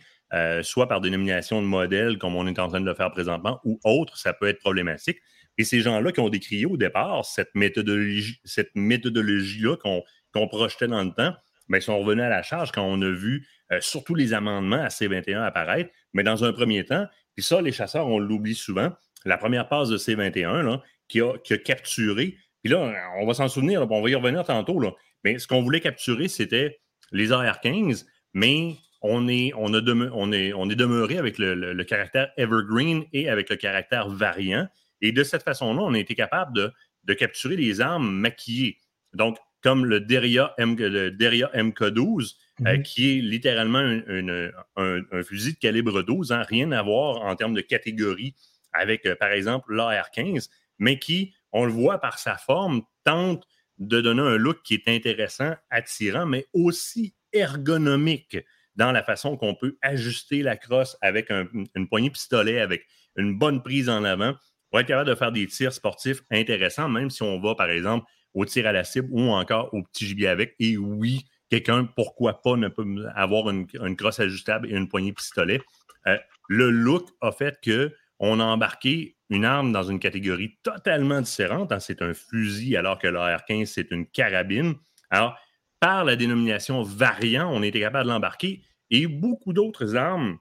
soit 0.64 0.88
par 0.90 1.00
dénomination 1.00 1.62
de 1.62 1.68
modèle, 1.68 2.18
comme 2.18 2.36
on 2.36 2.46
est 2.46 2.60
en 2.60 2.68
train 2.68 2.82
de 2.82 2.86
le 2.86 2.94
faire 2.94 3.10
présentement, 3.10 3.62
ou 3.64 3.80
autre, 3.86 4.18
ça 4.18 4.34
peut 4.34 4.48
être 4.48 4.60
problématique. 4.60 5.20
Et 5.58 5.64
ces 5.64 5.82
gens-là 5.82 6.12
qui 6.12 6.20
ont 6.20 6.30
décrié 6.30 6.66
au 6.66 6.78
départ 6.78 7.26
cette 7.26 7.54
méthodologie, 7.56 8.40
cette 8.44 8.72
méthodologie-là 8.76 9.78
qu'on 9.78 10.48
projetait 10.48 10.88
dans 10.88 11.04
le 11.04 11.12
temps, 11.12 11.34
mais 11.68 11.78
ben, 11.78 11.78
ils 11.80 11.82
sont 11.82 12.00
revenus 12.00 12.24
à 12.24 12.30
la 12.30 12.44
charge 12.44 12.72
quand 12.72 12.84
on 12.84 13.02
a 13.02 13.10
vu 13.10 13.48
euh, 13.72 13.80
surtout 13.82 14.14
les 14.14 14.34
amendements 14.34 14.84
à 14.84 14.90
C21 14.90 15.44
apparaître. 15.44 15.90
Mais 16.14 16.24
dans 16.24 16.44
un 16.44 16.54
premier 16.54 16.86
temps, 16.86 17.08
puis 17.34 17.44
ça, 17.44 17.62
les 17.62 17.72
chasseurs, 17.72 18.08
on 18.08 18.20
l'oublie 18.20 18.56
souvent, 18.56 18.92
la 19.26 19.38
première 19.38 19.68
passe 19.68 19.90
de 19.90 19.98
C21 19.98 20.62
là, 20.62 20.82
qui, 21.08 21.22
a, 21.22 21.58
capturé, 21.58 22.38
puis 22.64 22.72
là, 22.72 22.94
on 23.18 23.26
va 23.26 23.34
s'en 23.34 23.48
souvenir, 23.48 23.82
on 23.90 24.02
va 24.02 24.10
y 24.10 24.16
revenir 24.16 24.44
tantôt, 24.44 24.82
mais 25.24 25.40
ce 25.40 25.48
qu'on 25.48 25.62
voulait 25.62 25.82
capturer, 25.82 26.28
c'était 26.28 26.80
les 27.12 27.32
AR-15, 27.32 28.06
mais 28.34 28.76
on 29.02 29.28
est, 29.28 29.52
on, 29.56 29.74
a 29.74 29.82
on, 30.14 30.32
est, 30.32 30.54
on 30.54 30.70
est 30.70 30.76
demeuré 30.76 31.18
avec 31.18 31.38
le, 31.38 31.84
caractère 31.84 32.32
evergreen 32.38 33.04
et 33.14 33.30
avec 33.30 33.50
le 33.50 33.56
caractère 33.56 34.10
variant. 34.10 34.68
Et 35.02 35.12
de 35.12 35.24
cette 35.24 35.44
façon-là, 35.44 35.82
on 35.82 35.94
a 35.94 36.00
été 36.00 36.16
capable 36.16 36.54
de, 36.54 36.74
de 37.04 37.14
capturer 37.14 37.56
les 37.56 37.82
armes 37.82 38.12
maquillées. 38.12 38.78
Donc, 39.14 39.38
comme 39.62 39.86
le 39.86 40.00
Deria, 40.00 40.54
M, 40.58 40.76
MK12, 40.76 42.36
euh, 42.62 42.78
mhm. 42.78 42.84
qui 42.84 43.18
est 43.18 43.22
littéralement 43.22 43.80
un, 43.80 45.24
fusil 45.24 45.54
de 45.54 45.58
calibre 45.58 46.04
12, 46.04 46.32
hein, 46.32 46.44
rien 46.44 46.72
à 46.72 46.84
voir 46.84 47.24
en 47.24 47.36
termes 47.36 47.56
de 47.56 47.62
catégorie 47.62 48.36
avec, 48.74 49.06
euh, 49.06 49.16
par 49.16 49.32
exemple, 49.32 49.74
l'AR-15, 49.74 50.50
mais 50.78 51.00
qui, 51.00 51.34
on 51.52 51.66
le 51.66 51.72
voit 51.72 52.00
par 52.00 52.20
sa 52.20 52.38
forme, 52.38 52.84
tente 53.04 53.48
de 53.80 54.02
donner 54.02 54.22
un 54.22 54.38
look 54.38 54.62
qui 54.64 54.76
est 54.76 54.88
intéressant, 54.88 55.56
attirant, 55.70 56.26
mais 56.26 56.46
aussi 56.54 57.16
ergonomique 57.34 58.38
dans 58.76 58.92
la 58.92 59.04
façon 59.04 59.36
qu'on 59.36 59.56
peut 59.56 59.78
ajuster 59.82 60.44
la 60.44 60.58
crosse 60.58 60.98
avec 61.02 61.30
une 61.30 61.88
poignée 61.90 62.12
pistolet, 62.12 62.60
avec 62.60 62.88
une 63.16 63.38
bonne 63.38 63.64
prise 63.64 63.90
en 63.90 64.04
avant, 64.04 64.36
pour 64.76 64.82
être 64.82 64.88
capable 64.88 65.10
de 65.10 65.16
faire 65.16 65.32
des 65.32 65.48
tirs 65.48 65.72
sportifs 65.72 66.22
intéressants, 66.30 66.90
même 66.90 67.10
si 67.10 67.24
on 67.24 67.40
va, 67.40 67.56
par 67.56 67.70
exemple, 67.70 68.06
au 68.34 68.44
tir 68.44 68.68
à 68.68 68.74
la 68.74 68.84
cible 68.84 69.08
ou 69.10 69.22
encore 69.30 69.74
au 69.74 69.82
petit 69.84 70.06
gibier 70.06 70.28
avec. 70.28 70.54
Et 70.60 70.76
oui, 70.76 71.24
quelqu'un, 71.50 71.86
pourquoi 71.86 72.42
pas, 72.42 72.58
ne 72.58 72.68
peut 72.68 72.86
avoir 73.16 73.50
une, 73.50 73.96
crosse 73.96 74.20
ajustable 74.20 74.70
et 74.70 74.76
une 74.76 74.90
poignée 74.90 75.14
pistolet. 75.14 75.62
Euh, 76.08 76.18
le 76.50 76.72
look 76.72 77.08
a 77.22 77.32
fait 77.32 77.58
qu'on 77.64 78.40
a 78.42 78.44
embarqué 78.44 79.16
une 79.30 79.46
arme 79.46 79.72
dans 79.72 79.84
une 79.84 79.98
catégorie 79.98 80.58
totalement 80.62 81.22
différente. 81.22 81.72
Hein. 81.72 81.80
c'est 81.80 82.02
un 82.02 82.14
fusil, 82.14 82.76
alors 82.76 83.00
que 83.00 83.08
l'AR-15, 83.08 83.68
c'est 83.68 83.92
une 83.92 84.06
carabine. 84.06 84.76
Alors, 85.10 85.38
par 85.80 86.04
la 86.04 86.18
dénomination 86.18 86.84
variant, 86.84 87.50
on 87.50 87.64
était 87.64 87.80
capable 87.80 88.10
de 88.10 88.12
l'embarquer 88.12 88.62
et 88.90 89.08
beaucoup 89.08 89.54
d'autres 89.54 89.96
armes 89.96 90.38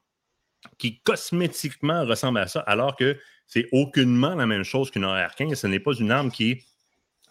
qui 0.79 1.01
cosmétiquement 1.03 2.05
ressemblent 2.05 2.41
à 2.41 2.49
ça, 2.49 2.59
alors 2.61 2.97
que 2.97 3.17
c'est 3.55 3.69
aucunement 3.71 4.35
la 4.35 4.47
même 4.47 4.65
chose 4.65 4.91
qu'une 4.91 5.05
AR-15. 5.05 5.55
Ce 5.55 5.69
n'est 5.69 5.79
pas 5.79 5.93
une 5.93 6.11
arme 6.11 6.33
qui 6.33 6.51
est 6.51 6.65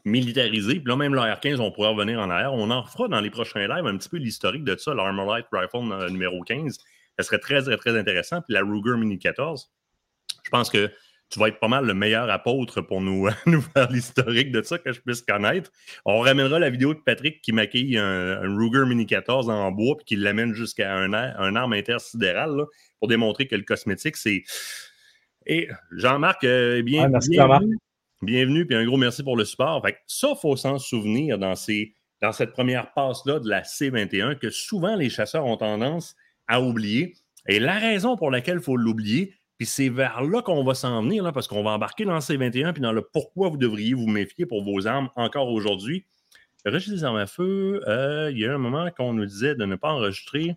militarisé. 0.05 0.75
Puis 0.75 0.87
là, 0.87 0.95
même 0.95 1.13
l'AR-15, 1.13 1.59
on 1.59 1.69
pourrait 1.69 1.89
revenir 1.89 2.17
en 2.17 2.29
arrière. 2.29 2.53
On 2.53 2.71
en 2.71 2.81
fera 2.85 3.09
dans 3.09 3.19
les 3.19 3.29
prochains 3.29 3.67
lives 3.67 3.85
un 3.85 3.97
petit 3.97 4.07
peu 4.07 4.15
l'historique 4.15 4.63
de 4.63 4.77
ça, 4.77 4.93
l'Armorite 4.93 5.47
Rifle 5.51 5.91
euh, 5.91 6.09
numéro 6.09 6.41
15. 6.41 6.77
Ça 7.19 7.25
serait 7.25 7.39
très, 7.39 7.61
très, 7.61 7.75
très 7.75 7.99
intéressant. 7.99 8.41
Puis 8.41 8.53
la 8.53 8.61
Ruger 8.61 8.97
Mini 8.97 9.19
14. 9.19 9.69
Je 10.45 10.49
pense 10.49 10.69
que 10.69 10.89
tu 11.29 11.39
vas 11.39 11.49
être 11.49 11.59
pas 11.59 11.67
mal 11.67 11.85
le 11.85 11.93
meilleur 11.93 12.29
apôtre 12.29 12.79
pour 12.79 13.01
nous, 13.01 13.27
nous 13.45 13.61
faire 13.61 13.91
l'historique 13.91 14.53
de 14.53 14.61
ça 14.61 14.77
que 14.77 14.93
je 14.93 15.01
puisse 15.01 15.23
connaître. 15.23 15.71
On 16.05 16.21
ramènera 16.21 16.57
la 16.57 16.69
vidéo 16.69 16.93
de 16.93 16.99
Patrick 16.99 17.41
qui 17.41 17.51
maquille 17.51 17.97
un, 17.97 18.39
Ruger 18.43 18.85
Mini 18.85 19.05
14 19.05 19.49
en 19.49 19.71
bois 19.73 19.97
puis 19.97 20.05
qui 20.05 20.15
l'amène 20.15 20.53
jusqu'à 20.53 20.95
un, 20.95 21.11
arme 21.13 21.73
intersidérale 21.73 22.63
pour 22.99 23.09
démontrer 23.09 23.45
que 23.45 23.57
le 23.57 23.63
cosmétique, 23.63 24.15
c'est. 24.15 24.45
Et 25.45 25.69
Jean-Marc, 25.91 26.43
euh, 26.43 26.77
eh 26.77 26.83
bien, 26.83 27.07
merci, 27.09 27.33
Jean-Marc. 27.33 27.63
Bienvenue, 28.21 28.65
puis 28.65 28.75
un 28.75 28.85
gros 28.85 28.97
merci 28.97 29.23
pour 29.23 29.35
le 29.35 29.43
support. 29.43 29.81
Fait 29.85 29.97
ça, 30.07 30.29
il 30.31 30.39
faut 30.39 30.55
s'en 30.55 30.79
souvenir 30.79 31.37
dans, 31.37 31.55
ces, 31.55 31.93
dans 32.21 32.31
cette 32.31 32.53
première 32.53 32.93
passe-là 32.93 33.39
de 33.39 33.49
la 33.49 33.63
C21 33.63 34.37
que 34.37 34.49
souvent 34.49 34.95
les 34.95 35.09
chasseurs 35.09 35.45
ont 35.45 35.57
tendance 35.57 36.15
à 36.47 36.61
oublier. 36.61 37.15
Et 37.47 37.59
la 37.59 37.77
raison 37.77 38.15
pour 38.15 38.31
laquelle 38.31 38.57
il 38.57 38.63
faut 38.63 38.77
l'oublier, 38.77 39.35
puis 39.57 39.67
c'est 39.67 39.89
vers 39.89 40.23
là 40.23 40.41
qu'on 40.41 40.63
va 40.63 40.73
s'en 40.73 41.03
venir, 41.03 41.23
là, 41.23 41.33
parce 41.33 41.47
qu'on 41.49 41.63
va 41.63 41.71
embarquer 41.71 42.05
dans 42.05 42.17
C21, 42.17 42.71
puis 42.71 42.81
dans 42.81 42.93
le 42.93 43.01
pourquoi 43.01 43.49
vous 43.49 43.57
devriez 43.57 43.93
vous 43.93 44.07
méfier 44.07 44.45
pour 44.45 44.63
vos 44.63 44.87
armes 44.87 45.09
encore 45.15 45.49
aujourd'hui. 45.49 46.05
Le 46.63 46.71
registre 46.71 46.95
des 46.95 47.03
armes 47.03 47.17
à 47.17 47.27
feu, 47.27 47.81
euh, 47.87 48.31
il 48.31 48.39
y 48.39 48.45
a 48.45 48.53
un 48.53 48.57
moment 48.57 48.89
qu'on 48.91 49.11
nous 49.11 49.25
disait 49.25 49.55
de 49.55 49.65
ne 49.65 49.75
pas 49.75 49.89
enregistrer, 49.89 50.55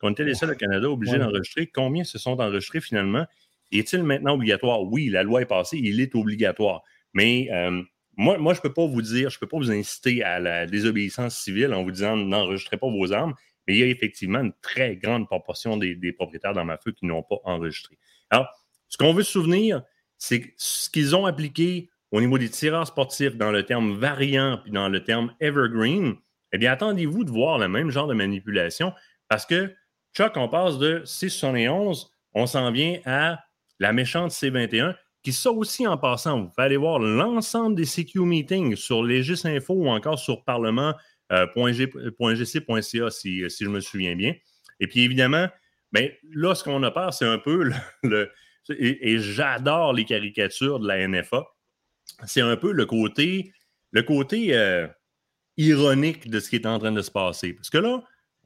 qu'on 0.00 0.10
était 0.10 0.24
les 0.24 0.34
seuls 0.34 0.50
au 0.50 0.54
Canada 0.54 0.90
obligés 0.90 1.18
d'enregistrer. 1.18 1.66
Combien 1.66 2.04
se 2.04 2.18
sont 2.18 2.38
enregistrés 2.38 2.82
finalement? 2.82 3.26
Est-il 3.72 4.02
maintenant 4.02 4.34
obligatoire? 4.34 4.82
Oui, 4.82 5.08
la 5.08 5.22
loi 5.22 5.42
est 5.42 5.46
passée, 5.46 5.78
il 5.82 6.00
est 6.00 6.14
obligatoire. 6.14 6.82
Mais 7.12 7.48
euh, 7.52 7.82
moi, 8.16 8.38
moi, 8.38 8.54
je 8.54 8.58
ne 8.58 8.62
peux 8.62 8.72
pas 8.72 8.86
vous 8.86 9.02
dire, 9.02 9.30
je 9.30 9.36
ne 9.36 9.40
peux 9.40 9.46
pas 9.46 9.56
vous 9.56 9.70
inciter 9.70 10.22
à 10.22 10.40
la 10.40 10.66
désobéissance 10.66 11.36
civile 11.36 11.72
en 11.72 11.82
vous 11.82 11.90
disant 11.90 12.16
n'enregistrez 12.16 12.76
pas 12.76 12.88
vos 12.88 13.12
armes, 13.12 13.34
mais 13.66 13.74
il 13.74 13.80
y 13.80 13.82
a 13.82 13.86
effectivement 13.86 14.40
une 14.40 14.52
très 14.62 14.96
grande 14.96 15.26
proportion 15.26 15.76
des, 15.76 16.12
propriétaires 16.12 16.52
dans 16.52 16.64
ma 16.64 16.78
feu 16.78 16.92
qui 16.92 17.06
n'ont 17.06 17.22
pas 17.22 17.38
enregistré. 17.44 17.98
Alors, 18.30 18.48
ce 18.88 18.96
qu'on 18.96 19.12
veut 19.12 19.22
se 19.22 19.32
souvenir, 19.32 19.82
c'est 20.18 20.52
ce 20.56 20.90
qu'ils 20.90 21.14
ont 21.14 21.26
appliqué 21.26 21.88
au 22.10 22.20
niveau 22.20 22.38
des 22.38 22.48
tireurs 22.48 22.86
sportifs 22.86 23.36
dans 23.36 23.52
le 23.52 23.64
terme 23.64 23.96
variant 23.98 24.58
puis 24.62 24.72
dans 24.72 24.88
le 24.88 25.04
terme 25.04 25.32
evergreen. 25.40 26.16
Eh 26.52 26.58
bien, 26.58 26.72
attendez-vous 26.72 27.24
de 27.24 27.30
voir 27.30 27.58
le 27.58 27.68
même 27.68 27.90
genre 27.90 28.08
de 28.08 28.14
manipulation 28.14 28.92
parce 29.28 29.46
que, 29.46 29.72
Chuck, 30.12 30.36
on 30.36 30.48
passe 30.48 30.78
de 30.78 31.02
671, 31.04 32.10
on 32.34 32.46
s'en 32.46 32.72
vient 32.72 32.98
à 33.04 33.44
la 33.80 33.92
méchante 33.92 34.30
C21, 34.30 34.94
qui 35.22 35.32
ça 35.32 35.50
aussi 35.50 35.86
en 35.86 35.98
passant, 35.98 36.40
vous 36.40 36.48
pouvez 36.48 36.64
aller 36.64 36.76
voir 36.76 36.98
l'ensemble 36.98 37.76
des 37.76 37.84
CQ 37.84 38.20
meetings 38.20 38.76
sur 38.76 39.02
Info 39.02 39.74
ou 39.74 39.88
encore 39.88 40.18
sur 40.18 40.44
parlement.gc.ca 40.44 40.98
euh, 41.32 43.10
si, 43.10 43.50
si, 43.50 43.64
je 43.64 43.68
me 43.68 43.80
souviens 43.80 44.14
bien. 44.14 44.34
Et 44.78 44.86
puis 44.86 45.00
évidemment, 45.00 45.48
ben, 45.92 46.10
là, 46.32 46.54
ce 46.54 46.64
qu'on 46.64 46.82
a 46.82 46.90
peur, 46.90 47.12
c'est 47.12 47.26
un 47.26 47.38
peu 47.38 47.70
le. 48.02 48.30
et, 48.70 49.18
j'adore 49.18 49.92
les 49.92 50.04
caricatures 50.04 50.78
de 50.78 50.86
la 50.86 51.06
NFA. 51.06 51.44
C'est 52.26 52.40
un 52.40 52.56
peu 52.56 52.72
le 52.72 52.86
côté, 52.86 53.52
le 53.90 54.02
côté 54.02 54.56
euh, 54.56 54.86
ironique 55.56 56.30
de 56.30 56.40
ce 56.40 56.50
qui 56.50 56.56
est 56.56 56.66
en 56.66 56.78
train 56.78 56.92
de 56.92 57.02
se 57.02 57.10
passer. 57.10 57.54
Parce 57.54 57.70
que 57.70 57.78
là, 57.78 58.02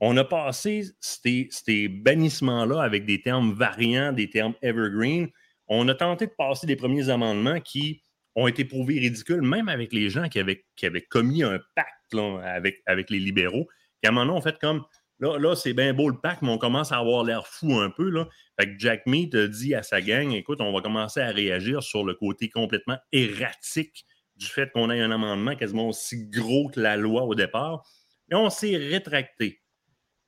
on 0.07 0.18
a 0.18 0.24
passé 0.24 0.84
ces, 1.00 1.88
bannissements-là 1.88 2.82
avec 2.82 3.07
des 3.07 3.22
termes 3.22 3.55
variants, 3.55 4.12
des 4.12 4.28
termes 4.28 4.52
evergreen. 4.61 5.30
On 5.66 5.88
a 5.88 5.94
tenté 5.94 6.26
de 6.26 6.32
passer 6.36 6.66
des 6.66 6.76
premiers 6.76 7.09
amendements 7.09 7.59
qui 7.61 8.02
ont 8.34 8.46
été 8.46 8.66
prouvés 8.66 8.98
ridicules, 8.98 9.40
même 9.40 9.70
avec 9.70 9.94
les 9.94 10.11
gens 10.11 10.28
qui 10.28 10.38
avaient, 10.38 10.62
commis 11.09 11.42
un 11.42 11.59
pacte 11.74 12.14
avec, 12.44 13.09
les 13.09 13.18
libéraux. 13.18 13.66
Qui 14.02 14.09
à 14.09 14.11
un 14.11 14.12
moment 14.12 14.26
donné, 14.26 14.38
ont 14.38 14.42
fait 14.42 14.59
comme 14.59 14.84
là, 15.20 15.38
là 15.38 15.57
c'est 15.57 15.72
bien 15.72 15.94
beau 15.94 16.11
le 16.11 16.20
pacte, 16.20 16.42
mais 16.42 16.50
on 16.50 16.59
commence 16.59 16.92
à 16.92 16.98
avoir 16.98 17.24
l'air 17.24 17.46
fou 17.46 17.72
un 17.78 17.88
peu. 17.88 18.11
Là. 18.11 18.28
Fait 18.61 18.66
que 18.66 18.78
Jack 18.78 19.07
Meat 19.07 19.34
dit 19.34 19.74
à 19.74 19.82
sa 19.82 20.02
gang 20.02 20.32
écoute, 20.32 20.61
on 20.61 20.70
va 20.70 20.82
commencer 20.82 21.20
à 21.20 21.30
réagir 21.30 21.82
sur 21.82 22.05
le 22.05 22.12
côté 22.12 22.50
complètement 22.50 22.98
erratique 23.11 24.05
du 24.36 24.44
fait 24.44 24.70
qu'on 24.70 24.90
ait 24.90 25.00
un 25.00 25.12
amendement 25.12 25.57
quasiment 25.57 25.88
aussi 25.88 26.28
gros 26.28 26.68
que 26.68 26.78
la 26.78 26.98
loi 26.98 27.22
au 27.22 27.34
départ. 27.34 27.88
Et 28.30 28.34
on 28.34 28.50
s'est 28.50 28.76
rétracté. 28.76 29.64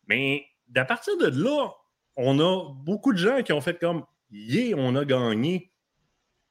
Mais 0.07 0.45
d'à 0.69 0.85
partir 0.85 1.17
de 1.19 1.27
là, 1.27 1.73
on 2.17 2.39
a 2.41 2.73
beaucoup 2.85 3.13
de 3.13 3.19
gens 3.19 3.43
qui 3.43 3.53
ont 3.53 3.61
fait 3.61 3.79
comme 3.79 4.05
Yeah, 4.31 4.77
on 4.77 4.97
a 4.97 5.05
gagné. 5.05 5.71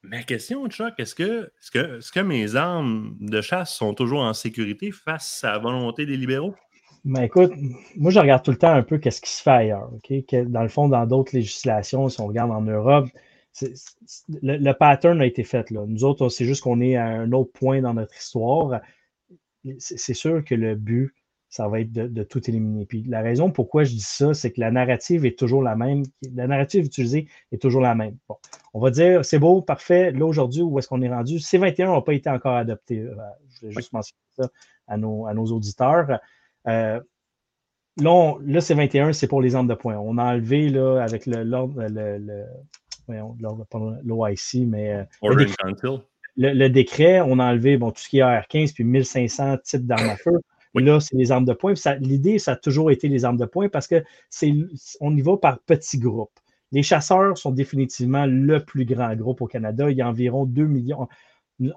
Ma 0.04 0.24
question, 0.24 0.68
Chuck, 0.70 0.94
est-ce 1.00 1.16
que, 1.16 1.52
est 1.60 1.72
que, 1.72 2.14
que 2.14 2.20
mes 2.20 2.56
armes 2.56 3.18
de 3.20 3.42
chasse 3.42 3.74
sont 3.74 3.94
toujours 3.94 4.22
en 4.22 4.34
sécurité 4.34 4.92
face 4.92 5.44
à 5.44 5.54
la 5.54 5.58
volonté 5.58 6.06
des 6.06 6.16
libéraux? 6.16 6.56
Ben, 7.06 7.24
écoute, 7.24 7.52
moi, 7.96 8.12
je 8.12 8.20
regarde 8.20 8.44
tout 8.44 8.52
le 8.52 8.58
temps 8.58 8.74
un 8.74 8.82
peu 8.82 8.98
qu'est-ce 8.98 9.22
qui 9.22 9.32
se 9.32 9.42
fait 9.42 9.52
ailleurs. 9.52 9.92
Dans 10.48 10.64
le 10.64 10.70
fond, 10.70 10.90
dans 10.90 11.06
d'autres 11.06 11.36
législations, 11.36 12.10
si 12.10 12.20
on 12.20 12.28
regarde 12.28 12.52
en 12.52 12.62
Europe, 12.62 13.08
le, 14.42 14.72
pattern 14.74 15.22
a 15.22 15.26
été 15.26 15.44
fait. 15.44 15.70
Là. 15.70 15.86
Nous 15.88 16.04
autres, 16.04 16.30
c'est 16.30 16.46
juste 16.46 16.64
qu'on 16.64 16.82
est 16.82 16.96
à 16.96 17.06
un 17.06 17.32
autre 17.32 17.52
point 17.52 17.82
dans 17.82 17.94
notre 17.94 18.16
histoire. 18.18 18.82
C'est 19.78 20.14
sûr 20.14 20.44
que 20.44 20.56
le 20.56 20.76
but, 20.76 21.14
ça 21.56 21.70
va 21.70 21.80
être 21.80 21.94
de, 21.94 22.24
tout 22.24 22.50
éliminer. 22.50 22.86
Puis 22.86 23.04
la 23.08 23.22
raison 23.22 23.50
pourquoi 23.50 23.86
je 23.86 23.92
dis 23.92 24.02
ça, 24.02 24.34
c'est 24.34 24.52
que 24.52 24.60
la 24.60 24.72
narrative 24.72 25.26
est 25.26 25.40
toujours 25.40 25.64
la 25.64 25.78
même. 25.78 26.04
La 26.34 26.48
narrative 26.48 26.84
utilisée 26.84 27.30
est 27.54 27.62
toujours 27.62 27.80
la 27.80 27.96
même. 27.96 28.18
Bon, 28.28 28.36
on 28.74 28.82
va 28.82 28.92
dire, 28.92 29.24
c'est 29.24 29.40
beau, 29.40 29.62
parfait. 29.62 30.12
Là, 30.12 30.26
aujourd'hui, 30.26 30.64
où 30.64 30.78
est-ce 30.80 30.90
qu'on 30.90 31.02
est 31.02 31.08
rendu? 31.08 31.38
C21 31.38 31.94
n'a 31.94 32.02
pas 32.02 32.14
été 32.14 32.30
encore 32.30 32.58
adopté. 32.58 33.00
Euh, 33.00 33.16
je 33.62 33.68
vais 33.68 33.72
juste 33.72 33.94
mentionner 33.94 34.20
ça 34.38 34.50
à 34.90 34.98
nos, 34.98 35.28
à 35.28 35.34
nos 35.34 35.46
auditeurs. 35.46 36.20
Euh, 36.68 37.00
là, 38.02 38.34
là 38.42 38.60
C21, 38.60 39.14
c'est 39.14 39.28
pour 39.28 39.42
les 39.42 39.56
armes 39.56 39.68
de 39.68 39.76
poing. 39.76 39.98
On 39.98 40.18
a 40.18 40.26
enlevé 40.26 40.68
là, 40.68 41.00
avec 41.02 41.26
l'ordre, 41.26 41.82
le, 41.88 42.18
le, 42.18 42.44
l'OIC, 44.04 44.56
mais 44.68 44.94
euh, 44.94 45.04
le, 46.36 46.68
décret, 46.68 47.22
on 47.22 47.40
a 47.40 47.46
enlevé 47.46 47.78
bon, 47.78 47.92
tout 47.92 48.02
ce 48.02 48.10
qui 48.10 48.18
est 48.18 48.24
AR-15 48.24 48.74
puis 48.74 48.84
1500 48.84 49.60
types 49.64 49.88
d'armes 49.88 50.10
à 50.10 50.18
feu. 50.18 50.38
Là, 50.76 51.00
c'est 51.00 51.16
les 51.16 51.32
armes 51.32 51.46
de 51.46 51.54
poing. 51.54 51.74
L'idée, 52.00 52.40
ça 52.40 52.54
a 52.54 52.56
toujours 52.56 52.92
été 52.92 53.08
les 53.08 53.26
armes 53.26 53.38
de 53.38 53.46
poing 53.46 53.70
parce 53.70 53.88
que 53.88 54.04
c'est 54.30 54.54
on 55.00 55.16
y 55.16 55.22
va 55.22 55.38
par 55.38 55.60
petits 55.60 56.00
groupes. 56.00 56.40
Les 56.72 56.84
chasseurs 56.84 57.38
sont 57.38 57.52
définitivement 57.52 58.26
le 58.26 58.64
plus 58.64 58.86
grand 58.86 59.16
groupe 59.16 59.42
au 59.42 59.48
Canada. 59.48 59.90
Il 59.90 59.98
y 59.98 60.02
a 60.02 60.10
environ 60.10 60.46
2 60.46 60.66
millions. 60.66 61.08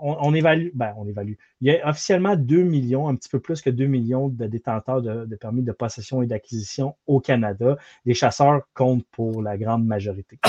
On, 0.01 0.35
évalue, 0.35 0.71
ben, 0.75 0.93
on 0.97 1.07
évalue. 1.07 1.35
Il 1.61 1.69
y 1.69 1.77
a 1.77 1.89
officiellement 1.89 2.35
2 2.35 2.63
millions, 2.65 3.07
un 3.09 3.15
petit 3.15 3.29
peu 3.29 3.39
plus 3.39 3.63
que 3.63 3.71
2 3.71 3.87
millions 3.87 4.29
de 4.29 4.47
détenteurs 4.47 5.03
de, 5.03 5.25
de 5.25 5.37
permis 5.37 5.63
de 5.63 5.71
possession 5.71 6.21
et 6.21 6.27
d'acquisition 6.27 6.97
au 7.07 7.21
Canada. 7.21 7.77
Les 8.05 8.15
chasseurs 8.15 8.63
comptent 8.75 9.07
pour 9.13 9.41
la 9.41 9.57
grande 9.57 9.87
majorité. 9.87 10.41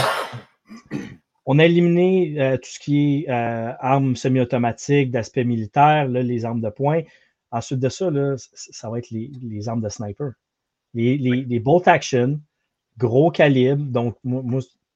On 1.51 1.57
a 1.57 1.65
éliminé 1.65 2.35
euh, 2.37 2.57
tout 2.57 2.69
ce 2.69 2.79
qui 2.79 3.23
est 3.25 3.29
euh, 3.29 3.73
armes 3.79 4.15
semi-automatiques, 4.15 5.09
d'aspect 5.09 5.43
militaire, 5.43 6.07
les 6.07 6.45
armes 6.45 6.61
de 6.61 6.69
poing. 6.69 7.01
Ensuite 7.51 7.79
de 7.79 7.89
ça, 7.89 8.09
ça 8.53 8.89
va 8.89 8.99
être 8.99 9.09
les, 9.11 9.67
armes 9.67 9.81
de 9.81 9.89
sniper. 9.89 10.31
Les, 10.93 11.59
bolt 11.59 11.87
action, 11.87 12.39
gros 12.97 13.31
calibre, 13.31 13.83
donc 13.83 14.15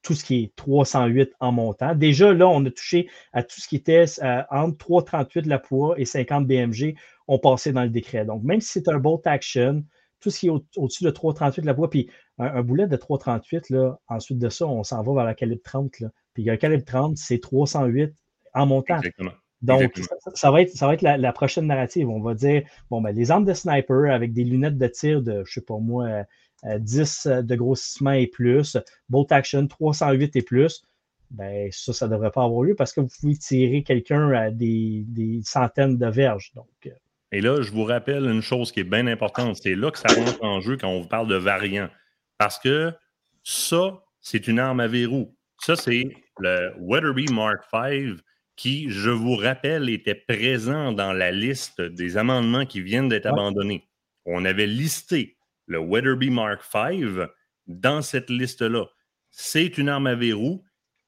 tout 0.04 0.14
ce 0.14 0.24
qui 0.24 0.44
est 0.44 0.56
308 0.56 1.34
en 1.40 1.52
montant. 1.52 1.96
Déjà, 1.96 2.34
là, 2.34 2.48
on 2.48 2.64
a 2.66 2.70
touché 2.70 3.10
à 3.32 3.42
tout 3.42 3.60
ce 3.60 3.68
qui 3.68 3.78
était 3.78 4.06
euh, 4.22 4.44
entre 4.52 4.78
338 4.78 5.48
la 5.48 5.60
poids 5.60 5.96
et 5.98 6.06
50 6.06 6.46
BMG, 6.46 6.96
on 7.28 7.40
passait 7.40 7.72
dans 7.72 7.84
le 7.84 7.90
décret. 7.90 8.26
Donc, 8.26 8.44
même 8.44 8.60
si 8.60 8.70
c'est 8.70 8.90
un 8.90 9.00
bolt 9.00 9.26
action, 9.26 9.84
tout 10.20 10.30
ce 10.30 10.40
qui 10.40 10.48
est 10.48 10.52
au-dessus 10.78 11.06
de 11.06 11.12
3,38 11.12 11.64
la 11.64 11.74
voix, 11.74 11.90
puis 11.90 12.10
un, 12.38 12.62
boulet 12.62 12.88
de 12.88 12.98
3,38, 12.98 13.74
là, 13.74 13.98
ensuite 14.08 14.40
de 14.40 14.50
ça, 14.50 14.68
on 14.68 14.84
s'en 14.84 15.02
va 15.04 15.14
vers 15.14 15.26
la 15.26 15.34
calibre 15.34 15.62
30. 15.64 16.00
Là. 16.02 16.10
Puis 16.34 16.50
un 16.50 16.58
calibre 16.58 16.86
30, 16.86 17.18
c'est 17.18 17.40
308 17.40 18.14
en 18.54 18.66
montant. 18.66 19.00
Donc, 19.64 19.98
Ça, 20.36 20.52
va 20.52 20.62
être, 20.62 20.72
ça 20.72 20.88
va 20.88 20.94
être 20.94 21.02
la, 21.02 21.32
prochaine 21.32 21.68
narrative. 21.68 22.10
On 22.10 22.22
va 22.22 22.34
dire, 22.34 22.64
bon, 22.90 23.02
ben, 23.02 23.12
les 23.12 23.32
armes 23.32 23.46
de 23.46 23.54
sniper 23.54 24.14
avec 24.14 24.34
des 24.34 24.44
lunettes 24.44 24.78
de 24.78 24.88
tir 24.88 25.22
de, 25.22 25.44
je 25.46 25.54
sais 25.54 25.62
pas 25.62 25.78
moi, 25.80 26.26
10 26.66 27.26
euh, 27.26 27.32
euh, 27.32 27.42
de 27.42 27.56
grossissement 27.56 28.12
et 28.12 28.28
plus, 28.28 28.78
bolt 29.08 29.32
action 29.32 29.66
308 29.66 30.36
et 30.36 30.42
plus, 30.42 30.84
ben, 31.32 31.70
ça, 31.72 31.94
ça 31.94 32.08
ne 32.08 32.12
devrait 32.12 32.32
pas 32.32 32.44
avoir 32.44 32.64
lieu 32.64 32.76
parce 32.76 32.92
que 32.92 33.00
vous 33.00 33.08
pouvez 33.08 33.38
tirer 33.38 33.84
quelqu'un 33.84 34.32
à 34.32 34.52
des, 34.52 35.06
des, 35.08 35.40
centaines 35.46 35.98
de 35.98 36.08
verges. 36.08 36.52
Donc, 36.56 36.68
euh, 36.86 36.92
et 37.32 37.40
là, 37.40 37.62
je 37.62 37.72
vous 37.72 37.86
rappelle 37.86 38.26
une 38.26 38.42
chose 38.42 38.72
qui 38.72 38.82
est 38.82 38.84
bien 38.84 39.08
importante. 39.08 39.56
C'est 39.56 39.76
là 39.76 39.90
que 39.92 39.98
ça 39.98 40.14
rentre 40.14 40.44
en 40.44 40.60
jeu 40.60 40.78
quand 40.78 40.90
on 40.90 41.02
vous 41.02 41.08
parle 41.08 41.28
de 41.28 41.36
variant. 41.36 41.90
Parce 42.38 42.60
que 42.60 42.92
ça, 43.44 44.04
c'est 44.20 44.48
une 44.48 44.60
arme 44.60 44.82
à 44.82 44.88
verrou. 44.88 45.36
Ça, 45.58 45.76
c'est 45.76 46.10
le 46.40 46.74
Weatherby 46.80 47.32
Mark 47.32 47.64
V 47.74 48.18
qui, 48.56 48.90
je 48.90 49.10
vous 49.10 49.36
rappelle, 49.36 49.90
était 49.90 50.16
présent 50.16 50.92
dans 50.92 51.14
la 51.14 51.32
liste 51.32 51.82
des 51.82 52.18
amendements 52.18 52.66
qui 52.66 52.82
viennent 52.82 53.10
d'être 53.10 53.26
abandonnés. 53.26 53.90
On 54.26 54.46
avait 54.46 54.68
listé 54.68 55.38
le 55.66 55.80
Weatherby 55.80 56.30
Mark 56.30 56.62
V 56.74 57.26
dans 57.68 58.02
cette 58.02 58.30
liste-là. 58.30 58.86
C'est 59.32 59.78
une 59.78 59.90
arme 59.90 60.08
à 60.08 60.16
verrou 60.16 60.64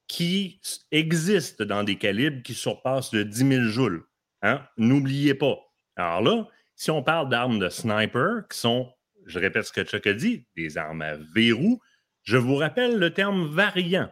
qui 0.08 0.60
existe 0.90 1.62
dans 1.62 1.84
des 1.84 1.96
calibres 1.96 2.42
qui 2.42 2.54
surpassent 2.54 3.12
le 3.12 3.24
10 3.24 3.48
000 3.48 3.62
joules. 3.64 4.04
Hein? 4.42 4.62
N'oubliez 4.76 5.34
pas, 5.34 5.56
alors 5.96 6.22
là, 6.22 6.48
si 6.74 6.90
on 6.90 7.02
parle 7.02 7.28
d'armes 7.28 7.58
de 7.58 7.68
sniper, 7.68 8.46
qui 8.48 8.58
sont, 8.58 8.92
je 9.24 9.38
répète 9.38 9.64
ce 9.64 9.72
que 9.72 9.82
Chuck 9.82 10.06
a 10.06 10.12
dit, 10.12 10.46
des 10.56 10.76
armes 10.78 11.02
à 11.02 11.16
verrou, 11.34 11.80
je 12.22 12.36
vous 12.36 12.56
rappelle 12.56 12.98
le 12.98 13.12
terme 13.12 13.46
variant. 13.46 14.10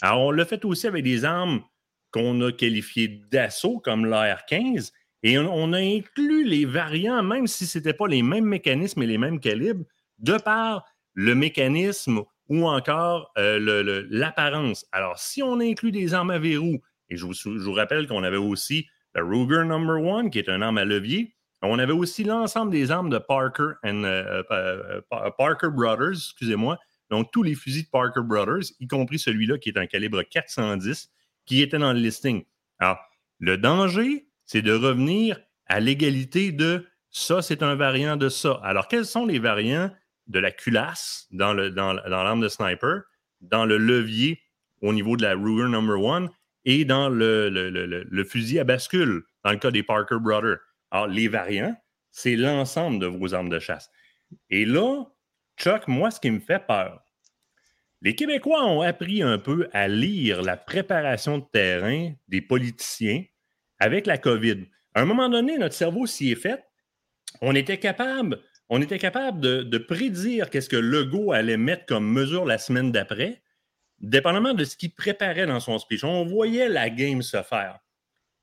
Alors, 0.00 0.26
on 0.26 0.30
l'a 0.30 0.44
fait 0.44 0.64
aussi 0.64 0.86
avec 0.86 1.02
des 1.02 1.24
armes 1.24 1.62
qu'on 2.14 2.40
a 2.42 2.52
qualifiées 2.52 3.08
d'assaut, 3.32 3.80
comme 3.80 4.06
l'AR-15, 4.06 4.92
et 5.24 5.36
on, 5.36 5.72
a 5.72 5.78
inclus 5.78 6.44
les 6.44 6.64
variants, 6.64 7.24
même 7.24 7.48
si 7.48 7.66
ce 7.66 7.78
n'étaient 7.78 7.92
pas 7.92 8.06
les 8.06 8.22
mêmes 8.22 8.44
mécanismes 8.44 9.02
et 9.02 9.06
les 9.06 9.18
mêmes 9.18 9.40
calibres, 9.40 9.84
de 10.20 10.36
par 10.36 10.84
le 11.14 11.34
mécanisme 11.34 12.22
ou 12.48 12.68
encore 12.68 13.32
euh, 13.36 14.04
l'apparence. 14.10 14.86
Alors, 14.92 15.18
si 15.18 15.42
on 15.42 15.58
inclut 15.58 15.90
des 15.90 16.14
armes 16.14 16.30
à 16.30 16.38
verrou, 16.38 16.78
et 17.08 17.16
je 17.16 17.26
vous 17.26 17.72
rappelle 17.72 18.06
qu'on 18.06 18.22
avait 18.22 18.36
aussi 18.36 18.86
le 19.14 19.24
Ruger 19.24 19.64
Number 19.64 20.00
One, 20.00 20.30
qui 20.30 20.38
est 20.38 20.48
un 20.48 20.62
arme 20.62 20.78
à 20.78 20.84
levier. 20.84 21.34
On 21.62 21.80
avait 21.80 21.92
aussi 21.92 22.22
l'ensemble 22.22 22.70
des 22.70 22.92
armes 22.92 23.10
de 23.10 23.18
Parker, 23.18 23.72
and, 23.82 24.04
euh, 24.04 24.42
euh, 24.52 25.00
Parker 25.10 25.70
Brothers, 25.72 26.12
excusez-moi. 26.12 26.78
Donc, 27.10 27.32
tous 27.32 27.42
les 27.42 27.56
fusils 27.56 27.84
de 27.84 27.90
Parker 27.90 28.22
Brothers, 28.22 28.70
y 28.78 28.86
compris 28.86 29.18
celui-là 29.18 29.58
qui 29.58 29.70
est 29.70 29.78
un 29.78 29.86
calibre 29.86 30.22
410, 30.22 31.10
qui 31.46 31.62
était 31.62 31.78
dans 31.78 31.92
le 31.92 32.00
listing. 32.00 32.44
Alors, 32.78 32.98
le 33.38 33.58
danger, 33.58 34.26
c'est 34.44 34.62
de 34.62 34.72
revenir 34.72 35.40
à 35.66 35.80
l'égalité 35.80 36.52
de 36.52 36.86
ça, 37.10 37.42
c'est 37.42 37.62
un 37.62 37.76
variant 37.76 38.16
de 38.16 38.28
ça. 38.28 38.60
Alors, 38.64 38.88
quels 38.88 39.06
sont 39.06 39.24
les 39.24 39.38
variants 39.38 39.90
de 40.26 40.38
la 40.38 40.50
culasse 40.50 41.28
dans 41.30 41.52
l'arme 41.52 42.40
de 42.40 42.48
sniper, 42.48 43.02
dans 43.40 43.66
le 43.66 43.78
levier 43.78 44.40
au 44.82 44.92
niveau 44.92 45.16
de 45.16 45.22
la 45.22 45.34
Ruger 45.34 45.68
Number 45.68 46.00
One 46.00 46.28
et 46.64 46.84
dans 46.84 47.08
le, 47.08 48.24
fusil 48.28 48.58
à 48.58 48.64
bascule, 48.64 49.22
dans 49.44 49.52
le 49.52 49.58
cas 49.58 49.70
des 49.70 49.82
Parker 49.82 50.16
Brothers? 50.20 50.58
Alors, 50.90 51.06
les 51.06 51.28
variants, 51.28 51.76
c'est 52.10 52.36
l'ensemble 52.36 52.98
de 52.98 53.06
vos 53.06 53.34
armes 53.34 53.48
de 53.48 53.58
chasse. 53.58 53.90
Et 54.50 54.64
là, 54.64 55.04
Chuck, 55.56 55.86
moi, 55.86 56.10
ce 56.10 56.18
qui 56.18 56.30
me 56.30 56.40
fait 56.40 56.66
peur, 56.66 57.03
les 58.02 58.14
Québécois 58.14 58.64
ont 58.64 58.82
appris 58.82 59.22
un 59.22 59.38
peu 59.38 59.68
à 59.72 59.88
lire 59.88 60.42
la 60.42 60.56
préparation 60.56 61.38
de 61.38 61.44
terrain 61.52 62.12
des 62.28 62.40
politiciens 62.40 63.24
avec 63.78 64.06
la 64.06 64.18
COVID. 64.18 64.66
À 64.94 65.02
un 65.02 65.04
moment 65.04 65.28
donné, 65.28 65.58
notre 65.58 65.74
cerveau 65.74 66.06
s'y 66.06 66.30
est 66.32 66.36
fait. 66.36 66.64
On 67.40 67.54
était 67.54 67.78
capable, 67.78 68.40
de, 68.70 69.78
prédire 69.78 70.50
qu'est-ce 70.50 70.68
que 70.68 70.76
Legault 70.76 71.32
allait 71.32 71.56
mettre 71.56 71.86
comme 71.86 72.06
mesure 72.06 72.44
la 72.44 72.58
semaine 72.58 72.92
d'après 72.92 73.42
dépendamment 74.00 74.54
de 74.54 74.64
ce 74.64 74.76
qu'il 74.76 74.92
préparait 74.92 75.46
dans 75.46 75.60
son 75.60 75.78
speech, 75.78 76.04
on 76.04 76.24
voyait 76.24 76.68
la 76.68 76.90
game 76.90 77.22
se 77.22 77.42
faire. 77.42 77.78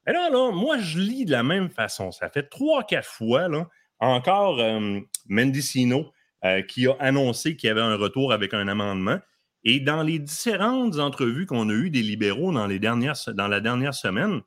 Là, 0.07 0.29
là, 0.29 0.51
moi, 0.51 0.77
je 0.79 0.99
lis 0.99 1.25
de 1.25 1.31
la 1.31 1.43
même 1.43 1.69
façon. 1.69 2.11
Ça 2.11 2.29
fait 2.29 2.49
trois, 2.49 2.83
quatre 2.83 3.07
fois, 3.07 3.47
là, 3.47 3.67
encore 3.99 4.59
euh, 4.59 4.99
Mendicino 5.27 6.11
euh, 6.43 6.63
qui 6.63 6.87
a 6.87 6.95
annoncé 6.99 7.55
qu'il 7.55 7.67
y 7.67 7.71
avait 7.71 7.81
un 7.81 7.95
retour 7.95 8.33
avec 8.33 8.53
un 8.53 8.67
amendement. 8.67 9.19
Et 9.63 9.79
dans 9.79 10.01
les 10.01 10.19
différentes 10.19 10.97
entrevues 10.97 11.45
qu'on 11.45 11.69
a 11.69 11.73
eues 11.73 11.89
des 11.89 12.01
libéraux 12.01 12.51
dans, 12.51 12.67
les 12.67 12.79
dernières, 12.79 13.15
dans 13.33 13.47
la 13.47 13.61
dernière 13.61 13.93
semaine, 13.93 14.41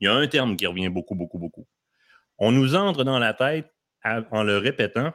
il 0.00 0.04
y 0.04 0.08
a 0.08 0.14
un 0.14 0.26
terme 0.26 0.56
qui 0.56 0.66
revient 0.66 0.88
beaucoup, 0.88 1.14
beaucoup, 1.14 1.38
beaucoup. 1.38 1.66
On 2.38 2.52
nous 2.52 2.74
entre 2.74 3.04
dans 3.04 3.18
la 3.18 3.32
tête 3.32 3.72
en 4.04 4.42
le 4.42 4.58
répétant. 4.58 5.12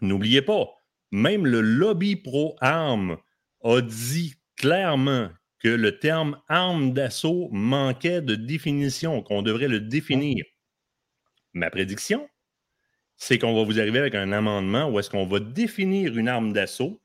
N'oubliez 0.00 0.40
pas, 0.40 0.66
même 1.10 1.46
le 1.46 1.60
lobby 1.60 2.16
pro-armes 2.16 3.18
a 3.62 3.80
dit 3.80 4.34
clairement 4.56 5.28
que 5.58 5.68
le 5.68 5.98
terme 5.98 6.40
arme 6.48 6.92
d'assaut 6.92 7.48
manquait 7.50 8.22
de 8.22 8.34
définition, 8.34 9.22
qu'on 9.22 9.42
devrait 9.42 9.68
le 9.68 9.80
définir. 9.80 10.44
Ma 11.52 11.70
prédiction, 11.70 12.28
c'est 13.16 13.38
qu'on 13.38 13.54
va 13.54 13.64
vous 13.64 13.80
arriver 13.80 13.98
avec 13.98 14.14
un 14.14 14.32
amendement 14.32 14.88
où 14.88 14.98
est-ce 14.98 15.10
qu'on 15.10 15.26
va 15.26 15.40
définir 15.40 16.16
une 16.16 16.28
arme 16.28 16.52
d'assaut 16.52 17.02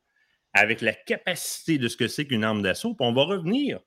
avec 0.53 0.81
la 0.81 0.93
capacité 0.93 1.77
de 1.77 1.87
ce 1.87 1.97
que 1.97 2.07
c'est 2.07 2.25
qu'une 2.25 2.43
arme 2.43 2.61
d'assaut, 2.61 2.93
puis 2.93 3.07
on 3.07 3.13
va 3.13 3.23
revenir, 3.23 3.79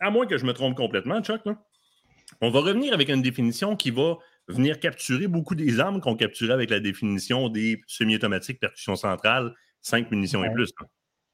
à 0.00 0.10
moins 0.10 0.26
que 0.26 0.38
je 0.38 0.44
me 0.44 0.52
trompe 0.52 0.76
complètement, 0.76 1.22
Chuck, 1.22 1.42
on 2.40 2.50
va 2.50 2.60
revenir 2.60 2.92
avec 2.92 3.08
une 3.08 3.22
définition 3.22 3.76
qui 3.76 3.90
va 3.90 4.16
venir 4.48 4.80
capturer 4.80 5.28
beaucoup 5.28 5.54
des 5.54 5.80
armes 5.80 6.00
qu'on 6.00 6.16
capturait 6.16 6.54
avec 6.54 6.70
la 6.70 6.80
définition 6.80 7.48
des 7.48 7.80
semi-automatiques 7.86 8.58
percussion 8.58 8.96
centrale, 8.96 9.54
5 9.82 10.10
munitions 10.10 10.44
et 10.44 10.50
plus. 10.50 10.72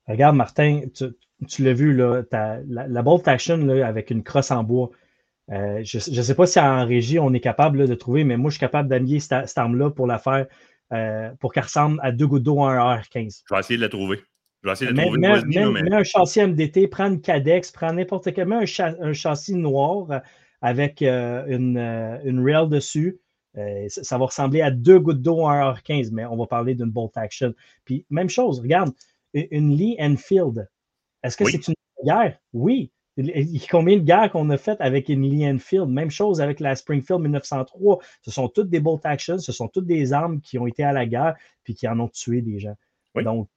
Regarde, 0.07 0.37
Martin, 0.37 0.83
tu, 0.95 1.63
l'as 1.63 1.73
vu, 1.73 1.95
là, 1.95 2.23
la, 2.69 3.03
bolt 3.03 3.27
action 3.29 3.69
avec 3.69 4.11
une 4.11 4.23
crosse 4.23 4.51
en 4.51 4.65
bois. 4.65 4.91
Euh, 5.51 5.83
je 5.83 5.97
ne 5.97 6.23
sais 6.23 6.35
pas 6.35 6.47
si 6.47 6.61
en 6.61 6.85
régie 6.85 7.19
on 7.19 7.33
est 7.33 7.41
capable 7.41 7.87
de 7.87 7.95
trouver, 7.95 8.25
mais 8.25 8.37
moi 8.37 8.51
je 8.51 8.57
suis 8.57 8.61
capable 8.61 8.89
d'habiller 8.89 9.19
cette, 9.19 9.57
arme-là 9.57 9.91
pour 9.91 10.07
la 10.07 10.19
faire, 10.19 10.47
euh, 10.93 11.31
pour 11.41 11.53
qu'elle 11.53 11.65
ressemble 11.65 11.99
à 12.03 12.13
deux 12.13 12.27
gouttes 12.27 12.43
d'eau 12.43 12.63
à 12.63 12.73
un 12.73 12.97
R15. 12.99 13.43
Je 13.49 13.55
vais 13.55 13.61
essayer 13.61 13.77
de 13.77 13.83
la 13.83 13.89
trouver. 13.89 14.23
vais 14.63 14.73
essayer 14.73 14.93
de 14.93 15.01
trouver 15.01 15.19
une 15.19 15.73
mais... 15.73 15.83
mets 15.83 15.95
un 15.95 16.05
châssis 16.05 16.41
MDT, 16.41 16.89
prends 16.89 17.09
une 17.09 17.21
Cadex, 17.21 17.71
prends 17.71 17.93
n'importe 17.93 18.33
quel, 18.33 18.49
mets 18.49 18.65
un, 18.79 19.13
châssis 19.13 19.55
noir 19.55 20.23
avec 20.61 21.03
une, 21.03 21.79
une 22.25 22.45
rail 22.45 22.69
dessus. 22.69 23.21
ça 23.89 24.19
va 24.19 24.27
ressembler 24.27 24.63
à 24.63 24.71
deux 24.71 24.99
gouttes 24.99 25.23
d'eau 25.23 25.41
en 25.41 25.73
R15, 25.73 26.11
mais 26.13 26.25
on 26.25 26.37
va 26.37 26.47
parler 26.47 26.75
d'une 26.75 26.91
bolt 26.91 27.17
action. 27.17 27.55
Puis, 27.85 28.05
même 28.11 28.29
chose, 28.29 28.61
regarde, 28.61 28.93
une 29.35 29.77
Lee 29.77 29.97
Enfield. 30.01 30.69
Est-ce 31.23 31.37
que 31.37 31.45
c'est 31.45 31.69
une 31.69 31.75
guerre? 32.05 32.39
Oui. 32.53 32.91
Combien 33.71 33.97
de 33.97 34.03
guerres 34.03 34.31
qu'on 34.31 34.49
a 34.51 34.57
faites 34.57 34.81
avec 34.81 35.09
une 35.09 35.23
Lee 35.23 35.49
Enfield? 35.49 35.89
Même 35.89 36.11
chose 36.11 36.41
avec 36.41 36.61
la 36.61 36.77
Springfield 36.77 37.21
1903. 37.21 37.99
Ce 38.23 38.31
sont 38.31 38.49
toutes 38.49 38.71
des 38.71 38.81
bolt 38.81 39.05
actions, 39.05 39.39
ce 39.39 39.53
sont 39.53 39.69
toutes 39.69 39.87
des 39.87 40.13
armes 40.13 40.41
qui 40.41 40.59
ont 40.59 40.67
été 40.67 40.85
à 40.85 40.93
la 40.93 41.07
guerre 41.07 41.35
puis 41.65 41.75
qui 41.75 41.89
en 41.89 41.99
ont 41.99 42.09
tué 42.09 42.43
des 42.43 42.61
gens. 42.61 42.77
Donc, 43.17 43.49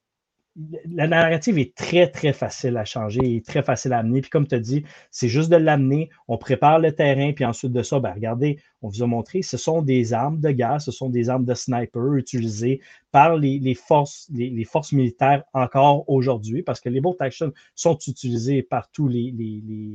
la 0.56 1.08
narrative 1.08 1.58
est 1.58 1.74
très, 1.76 2.10
très 2.10 2.34
facile 2.34 2.76
à 2.76 2.84
changer 2.84 3.36
et 3.36 3.42
très 3.42 3.64
facile 3.64 3.94
à 3.94 4.00
amener. 4.00 4.22
Puis 4.22 4.30
comme 4.30 4.48
tu 4.48 4.56
as 4.56 4.60
dit, 4.60 4.84
c'est 5.10 5.30
juste 5.30 5.50
de 5.50 5.56
l'amener, 5.56 6.10
on 6.28 6.38
prépare 6.38 6.80
le 6.80 6.92
terrain, 6.92 7.32
puis 7.32 7.46
ensuite 7.46 7.72
de 7.72 7.84
ça, 7.84 8.00
ben, 8.00 8.14
regardez, 8.14 8.60
on 8.82 8.90
vous 8.90 9.02
a 9.02 9.08
montré, 9.08 9.42
ce 9.44 9.58
sont 9.58 9.82
des 9.82 10.14
armes 10.14 10.42
de 10.42 10.52
guerre, 10.52 10.82
ce 10.82 10.92
sont 10.92 11.10
des 11.10 11.30
armes 11.30 11.46
de 11.46 11.54
sniper 11.54 12.16
utilisées 12.16 12.82
par 13.12 13.38
les, 13.38 13.76
forces, 13.76 14.28
les, 14.34 14.66
forces 14.66 14.92
militaires 14.92 15.44
encore 15.54 16.10
aujourd'hui, 16.10 16.64
parce 16.64 16.82
que 16.82 16.90
les 16.90 17.00
bolt 17.00 17.22
action 17.22 17.54
sont 17.76 17.98
utilisés 18.08 18.62
par 18.62 18.92
tous 18.92 19.08
les, 19.08 19.34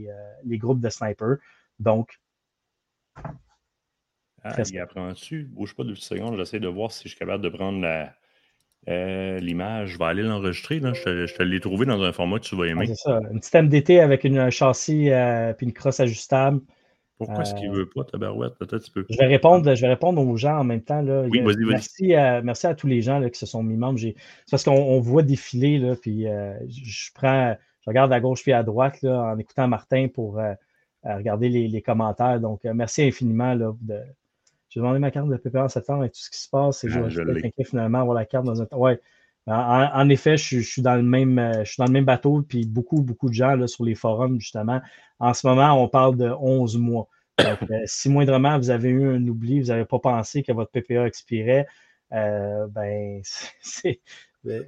euh, 0.09 0.57
groupes 0.57 0.81
de 0.81 0.89
snipers. 0.89 1.37
Donc, 1.79 2.19
ah, 4.43 4.63
il 4.71 4.79
apprend-tu? 4.79 5.45
Bouge 5.45 5.75
pas 5.75 5.85
deux 5.85 5.97
secondes, 5.97 6.37
j'essaie 6.37 6.61
de 6.61 6.69
voir 6.69 6.93
si 6.93 7.05
je 7.05 7.09
suis 7.09 7.19
capable 7.19 7.43
de 7.43 7.49
prendre 7.49 7.81
la, 7.81 8.15
euh, 8.89 9.41
l'image, 9.41 9.91
je 9.91 9.99
vais 9.99 10.05
aller 10.05 10.23
l'enregistrer. 10.23 10.81
Je, 10.81 11.35
te, 11.35 11.43
l'ai 11.43 11.61
trouvé 11.61 11.87
dans 11.87 12.01
un 12.03 12.13
format 12.13 12.39
que 12.39 12.45
tu 12.45 12.57
vas 12.57 12.67
aimer. 12.67 12.87
c'est 12.87 12.95
ça. 12.95 13.21
Une 13.33 13.41
petite 13.41 13.55
MDT 13.55 14.01
avec 14.01 14.25
une, 14.25 14.39
un 14.39 14.51
châssis 14.51 15.07
et 15.07 15.15
euh, 15.15 15.53
une 15.61 15.73
crosse 15.73 15.99
ajustable. 16.01 16.61
Pourquoi 17.19 17.43
est-ce 17.43 17.55
qu'il 17.55 17.71
ne 17.71 17.75
euh, 17.75 17.79
veut 17.79 17.89
pas, 17.89 18.05
Tabarouette? 18.05 18.55
Peut-être 18.59 18.93
peux. 18.93 19.05
Je 19.09 19.17
vais, 19.17 19.27
répondre, 19.27 19.75
je 19.75 19.81
vais 19.81 19.89
répondre 19.89 20.23
aux 20.23 20.37
gens 20.37 20.59
en 20.59 20.65
même 20.65 20.83
temps. 20.83 21.01
Là. 21.01 21.23
Oui, 21.23 21.41
vas-y, 21.41 21.65
vas-y. 21.65 21.67
Merci, 21.67 22.15
à, 22.15 22.43
merci 22.43 22.67
à 22.67 22.75
tous 22.75 22.87
les 22.87 23.01
gens 23.01 23.27
qui 23.29 23.39
se 23.39 23.47
sont 23.47 23.63
mis 23.63 23.77
membres. 23.77 23.99
C'est 23.99 24.15
parce 24.51 24.63
qu'on 24.63 25.01
voit 25.01 25.23
défiler, 25.23 25.79
là, 25.79 25.97
puis 25.97 26.25
je 26.69 27.11
prends, 27.15 27.57
je 27.81 27.91
regarde 27.91 28.13
à 28.13 28.21
gauche 28.21 28.43
puis 28.43 28.53
à 28.53 28.63
droite 28.63 29.01
là, 29.03 29.33
en 29.33 29.39
écoutant 29.39 29.67
Martin 29.67 30.09
pour 30.13 30.39
regarder 31.05 31.49
les, 31.49 31.69
les, 31.69 31.83
commentaires. 31.83 32.39
Donc, 32.39 32.61
merci 32.65 33.03
infiniment 33.03 33.55
là, 33.55 33.73
de, 33.81 33.99
j'ai 34.77 34.83
demandé 34.83 34.99
ma 34.99 35.11
carte 35.11 35.29
de 35.31 35.37
PPA 35.39 35.65
en 35.65 35.69
septembre 35.69 36.01
avec 36.01 36.13
tout 36.13 36.21
ce 36.21 36.29
qui 36.29 36.39
se 36.39 36.51
passe. 36.51 36.85
Et 36.85 36.89
ah, 36.93 37.09
je 37.09 37.23
finalement 37.65 38.03
avoir 38.03 38.15
la 38.15 38.27
carte 38.27 38.45
dans 38.45 38.61
un 38.61 38.67
temps. 38.67 38.77
Ouais. 38.77 39.01
En, 39.47 40.09
effet, 40.11 40.37
je, 40.37 40.61
suis 40.61 40.83
dans 40.83 40.97
le 40.97 41.03
même, 41.03 41.39
euh, 41.39 41.65
je 41.65 41.73
suis 41.73 41.77
dans 41.79 41.87
le 41.87 41.93
même 41.93 42.05
bateau, 42.05 42.43
puis 42.47 42.67
beaucoup, 42.67 43.01
beaucoup 43.01 43.31
de 43.31 43.35
gens 43.35 43.55
là, 43.55 43.67
sur 43.67 43.85
les 43.85 43.95
forums, 43.95 44.39
justement. 44.39 44.83
En 45.19 45.33
ce 45.33 45.47
moment, 45.47 45.83
on 45.83 45.89
parle 45.89 46.19
de 46.19 46.29
11 46.29 46.77
mois. 46.77 47.09
Donc, 47.39 47.63
euh, 47.71 47.81
si 47.87 48.11
moindrement 48.11 48.59
vous 48.59 48.69
avez 48.69 48.91
eu 48.91 49.09
un 49.09 49.27
oubli, 49.27 49.61
vous 49.61 49.69
n'avez 49.69 49.87
pas 49.87 49.99
pensé 49.99 50.43
que 50.43 50.53
votre 50.53 50.71
PPA 50.73 51.07
expirait, 51.07 51.67
euh, 52.13 52.67
ben, 52.69 53.23
c'est. 53.61 54.01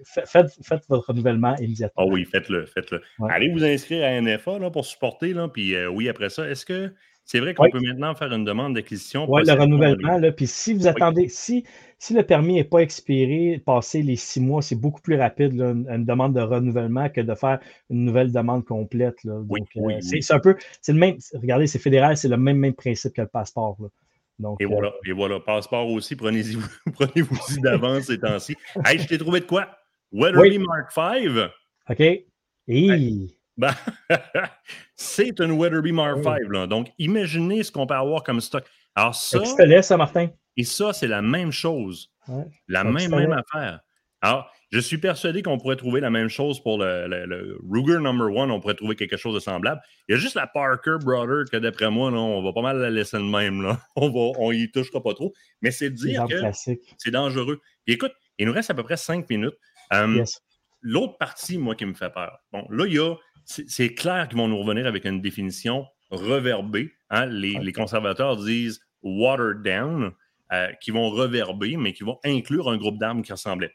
Faites, 0.04 0.59
faites, 0.64 0.82
votre 0.88 1.11
renouvellement 1.11 1.54
immédiatement. 1.56 2.02
Ah 2.04 2.11
oui, 2.11 2.24
faites-le, 2.24 2.66
faites-le. 2.66 3.00
Allez 3.28 3.52
vous 3.52 3.62
inscrire 3.62 4.04
à 4.04 4.20
NFA 4.20 4.59
là, 4.59 4.70
pour 4.70 4.84
supporter, 4.84 5.32
là, 5.34 5.46
puis 5.46 5.76
oui, 5.86 6.09
après 6.09 6.30
ça, 6.30 6.48
est-ce 6.48 6.66
que 6.66 6.92
c'est 7.30 7.40
vrai 7.40 7.52
qu'on 7.52 7.68
peut 7.68 7.80
maintenant 7.80 8.14
faire 8.14 8.32
une 8.32 8.46
demande 8.46 8.74
d'acquisition. 8.74 9.26
Oui, 9.28 9.42
le 9.44 9.52
renouvellement. 9.52 10.16
Là, 10.16 10.32
puis 10.32 10.46
si 10.46 10.72
vous 10.72 10.86
attendez, 10.86 11.28
si, 11.28 11.62
si 11.98 12.14
le 12.14 12.22
permis 12.22 12.54
n'est 12.54 12.64
pas 12.64 12.78
expiré, 12.78 13.62
passer 13.66 14.00
les 14.00 14.16
six 14.16 14.40
mois, 14.40 14.62
c'est 14.62 14.76
beaucoup 14.76 15.02
plus 15.02 15.16
rapide, 15.16 15.52
une, 15.52 16.06
demande 16.06 16.32
de 16.34 16.40
renouvellement 16.40 17.10
que 17.10 17.20
de 17.20 17.34
faire 17.34 17.58
une 17.90 18.06
nouvelle 18.06 18.32
demande 18.32 18.64
complète. 18.64 19.22
Là. 19.24 19.34
Donc, 19.44 19.68
oui, 19.76 19.96
euh, 19.96 19.98
c'est 20.00 20.32
un 20.32 20.38
peu, 20.38 20.56
c'est 20.80 20.94
le 20.94 20.98
même, 21.00 21.18
regardez, 21.34 21.66
c'est 21.66 21.78
fédéral, 21.78 22.16
c'est 22.16 22.28
le 22.28 22.38
même, 22.38 22.56
même 22.56 22.72
principe 22.72 23.12
que 23.12 23.20
le 23.20 23.28
passeport. 23.28 23.76
Donc, 24.38 24.58
et, 24.62 24.64
voilà, 24.64 24.88
euh, 24.88 25.10
et 25.10 25.12
voilà, 25.12 25.38
passeport 25.38 25.86
aussi, 25.86 26.16
prenez-y 26.16 26.56
prenez-vous 26.94 27.36
d'avance 27.62 28.04
ces 28.04 28.18
temps-ci. 28.18 28.56
Hey, 28.86 29.00
je 29.00 29.06
t'ai 29.06 29.18
trouvé 29.18 29.40
de 29.40 29.44
quoi? 29.44 29.68
Weatherly 30.12 30.60
Mark 30.60 30.96
V. 30.96 31.48
OK. 31.90 32.00
Et... 32.68 33.28
Ben, 33.59 33.74
c'est 34.96 35.40
une 35.40 35.52
Weatherby 35.52 35.92
Mark 35.92 36.22
5. 36.22 36.42
Là. 36.48 36.66
Donc, 36.66 36.88
imaginez 36.98 37.64
ce 37.64 37.72
qu'on 37.72 37.86
peut 37.86 37.94
avoir 37.94 38.22
comme 38.22 38.40
stock. 38.40 38.64
Alors, 38.94 39.14
ça. 39.14 39.40
ça, 39.82 39.96
Martin? 39.96 40.28
Et 40.56 40.64
ça, 40.64 40.92
c'est 40.92 41.09
la 41.09 41.22
même 41.22 41.52
chose. 41.52 42.11
La 42.68 42.84
même, 42.84 43.11
même 43.11 43.32
affaire. 43.32 43.80
Alors, 44.20 44.50
je 44.70 44.80
suis 44.80 44.98
persuadé 44.98 45.42
qu'on 45.42 45.59
pourrait 45.59 45.76
trouver 45.76 46.00
la 46.00 46.11
même 46.11 46.28
chose 46.28 46.61
pour 46.61 46.78
le, 46.78 47.59
Ruger 47.68 48.00
Number 48.00 48.30
One. 48.30 48.50
On 48.50 48.61
pourrait 48.61 48.74
trouver 48.74 48.96
quelque 48.96 49.16
chose 49.16 49.34
de 49.34 49.40
semblable. 49.40 49.80
Il 50.09 50.12
y 50.12 50.14
a 50.14 50.18
juste 50.18 50.34
la 50.34 50.46
Parker 50.46 50.96
Brother 51.02 51.44
que, 51.50 51.56
d'après 51.56 51.90
moi, 51.90 52.11
on 52.11 52.42
va 52.42 52.52
pas 52.52 52.62
mal 52.62 52.78
la 52.78 52.90
laisser 52.90 53.16
de 53.16 53.22
même. 53.22 53.62
Là. 53.62 53.80
On 53.96 54.11
va, 54.11 54.38
on 54.38 54.52
y 54.52 54.70
touchera 54.70 55.02
pas 55.02 55.14
trop. 55.14 55.32
Mais 55.62 55.70
c'est 55.70 55.90
dire 55.90 56.26
que 56.28 56.36
c'est 56.52 57.11
dangereux. 57.11 57.61
Puis 57.84 57.94
écoute, 57.94 58.12
il 58.38 58.46
nous 58.46 58.52
reste 58.52 58.70
à 58.70 58.74
peu 58.74 58.82
près 58.82 58.96
cinq 58.96 59.28
minutes. 59.30 59.56
Euh, 59.92 60.24
l'autre 60.82 61.16
partie, 61.18 61.59
moi, 61.59 61.74
qui 61.74 61.86
me 61.86 61.94
fait 61.94 62.11
peur. 62.11 62.38
Bon, 62.52 62.66
là, 62.70 62.84
il 62.86 62.94
y 62.94 62.98
a 62.98 63.14
c'est 63.49 63.94
clair 63.94 64.28
qu'ils 64.28 64.36
vont 64.36 64.49
nous 64.49 64.59
revenir 64.59 64.86
avec 64.86 65.05
une 65.07 65.22
définition 65.22 65.86
reverbée. 66.11 66.92
Hein? 67.11 67.26
Les, 67.26 67.72
conservateurs 67.72 68.36
disent 68.36 68.80
watered 69.03 69.62
down, 69.62 70.12
euh, 70.53 70.72
qui 70.80 70.90
vont 70.90 71.09
reverber, 71.11 71.76
mais 71.76 71.92
qui 71.92 72.05
vont 72.05 72.18
inclure 72.24 72.70
un 72.70 72.76
groupe 72.76 72.99
d'armes 72.99 73.22
qui 73.22 73.32
ressemblait. 73.32 73.72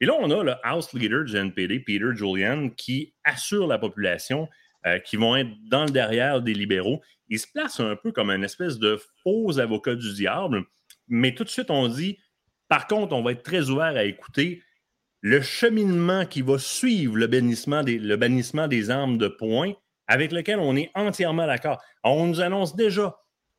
Et 0.00 0.06
là, 0.06 0.14
on 0.18 0.30
a 0.30 0.42
le 0.42 0.54
House 0.62 0.92
Leader 0.94 1.24
du 1.24 1.36
NPD, 1.36 1.80
Peter 1.80 2.06
Julian, 2.14 2.70
qui 2.70 3.14
assure 3.24 3.66
la 3.66 3.78
population 3.78 4.48
euh, 4.86 4.98
qui 4.98 5.16
vont 5.16 5.36
être 5.36 5.50
dans 5.68 5.84
le 5.84 5.90
derrière 5.90 6.40
des 6.40 6.54
libéraux. 6.54 7.02
Il 7.28 7.38
se 7.38 7.46
place 7.52 7.80
un 7.80 7.96
peu 7.96 8.12
comme 8.12 8.30
un 8.30 8.40
espèce 8.42 8.78
de 8.78 8.98
faux 9.22 9.58
avocat 9.58 9.94
du 9.94 10.14
diable, 10.14 10.64
mais 11.08 11.34
tout 11.34 11.44
de 11.44 11.50
suite, 11.50 11.70
on 11.70 11.88
dit, 11.88 12.18
par 12.68 12.86
contre, 12.86 13.14
on 13.14 13.22
va 13.22 13.32
être 13.32 13.42
très 13.42 13.68
ouvert 13.68 13.96
à 13.96 14.04
écouter 14.04 14.62
le 15.20 15.40
cheminement 15.40 16.24
qui 16.24 16.42
va 16.42 16.58
suivre 16.58 17.16
le 17.16 17.26
bannissement 17.26 17.82
des, 17.82 17.98
le 17.98 18.16
bannissement 18.16 18.68
des 18.68 18.90
armes 18.90 19.18
de 19.18 19.28
poing, 19.28 19.72
avec 20.06 20.32
lequel 20.32 20.58
on 20.58 20.76
est 20.76 20.90
entièrement 20.94 21.46
d'accord. 21.46 21.80
On 22.02 22.26
nous 22.26 22.40
annonce 22.40 22.74
déjà, 22.74 23.16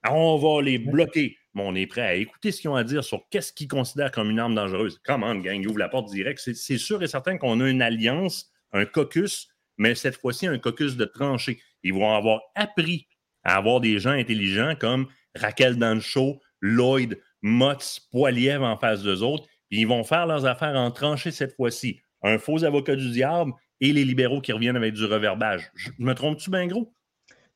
on 0.09 0.37
va 0.37 0.61
les 0.61 0.79
bloquer, 0.79 1.37
mais 1.53 1.61
on 1.63 1.75
est 1.75 1.85
prêt 1.85 2.01
à 2.01 2.15
écouter 2.15 2.51
ce 2.51 2.61
qu'ils 2.61 2.69
ont 2.69 2.75
à 2.75 2.83
dire 2.83 3.03
sur 3.03 3.27
qu'est-ce 3.29 3.53
qu'ils 3.53 3.67
considèrent 3.67 4.11
comme 4.11 4.31
une 4.31 4.39
arme 4.39 4.55
dangereuse. 4.55 4.99
Comment, 5.05 5.35
gang, 5.35 5.65
ouvre 5.65 5.77
la 5.77 5.89
porte 5.89 6.09
direct. 6.09 6.39
C'est 6.39 6.77
sûr 6.77 7.03
et 7.03 7.07
certain 7.07 7.37
qu'on 7.37 7.61
a 7.61 7.69
une 7.69 7.81
alliance, 7.81 8.51
un 8.73 8.85
caucus, 8.85 9.47
mais 9.77 9.95
cette 9.95 10.17
fois-ci, 10.17 10.47
un 10.47 10.57
caucus 10.57 10.97
de 10.97 11.05
tranchées. 11.05 11.61
Ils 11.83 11.93
vont 11.93 12.13
avoir 12.13 12.41
appris 12.55 13.07
à 13.43 13.57
avoir 13.57 13.79
des 13.79 13.99
gens 13.99 14.11
intelligents 14.11 14.75
comme 14.79 15.07
Raquel 15.35 15.77
Dancho, 15.77 16.39
Lloyd, 16.61 17.19
Motz, 17.41 17.99
Poiliev 18.11 18.61
en 18.61 18.77
face 18.77 19.03
d'eux 19.03 19.21
autres 19.23 19.47
ils 19.71 19.87
vont 19.87 20.03
faire 20.03 20.25
leurs 20.27 20.45
affaires 20.45 20.75
en 20.75 20.91
tranchée 20.91 21.31
cette 21.31 21.55
fois-ci. 21.55 21.99
Un 22.23 22.37
faux 22.37 22.63
avocat 22.63 22.95
du 22.95 23.09
diable 23.09 23.53
et 23.79 23.93
les 23.93 24.05
libéraux 24.05 24.41
qui 24.41 24.51
reviennent 24.51 24.75
avec 24.75 24.93
du 24.93 25.05
reverbage. 25.05 25.71
Je 25.75 25.89
me 25.97 26.13
trompe-tu 26.13 26.51
bien 26.51 26.67
gros? 26.67 26.93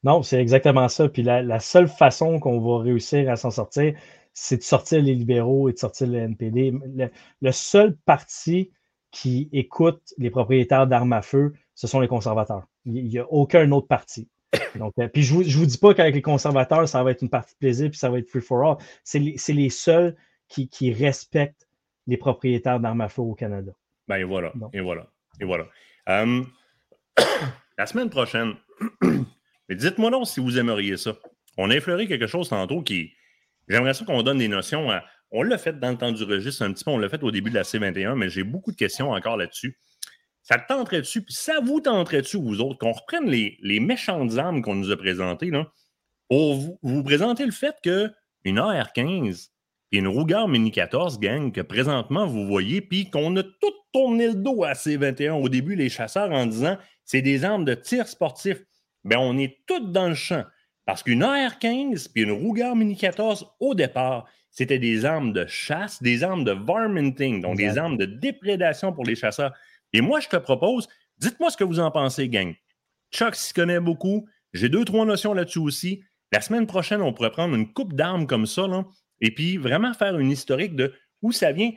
Non, 0.04 0.24
c'est 0.24 0.40
exactement 0.40 0.88
ça. 0.88 1.10
Puis 1.10 1.24
la, 1.24 1.60
seule 1.60 1.88
façon 1.88 2.40
qu'on 2.40 2.60
va 2.60 2.84
réussir 2.84 3.30
à 3.30 3.36
s'en 3.36 3.52
sortir, 3.52 3.96
c'est 4.34 4.58
de 4.58 4.64
sortir 4.64 5.02
les 5.02 5.16
libéraux 5.16 5.70
et 5.70 5.74
de 5.74 5.80
sortir 5.80 6.08
le 6.08 6.20
NPD. 6.20 6.74
Le, 7.42 7.52
seul 7.52 7.96
parti 8.06 8.72
qui 9.12 9.50
écoute 9.52 10.02
les 10.18 10.30
propriétaires 10.30 10.88
d'armes 10.88 11.14
à 11.14 11.22
feu, 11.22 11.54
ce 11.74 11.88
sont 11.88 12.00
les 12.00 12.08
conservateurs. 12.08 12.68
Il 12.86 13.08
n'y 13.08 13.18
a 13.18 13.26
aucun 13.32 13.72
autre 13.72 13.88
parti. 13.88 14.30
Donc, 14.76 14.94
euh, 15.00 15.08
puis 15.08 15.24
je 15.24 15.36
ne 15.36 15.44
vous, 15.44 15.66
dis 15.66 15.78
pas 15.78 15.94
qu'avec 15.94 16.14
les 16.14 16.22
conservateurs, 16.22 16.88
ça 16.88 17.02
va 17.04 17.12
être 17.12 17.22
une 17.22 17.30
partie 17.30 17.54
de 17.54 17.60
plaisir, 17.60 17.90
puis 17.90 17.98
ça 17.98 18.10
va 18.10 18.20
être 18.20 18.30
free 18.30 18.42
for 18.42 18.64
all. 18.64 18.78
C'est 19.04 19.20
les, 19.20 19.70
seuls 19.70 20.16
qui, 20.50 20.70
qui 20.70 20.94
respectent 20.94 21.65
les 22.08 22.18
propriétaires 22.18 22.80
d'armes 22.80 23.02
à 23.02 23.10
feu 23.10 23.22
au 23.22 23.34
Canada. 23.34 23.72
Ben 24.08 24.18
et 24.18 24.24
voilà, 24.24 24.54
et 24.74 24.82
voilà, 24.82 25.08
et 25.40 25.46
voilà. 25.46 25.68
Hum, 26.08 26.48
la 27.78 27.86
semaine 27.86 28.10
prochaine, 28.10 28.54
dites-moi 29.70 30.12
donc 30.12 30.28
si 30.28 30.40
vous 30.40 30.58
aimeriez 30.58 30.98
ça. 30.98 31.14
On 31.58 31.70
a 31.70 31.76
effleuré 31.76 32.08
quelque 32.08 32.28
chose 32.28 32.50
tantôt 32.50 32.82
qui. 32.82 33.14
J'aimerais 33.68 33.94
ça 33.94 34.06
qu'on 34.06 34.22
donne 34.22 34.38
des 34.38 34.48
notions 34.48 34.92
à. 34.92 35.04
On 35.32 35.42
l'a 35.42 35.58
fait 35.58 35.80
dans 35.80 35.90
le 35.90 35.98
temps 35.98 36.12
du 36.12 36.24
registre 36.24 36.64
un 36.64 36.72
petit 36.72 36.84
peu, 36.84 36.92
on 36.92 36.98
l'a 36.98 37.10
fait 37.10 37.24
au 37.24 37.32
début 37.32 37.50
de 37.50 37.56
la 37.56 37.64
C21, 37.64 38.16
mais 38.16 38.30
j'ai 38.30 38.44
beaucoup 38.44 38.72
de 38.72 38.78
questions 38.78 39.12
encore 39.12 39.38
là-dessus. 39.38 39.78
Ça 40.44 40.60
te 40.60 40.68
tenterait-tu, 40.68 41.24
puis 41.24 41.34
ça 41.34 41.60
vous 41.60 41.82
tenterait-tu, 41.82 42.38
vous 42.38 42.62
autres, 42.62 42.78
qu'on 42.78 42.92
reprenne 42.92 43.28
les, 43.28 43.58
les 43.62 43.80
méchantes 43.80 44.38
armes 44.38 44.62
qu'on 44.62 44.76
nous 44.76 44.92
a 44.92 44.98
présentées, 44.98 45.50
là, 45.50 45.72
pour 46.30 46.56
vous, 46.56 46.80
vous 46.84 47.04
présenter 47.04 47.46
le 47.46 47.52
fait 47.52 47.76
qu'une 47.82 48.60
AR-15 48.60 49.50
puis 49.90 50.00
une 50.00 50.08
Ruger 50.08 50.48
Mini 50.48 50.72
14, 50.72 51.20
gang, 51.20 51.52
que 51.52 51.62
présentement 51.62 52.26
vous 52.26 52.46
voyez, 52.48 52.82
puis 52.82 53.10
qu'on 53.10 53.36
a 53.38 53.44
tout 53.44 53.74
tourné 53.94 54.28
le 54.28 54.36
dos 54.36 54.64
à 54.64 54.74
C21 54.74 55.42
au 55.42 55.50
début, 55.50 55.76
les 55.76 55.90
chasseurs, 55.90 56.32
en 56.32 56.46
disant 56.46 56.78
c'est 57.04 57.22
des 57.22 57.46
armes 57.46 57.66
de 57.66 57.76
tir 57.76 58.08
sportif. 58.08 58.62
Bien, 59.04 59.20
on 59.20 59.38
est 59.38 59.60
tous 59.68 59.92
dans 59.92 60.10
le 60.10 60.16
champ. 60.16 60.44
Parce 60.86 61.02
qu'une 61.02 61.24
AR-15 61.24 62.10
puis 62.12 62.24
une 62.24 62.32
Ruger 62.32 62.74
Mini 62.76 62.96
14, 62.96 63.48
au 63.60 63.74
départ, 63.74 64.26
c'était 64.52 64.80
des 64.80 65.06
armes 65.06 65.34
de 65.34 65.46
chasse, 65.48 66.02
des 66.02 66.24
armes 66.24 66.44
de 66.44 66.52
varminting, 66.52 67.42
donc 67.42 67.58
des 67.58 67.78
armes 67.78 67.98
de 67.98 68.06
déprédation 68.06 68.94
pour 68.94 69.04
les 69.04 69.16
chasseurs. 69.16 69.54
Et 69.94 70.02
moi, 70.02 70.20
je 70.20 70.30
te 70.30 70.38
propose, 70.38 70.88
dites-moi 71.18 71.50
ce 71.50 71.58
que 71.58 71.64
vous 71.64 71.80
en 71.80 71.92
pensez, 71.92 72.30
gang. 72.30 72.54
Chuck 73.12 73.36
s'y 73.36 73.54
connaît 73.54 73.80
beaucoup. 73.80 74.28
J'ai 74.54 74.70
deux, 74.70 74.86
trois 74.86 75.06
notions 75.06 75.34
là-dessus 75.34 75.60
aussi. 75.60 76.04
La 76.32 76.42
semaine 76.42 76.68
prochaine, 76.68 77.02
on 77.02 77.14
pourrait 77.14 77.32
prendre 77.32 77.56
une 77.56 77.72
coupe 77.72 77.94
d'armes 77.94 78.28
comme 78.28 78.46
ça, 78.46 78.68
là, 78.68 78.86
et 79.22 79.32
puis 79.32 79.58
vraiment 79.58 79.94
faire 79.94 80.18
une 80.20 80.32
historique 80.32 80.76
de 80.76 80.94
où 81.22 81.32
ça 81.32 81.52
vient 81.52 81.72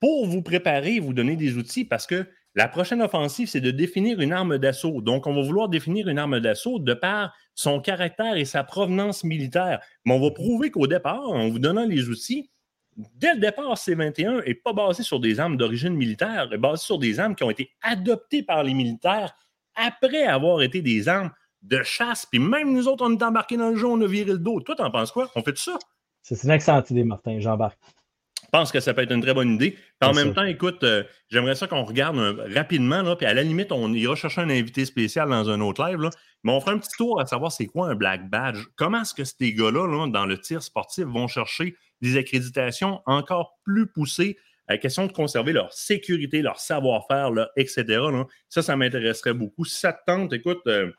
pour 0.00 0.26
vous 0.26 0.42
préparer, 0.42 1.00
vous 1.00 1.14
donner 1.14 1.36
des 1.36 1.56
outils, 1.56 1.84
parce 1.84 2.06
que 2.06 2.26
la 2.54 2.68
prochaine 2.68 3.02
offensive, 3.02 3.48
c'est 3.48 3.60
de 3.60 3.72
définir 3.72 4.20
une 4.20 4.32
arme 4.32 4.58
d'assaut. 4.58 5.00
Donc, 5.00 5.26
on 5.26 5.34
va 5.34 5.42
vouloir 5.42 5.68
définir 5.68 6.08
une 6.08 6.18
arme 6.18 6.38
d'assaut 6.38 6.78
de 6.78 6.94
par 6.94 7.34
son 7.54 7.80
caractère 7.80 8.36
et 8.36 8.44
sa 8.44 8.62
provenance 8.62 9.24
militaire. 9.24 9.80
Mais 10.04 10.14
on 10.14 10.20
va 10.20 10.30
prouver 10.30 10.70
qu'au 10.70 10.86
départ, 10.86 11.28
en 11.28 11.48
vous 11.48 11.58
donnant 11.58 11.84
les 11.84 12.08
outils, 12.08 12.50
dès 13.16 13.34
le 13.34 13.40
départ, 13.40 13.76
C-21 13.76 14.46
n'est 14.46 14.54
pas 14.54 14.72
basé 14.72 15.02
sur 15.02 15.18
des 15.18 15.40
armes 15.40 15.56
d'origine 15.56 15.94
militaire, 15.94 16.48
est 16.52 16.58
basé 16.58 16.84
sur 16.84 16.98
des 16.98 17.18
armes 17.18 17.34
qui 17.34 17.42
ont 17.42 17.50
été 17.50 17.70
adoptées 17.82 18.44
par 18.44 18.62
les 18.62 18.74
militaires 18.74 19.34
après 19.74 20.22
avoir 20.22 20.62
été 20.62 20.80
des 20.80 21.08
armes 21.08 21.32
de 21.62 21.82
chasse. 21.82 22.26
Puis 22.26 22.38
même 22.38 22.72
nous 22.72 22.86
autres, 22.86 23.04
on 23.04 23.16
est 23.16 23.22
embarqués 23.22 23.56
dans 23.56 23.70
le 23.70 23.76
jeu, 23.76 23.86
on 23.86 24.00
a 24.00 24.06
viré 24.06 24.30
le 24.30 24.38
dos. 24.38 24.60
Toi, 24.60 24.76
t'en 24.76 24.90
penses 24.92 25.10
quoi? 25.10 25.30
On 25.34 25.42
fait 25.42 25.58
ça? 25.58 25.76
C'est 26.24 26.42
une 26.42 26.50
excellente 26.50 26.90
idée, 26.90 27.04
Martin. 27.04 27.38
J'embarque. 27.38 27.78
Je 28.42 28.48
pense 28.50 28.72
que 28.72 28.80
ça 28.80 28.94
peut 28.94 29.02
être 29.02 29.12
une 29.12 29.20
très 29.20 29.34
bonne 29.34 29.54
idée. 29.54 29.76
en 30.00 30.14
même 30.14 30.32
temps, 30.32 30.44
écoute, 30.44 30.84
euh, 30.84 31.02
j'aimerais 31.28 31.54
ça 31.54 31.66
qu'on 31.66 31.84
regarde 31.84 32.16
rapidement, 32.54 33.02
là, 33.02 33.16
puis 33.16 33.26
à 33.26 33.34
la 33.34 33.42
limite, 33.42 33.72
on 33.72 33.92
ira 33.92 34.14
chercher 34.14 34.40
un 34.42 34.50
invité 34.50 34.84
spécial 34.84 35.28
dans 35.28 35.50
un 35.50 35.60
autre 35.60 35.84
live, 35.84 36.00
là, 36.00 36.10
mais 36.44 36.52
on 36.52 36.60
fera 36.60 36.72
un 36.72 36.78
petit 36.78 36.96
tour 36.96 37.20
à 37.20 37.26
savoir 37.26 37.52
c'est 37.52 37.66
quoi 37.66 37.88
un 37.88 37.94
black 37.94 38.30
badge. 38.30 38.64
Comment 38.76 39.02
est-ce 39.02 39.12
que 39.12 39.24
ces 39.24 39.52
gars-là, 39.52 40.08
dans 40.08 40.24
le 40.24 40.38
tir 40.38 40.62
sportif, 40.62 41.04
vont 41.04 41.26
chercher 41.26 41.74
des 42.00 42.16
accréditations 42.16 43.00
encore 43.06 43.58
plus 43.64 43.86
poussées? 43.86 44.38
À 44.66 44.74
la 44.74 44.78
question 44.78 45.06
de 45.06 45.12
conserver 45.12 45.52
leur 45.52 45.72
sécurité, 45.72 46.40
leur 46.40 46.58
savoir-faire, 46.58 47.32
etc. 47.56 47.84
Ça, 48.48 48.62
ça 48.62 48.76
m'intéresserait 48.76 49.34
beaucoup. 49.34 49.66
Si 49.66 49.78
ça 49.78 49.92
te 49.92 50.00
tente, 50.06 50.32
écoute, 50.32 50.62
euh, 50.68 50.90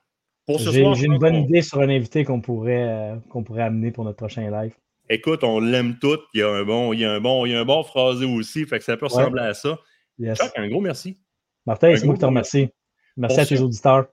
pour 0.46 0.60
ce 0.60 0.72
soir. 0.72 0.94
J'ai 0.94 1.08
une 1.08 1.18
bonne 1.18 1.36
idée 1.36 1.62
sur 1.62 1.80
un 1.80 1.90
invité 1.90 2.24
qu'on 2.24 2.42
pourrait, 2.42 2.84
euh, 2.84 3.16
qu'on 3.30 3.44
pourrait 3.44 3.64
amener 3.64 3.92
pour 3.92 4.04
notre 4.04 4.18
prochain 4.18 4.52
live. 4.52 4.76
Écoute, 5.10 5.44
on 5.44 5.60
l'aime 5.60 5.98
tout. 6.00 6.20
Il 6.34 6.40
y 6.40 6.44
a 6.44 6.50
un 6.50 6.64
bon, 6.64 6.94
il 6.94 7.02
y 7.02 7.06
a 7.06 7.12
un 7.12 7.20
bon, 7.20 7.46
il 7.46 7.52
y 7.52 7.56
a 7.56 7.60
un 7.60 7.66
bon 7.66 7.84
phrasé 7.84 8.26
aussi. 8.26 8.66
Fait 8.66 8.80
que 8.80 8.84
ça 8.86 8.98
peut 8.98 9.06
ressembler 9.06 9.44
à 9.44 9.54
ça. 9.54 9.78
Chuck, 10.20 10.52
un 10.56 10.68
gros 10.68 10.82
merci. 10.82 11.20
Martin, 11.66 11.96
c'est 11.96 12.06
moi 12.06 12.16
qui 12.16 12.22
te 12.22 12.26
remercie. 12.26 12.70
Merci 13.18 13.40
à 13.40 13.46
tes 13.46 13.60
auditeurs. 13.60 14.08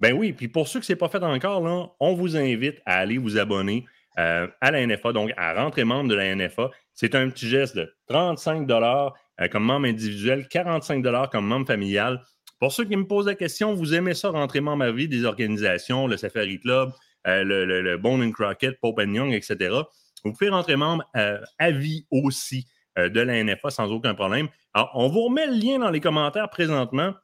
Ben 0.00 0.12
oui, 0.12 0.32
puis 0.32 0.48
pour 0.48 0.68
ceux 0.68 0.80
que 0.80 0.86
ce 0.86 0.92
n'est 0.92 0.96
pas 0.98 1.08
fait 1.08 1.22
encore, 1.22 1.60
là, 1.60 1.88
on 1.98 2.14
vous 2.14 2.36
invite 2.36 2.80
à 2.86 2.98
aller 2.98 3.18
vous 3.18 3.36
abonner 3.36 3.84
euh, 4.18 4.46
à 4.60 4.70
la 4.70 4.86
NFA, 4.86 5.12
donc 5.12 5.32
à 5.36 5.54
rentrer 5.54 5.84
membre 5.84 6.10
de 6.10 6.14
la 6.14 6.34
NFA. 6.34 6.70
C'est 6.94 7.14
un 7.14 7.28
petit 7.30 7.48
geste 7.48 7.76
de 7.76 7.92
35 8.08 8.68
euh, 8.70 9.48
comme 9.48 9.64
membre 9.64 9.86
individuel, 9.86 10.46
45 10.48 11.04
comme 11.30 11.46
membre 11.46 11.66
familial. 11.66 12.22
Pour 12.60 12.72
ceux 12.72 12.84
qui 12.84 12.96
me 12.96 13.06
posent 13.06 13.26
la 13.26 13.34
question, 13.34 13.74
vous 13.74 13.94
aimez 13.94 14.14
ça, 14.14 14.30
rentrer 14.30 14.60
membre 14.60 14.84
à 14.84 14.92
vie 14.92 15.08
des 15.08 15.24
organisations, 15.24 16.06
le 16.06 16.16
Safari 16.16 16.58
Club, 16.60 16.90
euh, 17.26 17.44
le, 17.44 17.64
le, 17.64 17.96
Bone 17.96 18.22
and 18.22 18.32
Crockett, 18.32 18.80
Pope 18.80 19.00
and 19.00 19.14
Young, 19.14 19.32
etc. 19.32 19.82
Vous 20.24 20.32
pouvez 20.32 20.50
rentrer 20.50 20.76
membre 20.76 21.04
euh, 21.16 21.40
à 21.58 21.70
vie 21.70 22.06
aussi 22.10 22.66
euh, 22.98 23.08
de 23.08 23.20
la 23.20 23.42
NFA 23.42 23.70
sans 23.70 23.90
aucun 23.90 24.14
problème. 24.14 24.48
Alors, 24.74 24.90
on 24.94 25.08
vous 25.08 25.24
remet 25.24 25.46
le 25.46 25.54
lien 25.54 25.78
dans 25.78 25.90
les 25.90 26.00
commentaires 26.00 26.50
présentement. 26.50 27.14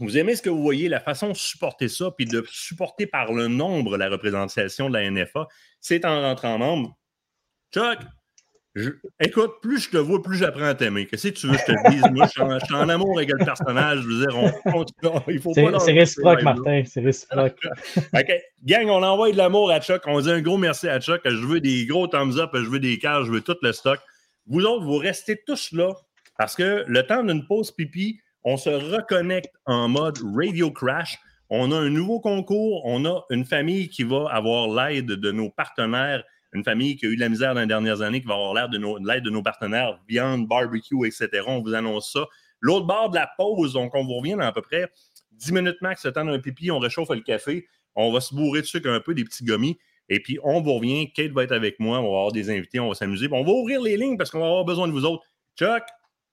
Vous 0.00 0.18
aimez 0.18 0.36
ce 0.36 0.42
que 0.42 0.50
vous 0.50 0.62
voyez, 0.62 0.88
la 0.88 1.00
façon 1.00 1.28
de 1.28 1.34
supporter 1.34 1.88
ça, 1.88 2.10
puis 2.10 2.26
de 2.26 2.44
supporter 2.50 3.06
par 3.06 3.32
le 3.32 3.48
nombre 3.48 3.96
la 3.96 4.08
représentation 4.08 4.88
de 4.88 4.94
la 4.94 5.10
NFA, 5.10 5.46
c'est 5.80 6.04
en 6.04 6.20
rentrant 6.20 6.58
membre. 6.58 6.96
Chuck, 7.74 7.98
écoute, 9.20 9.52
plus 9.62 9.84
je 9.84 9.90
te 9.90 9.96
vois, 9.96 10.22
plus 10.22 10.36
j'apprends 10.36 10.64
à 10.64 10.74
t'aimer. 10.74 11.06
Qu'est-ce 11.06 11.28
que 11.28 11.34
tu 11.34 11.46
veux 11.46 11.54
que 11.54 11.60
je 11.60 11.72
te 11.72 11.90
dise? 11.90 12.02
Moi, 12.12 12.26
je 12.26 12.30
suis, 12.66 12.74
en, 12.74 12.88
amour 12.88 13.16
avec 13.16 13.30
le 13.30 13.44
personnage. 13.44 14.00
Je 14.00 14.08
veux 14.08 14.26
dire, 14.26 14.38
on, 14.38 14.84
il 15.28 15.40
faut 15.40 15.52
pas. 15.52 15.78
C'est 15.80 15.92
réciproque, 15.92 16.42
Martin. 16.42 16.82
C'est 16.84 17.00
réciproque. 17.00 17.56
OK. 17.96 18.32
Gang, 18.64 18.88
on 18.88 19.02
envoie 19.02 19.30
de 19.32 19.36
l'amour 19.36 19.70
à 19.70 19.80
Chuck. 19.80 20.02
On 20.06 20.20
dit 20.20 20.30
un 20.30 20.40
gros 20.40 20.58
merci 20.58 20.88
à 20.88 21.00
Chuck. 21.00 21.20
Je 21.24 21.46
veux 21.46 21.60
des 21.60 21.86
gros 21.86 22.06
thumbs 22.06 22.38
up, 22.38 22.50
je 22.54 22.68
veux 22.68 22.80
des 22.80 22.98
cœurs, 22.98 23.24
je 23.24 23.32
veux 23.32 23.40
tout 23.40 23.56
le 23.62 23.72
stock. 23.72 23.98
Vous 24.46 24.64
autres, 24.64 24.84
vous 24.84 24.98
restez 24.98 25.40
tous 25.46 25.72
là 25.72 25.92
parce 26.38 26.54
que 26.54 26.84
le 26.86 27.02
temps 27.06 27.24
d'une 27.24 27.46
pause 27.46 27.70
pipi, 27.72 28.20
on 28.44 28.56
se 28.56 28.70
reconnecte 28.70 29.54
en 29.64 29.88
mode 29.88 30.18
Radio 30.36 30.70
Crash. 30.70 31.18
On 31.48 31.72
a 31.72 31.76
un 31.76 31.90
nouveau 31.90 32.20
concours. 32.20 32.82
On 32.84 33.04
a 33.06 33.24
une 33.30 33.44
famille 33.44 33.88
qui 33.88 34.04
va 34.04 34.26
avoir 34.30 34.68
l'aide 34.68 35.06
de 35.06 35.32
nos 35.32 35.50
partenaires 35.50 36.22
une 36.56 36.64
famille 36.64 36.96
qui 36.96 37.06
a 37.06 37.08
eu 37.08 37.16
de 37.16 37.20
la 37.20 37.28
misère 37.28 37.54
dans 37.54 37.60
les 37.60 37.66
dernières 37.66 38.02
années, 38.02 38.20
qui 38.20 38.26
va 38.26 38.34
avoir 38.34 38.54
l'air 38.54 38.68
de 38.68 38.78
l'aide 39.06 39.22
de 39.22 39.30
nos 39.30 39.42
partenaires, 39.42 40.00
viande, 40.08 40.48
barbecue, 40.48 41.06
etc. 41.06 41.28
On 41.46 41.60
vous 41.60 41.74
annonce 41.74 42.12
ça. 42.12 42.26
L'autre 42.60 42.86
bord 42.86 43.10
de 43.10 43.16
la 43.16 43.30
pause, 43.36 43.74
donc 43.74 43.94
on 43.94 44.04
vous 44.04 44.14
revient 44.14 44.32
dans 44.32 44.40
à 44.40 44.52
peu 44.52 44.62
près 44.62 44.90
10 45.32 45.52
minutes 45.52 45.76
max, 45.82 46.04
le 46.04 46.12
temps 46.12 46.24
d'un 46.24 46.38
pipi, 46.38 46.70
on 46.70 46.78
réchauffe 46.78 47.10
le 47.10 47.20
café, 47.20 47.66
on 47.94 48.12
va 48.12 48.20
se 48.20 48.34
bourrer 48.34 48.62
de 48.62 48.66
sucre 48.66 48.88
un 48.88 49.00
peu, 49.00 49.14
des 49.14 49.24
petits 49.24 49.44
gommis, 49.44 49.78
et 50.08 50.20
puis 50.20 50.38
on 50.42 50.60
vous 50.60 50.74
revient. 50.74 51.12
Kate 51.12 51.32
va 51.32 51.44
être 51.44 51.52
avec 51.52 51.78
moi, 51.78 51.98
on 51.98 52.02
va 52.02 52.08
avoir 52.08 52.32
des 52.32 52.50
invités, 52.50 52.80
on 52.80 52.88
va 52.88 52.94
s'amuser. 52.94 53.28
On 53.30 53.44
va 53.44 53.52
ouvrir 53.52 53.80
les 53.82 53.96
lignes 53.96 54.16
parce 54.16 54.30
qu'on 54.30 54.40
va 54.40 54.46
avoir 54.46 54.64
besoin 54.64 54.88
de 54.88 54.92
vous 54.92 55.04
autres. 55.04 55.24
Chuck, 55.58 55.82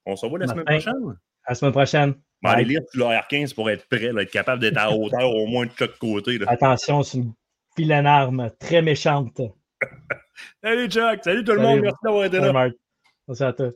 on 0.05 0.15
se 0.15 0.25
revoit 0.25 0.39
la 0.39 0.47
semaine 0.47 0.65
prochaine? 0.65 1.17
À 1.45 1.51
la 1.51 1.55
semaine 1.55 1.71
prochaine. 1.71 2.15
On 2.43 2.49
va 2.49 2.55
aller 2.55 2.65
lire 2.65 2.81
l'AR15 2.93 3.53
pour 3.53 3.69
être 3.69 3.87
prêt, 3.87 4.05
être 4.05 4.31
capable 4.31 4.61
d'être 4.61 4.77
à 4.77 4.91
hauteur 4.91 5.33
au 5.33 5.47
moins 5.47 5.65
de 5.65 5.71
chaque 5.77 5.97
côté. 5.97 6.39
Attention, 6.47 7.03
c'est 7.03 7.19
une 7.19 7.33
vilaine 7.77 8.05
arme 8.05 8.49
très 8.59 8.81
méchante. 8.81 9.41
Salut 10.63 10.89
Chuck, 10.89 11.23
salut 11.23 11.43
tout 11.43 11.53
le 11.53 11.61
monde, 11.61 11.79
merci 11.81 11.97
d'avoir 12.03 12.25
été 12.25 12.39
là. 12.39 12.69
Merci 13.27 13.43
à 13.43 13.53
toi. 13.53 13.71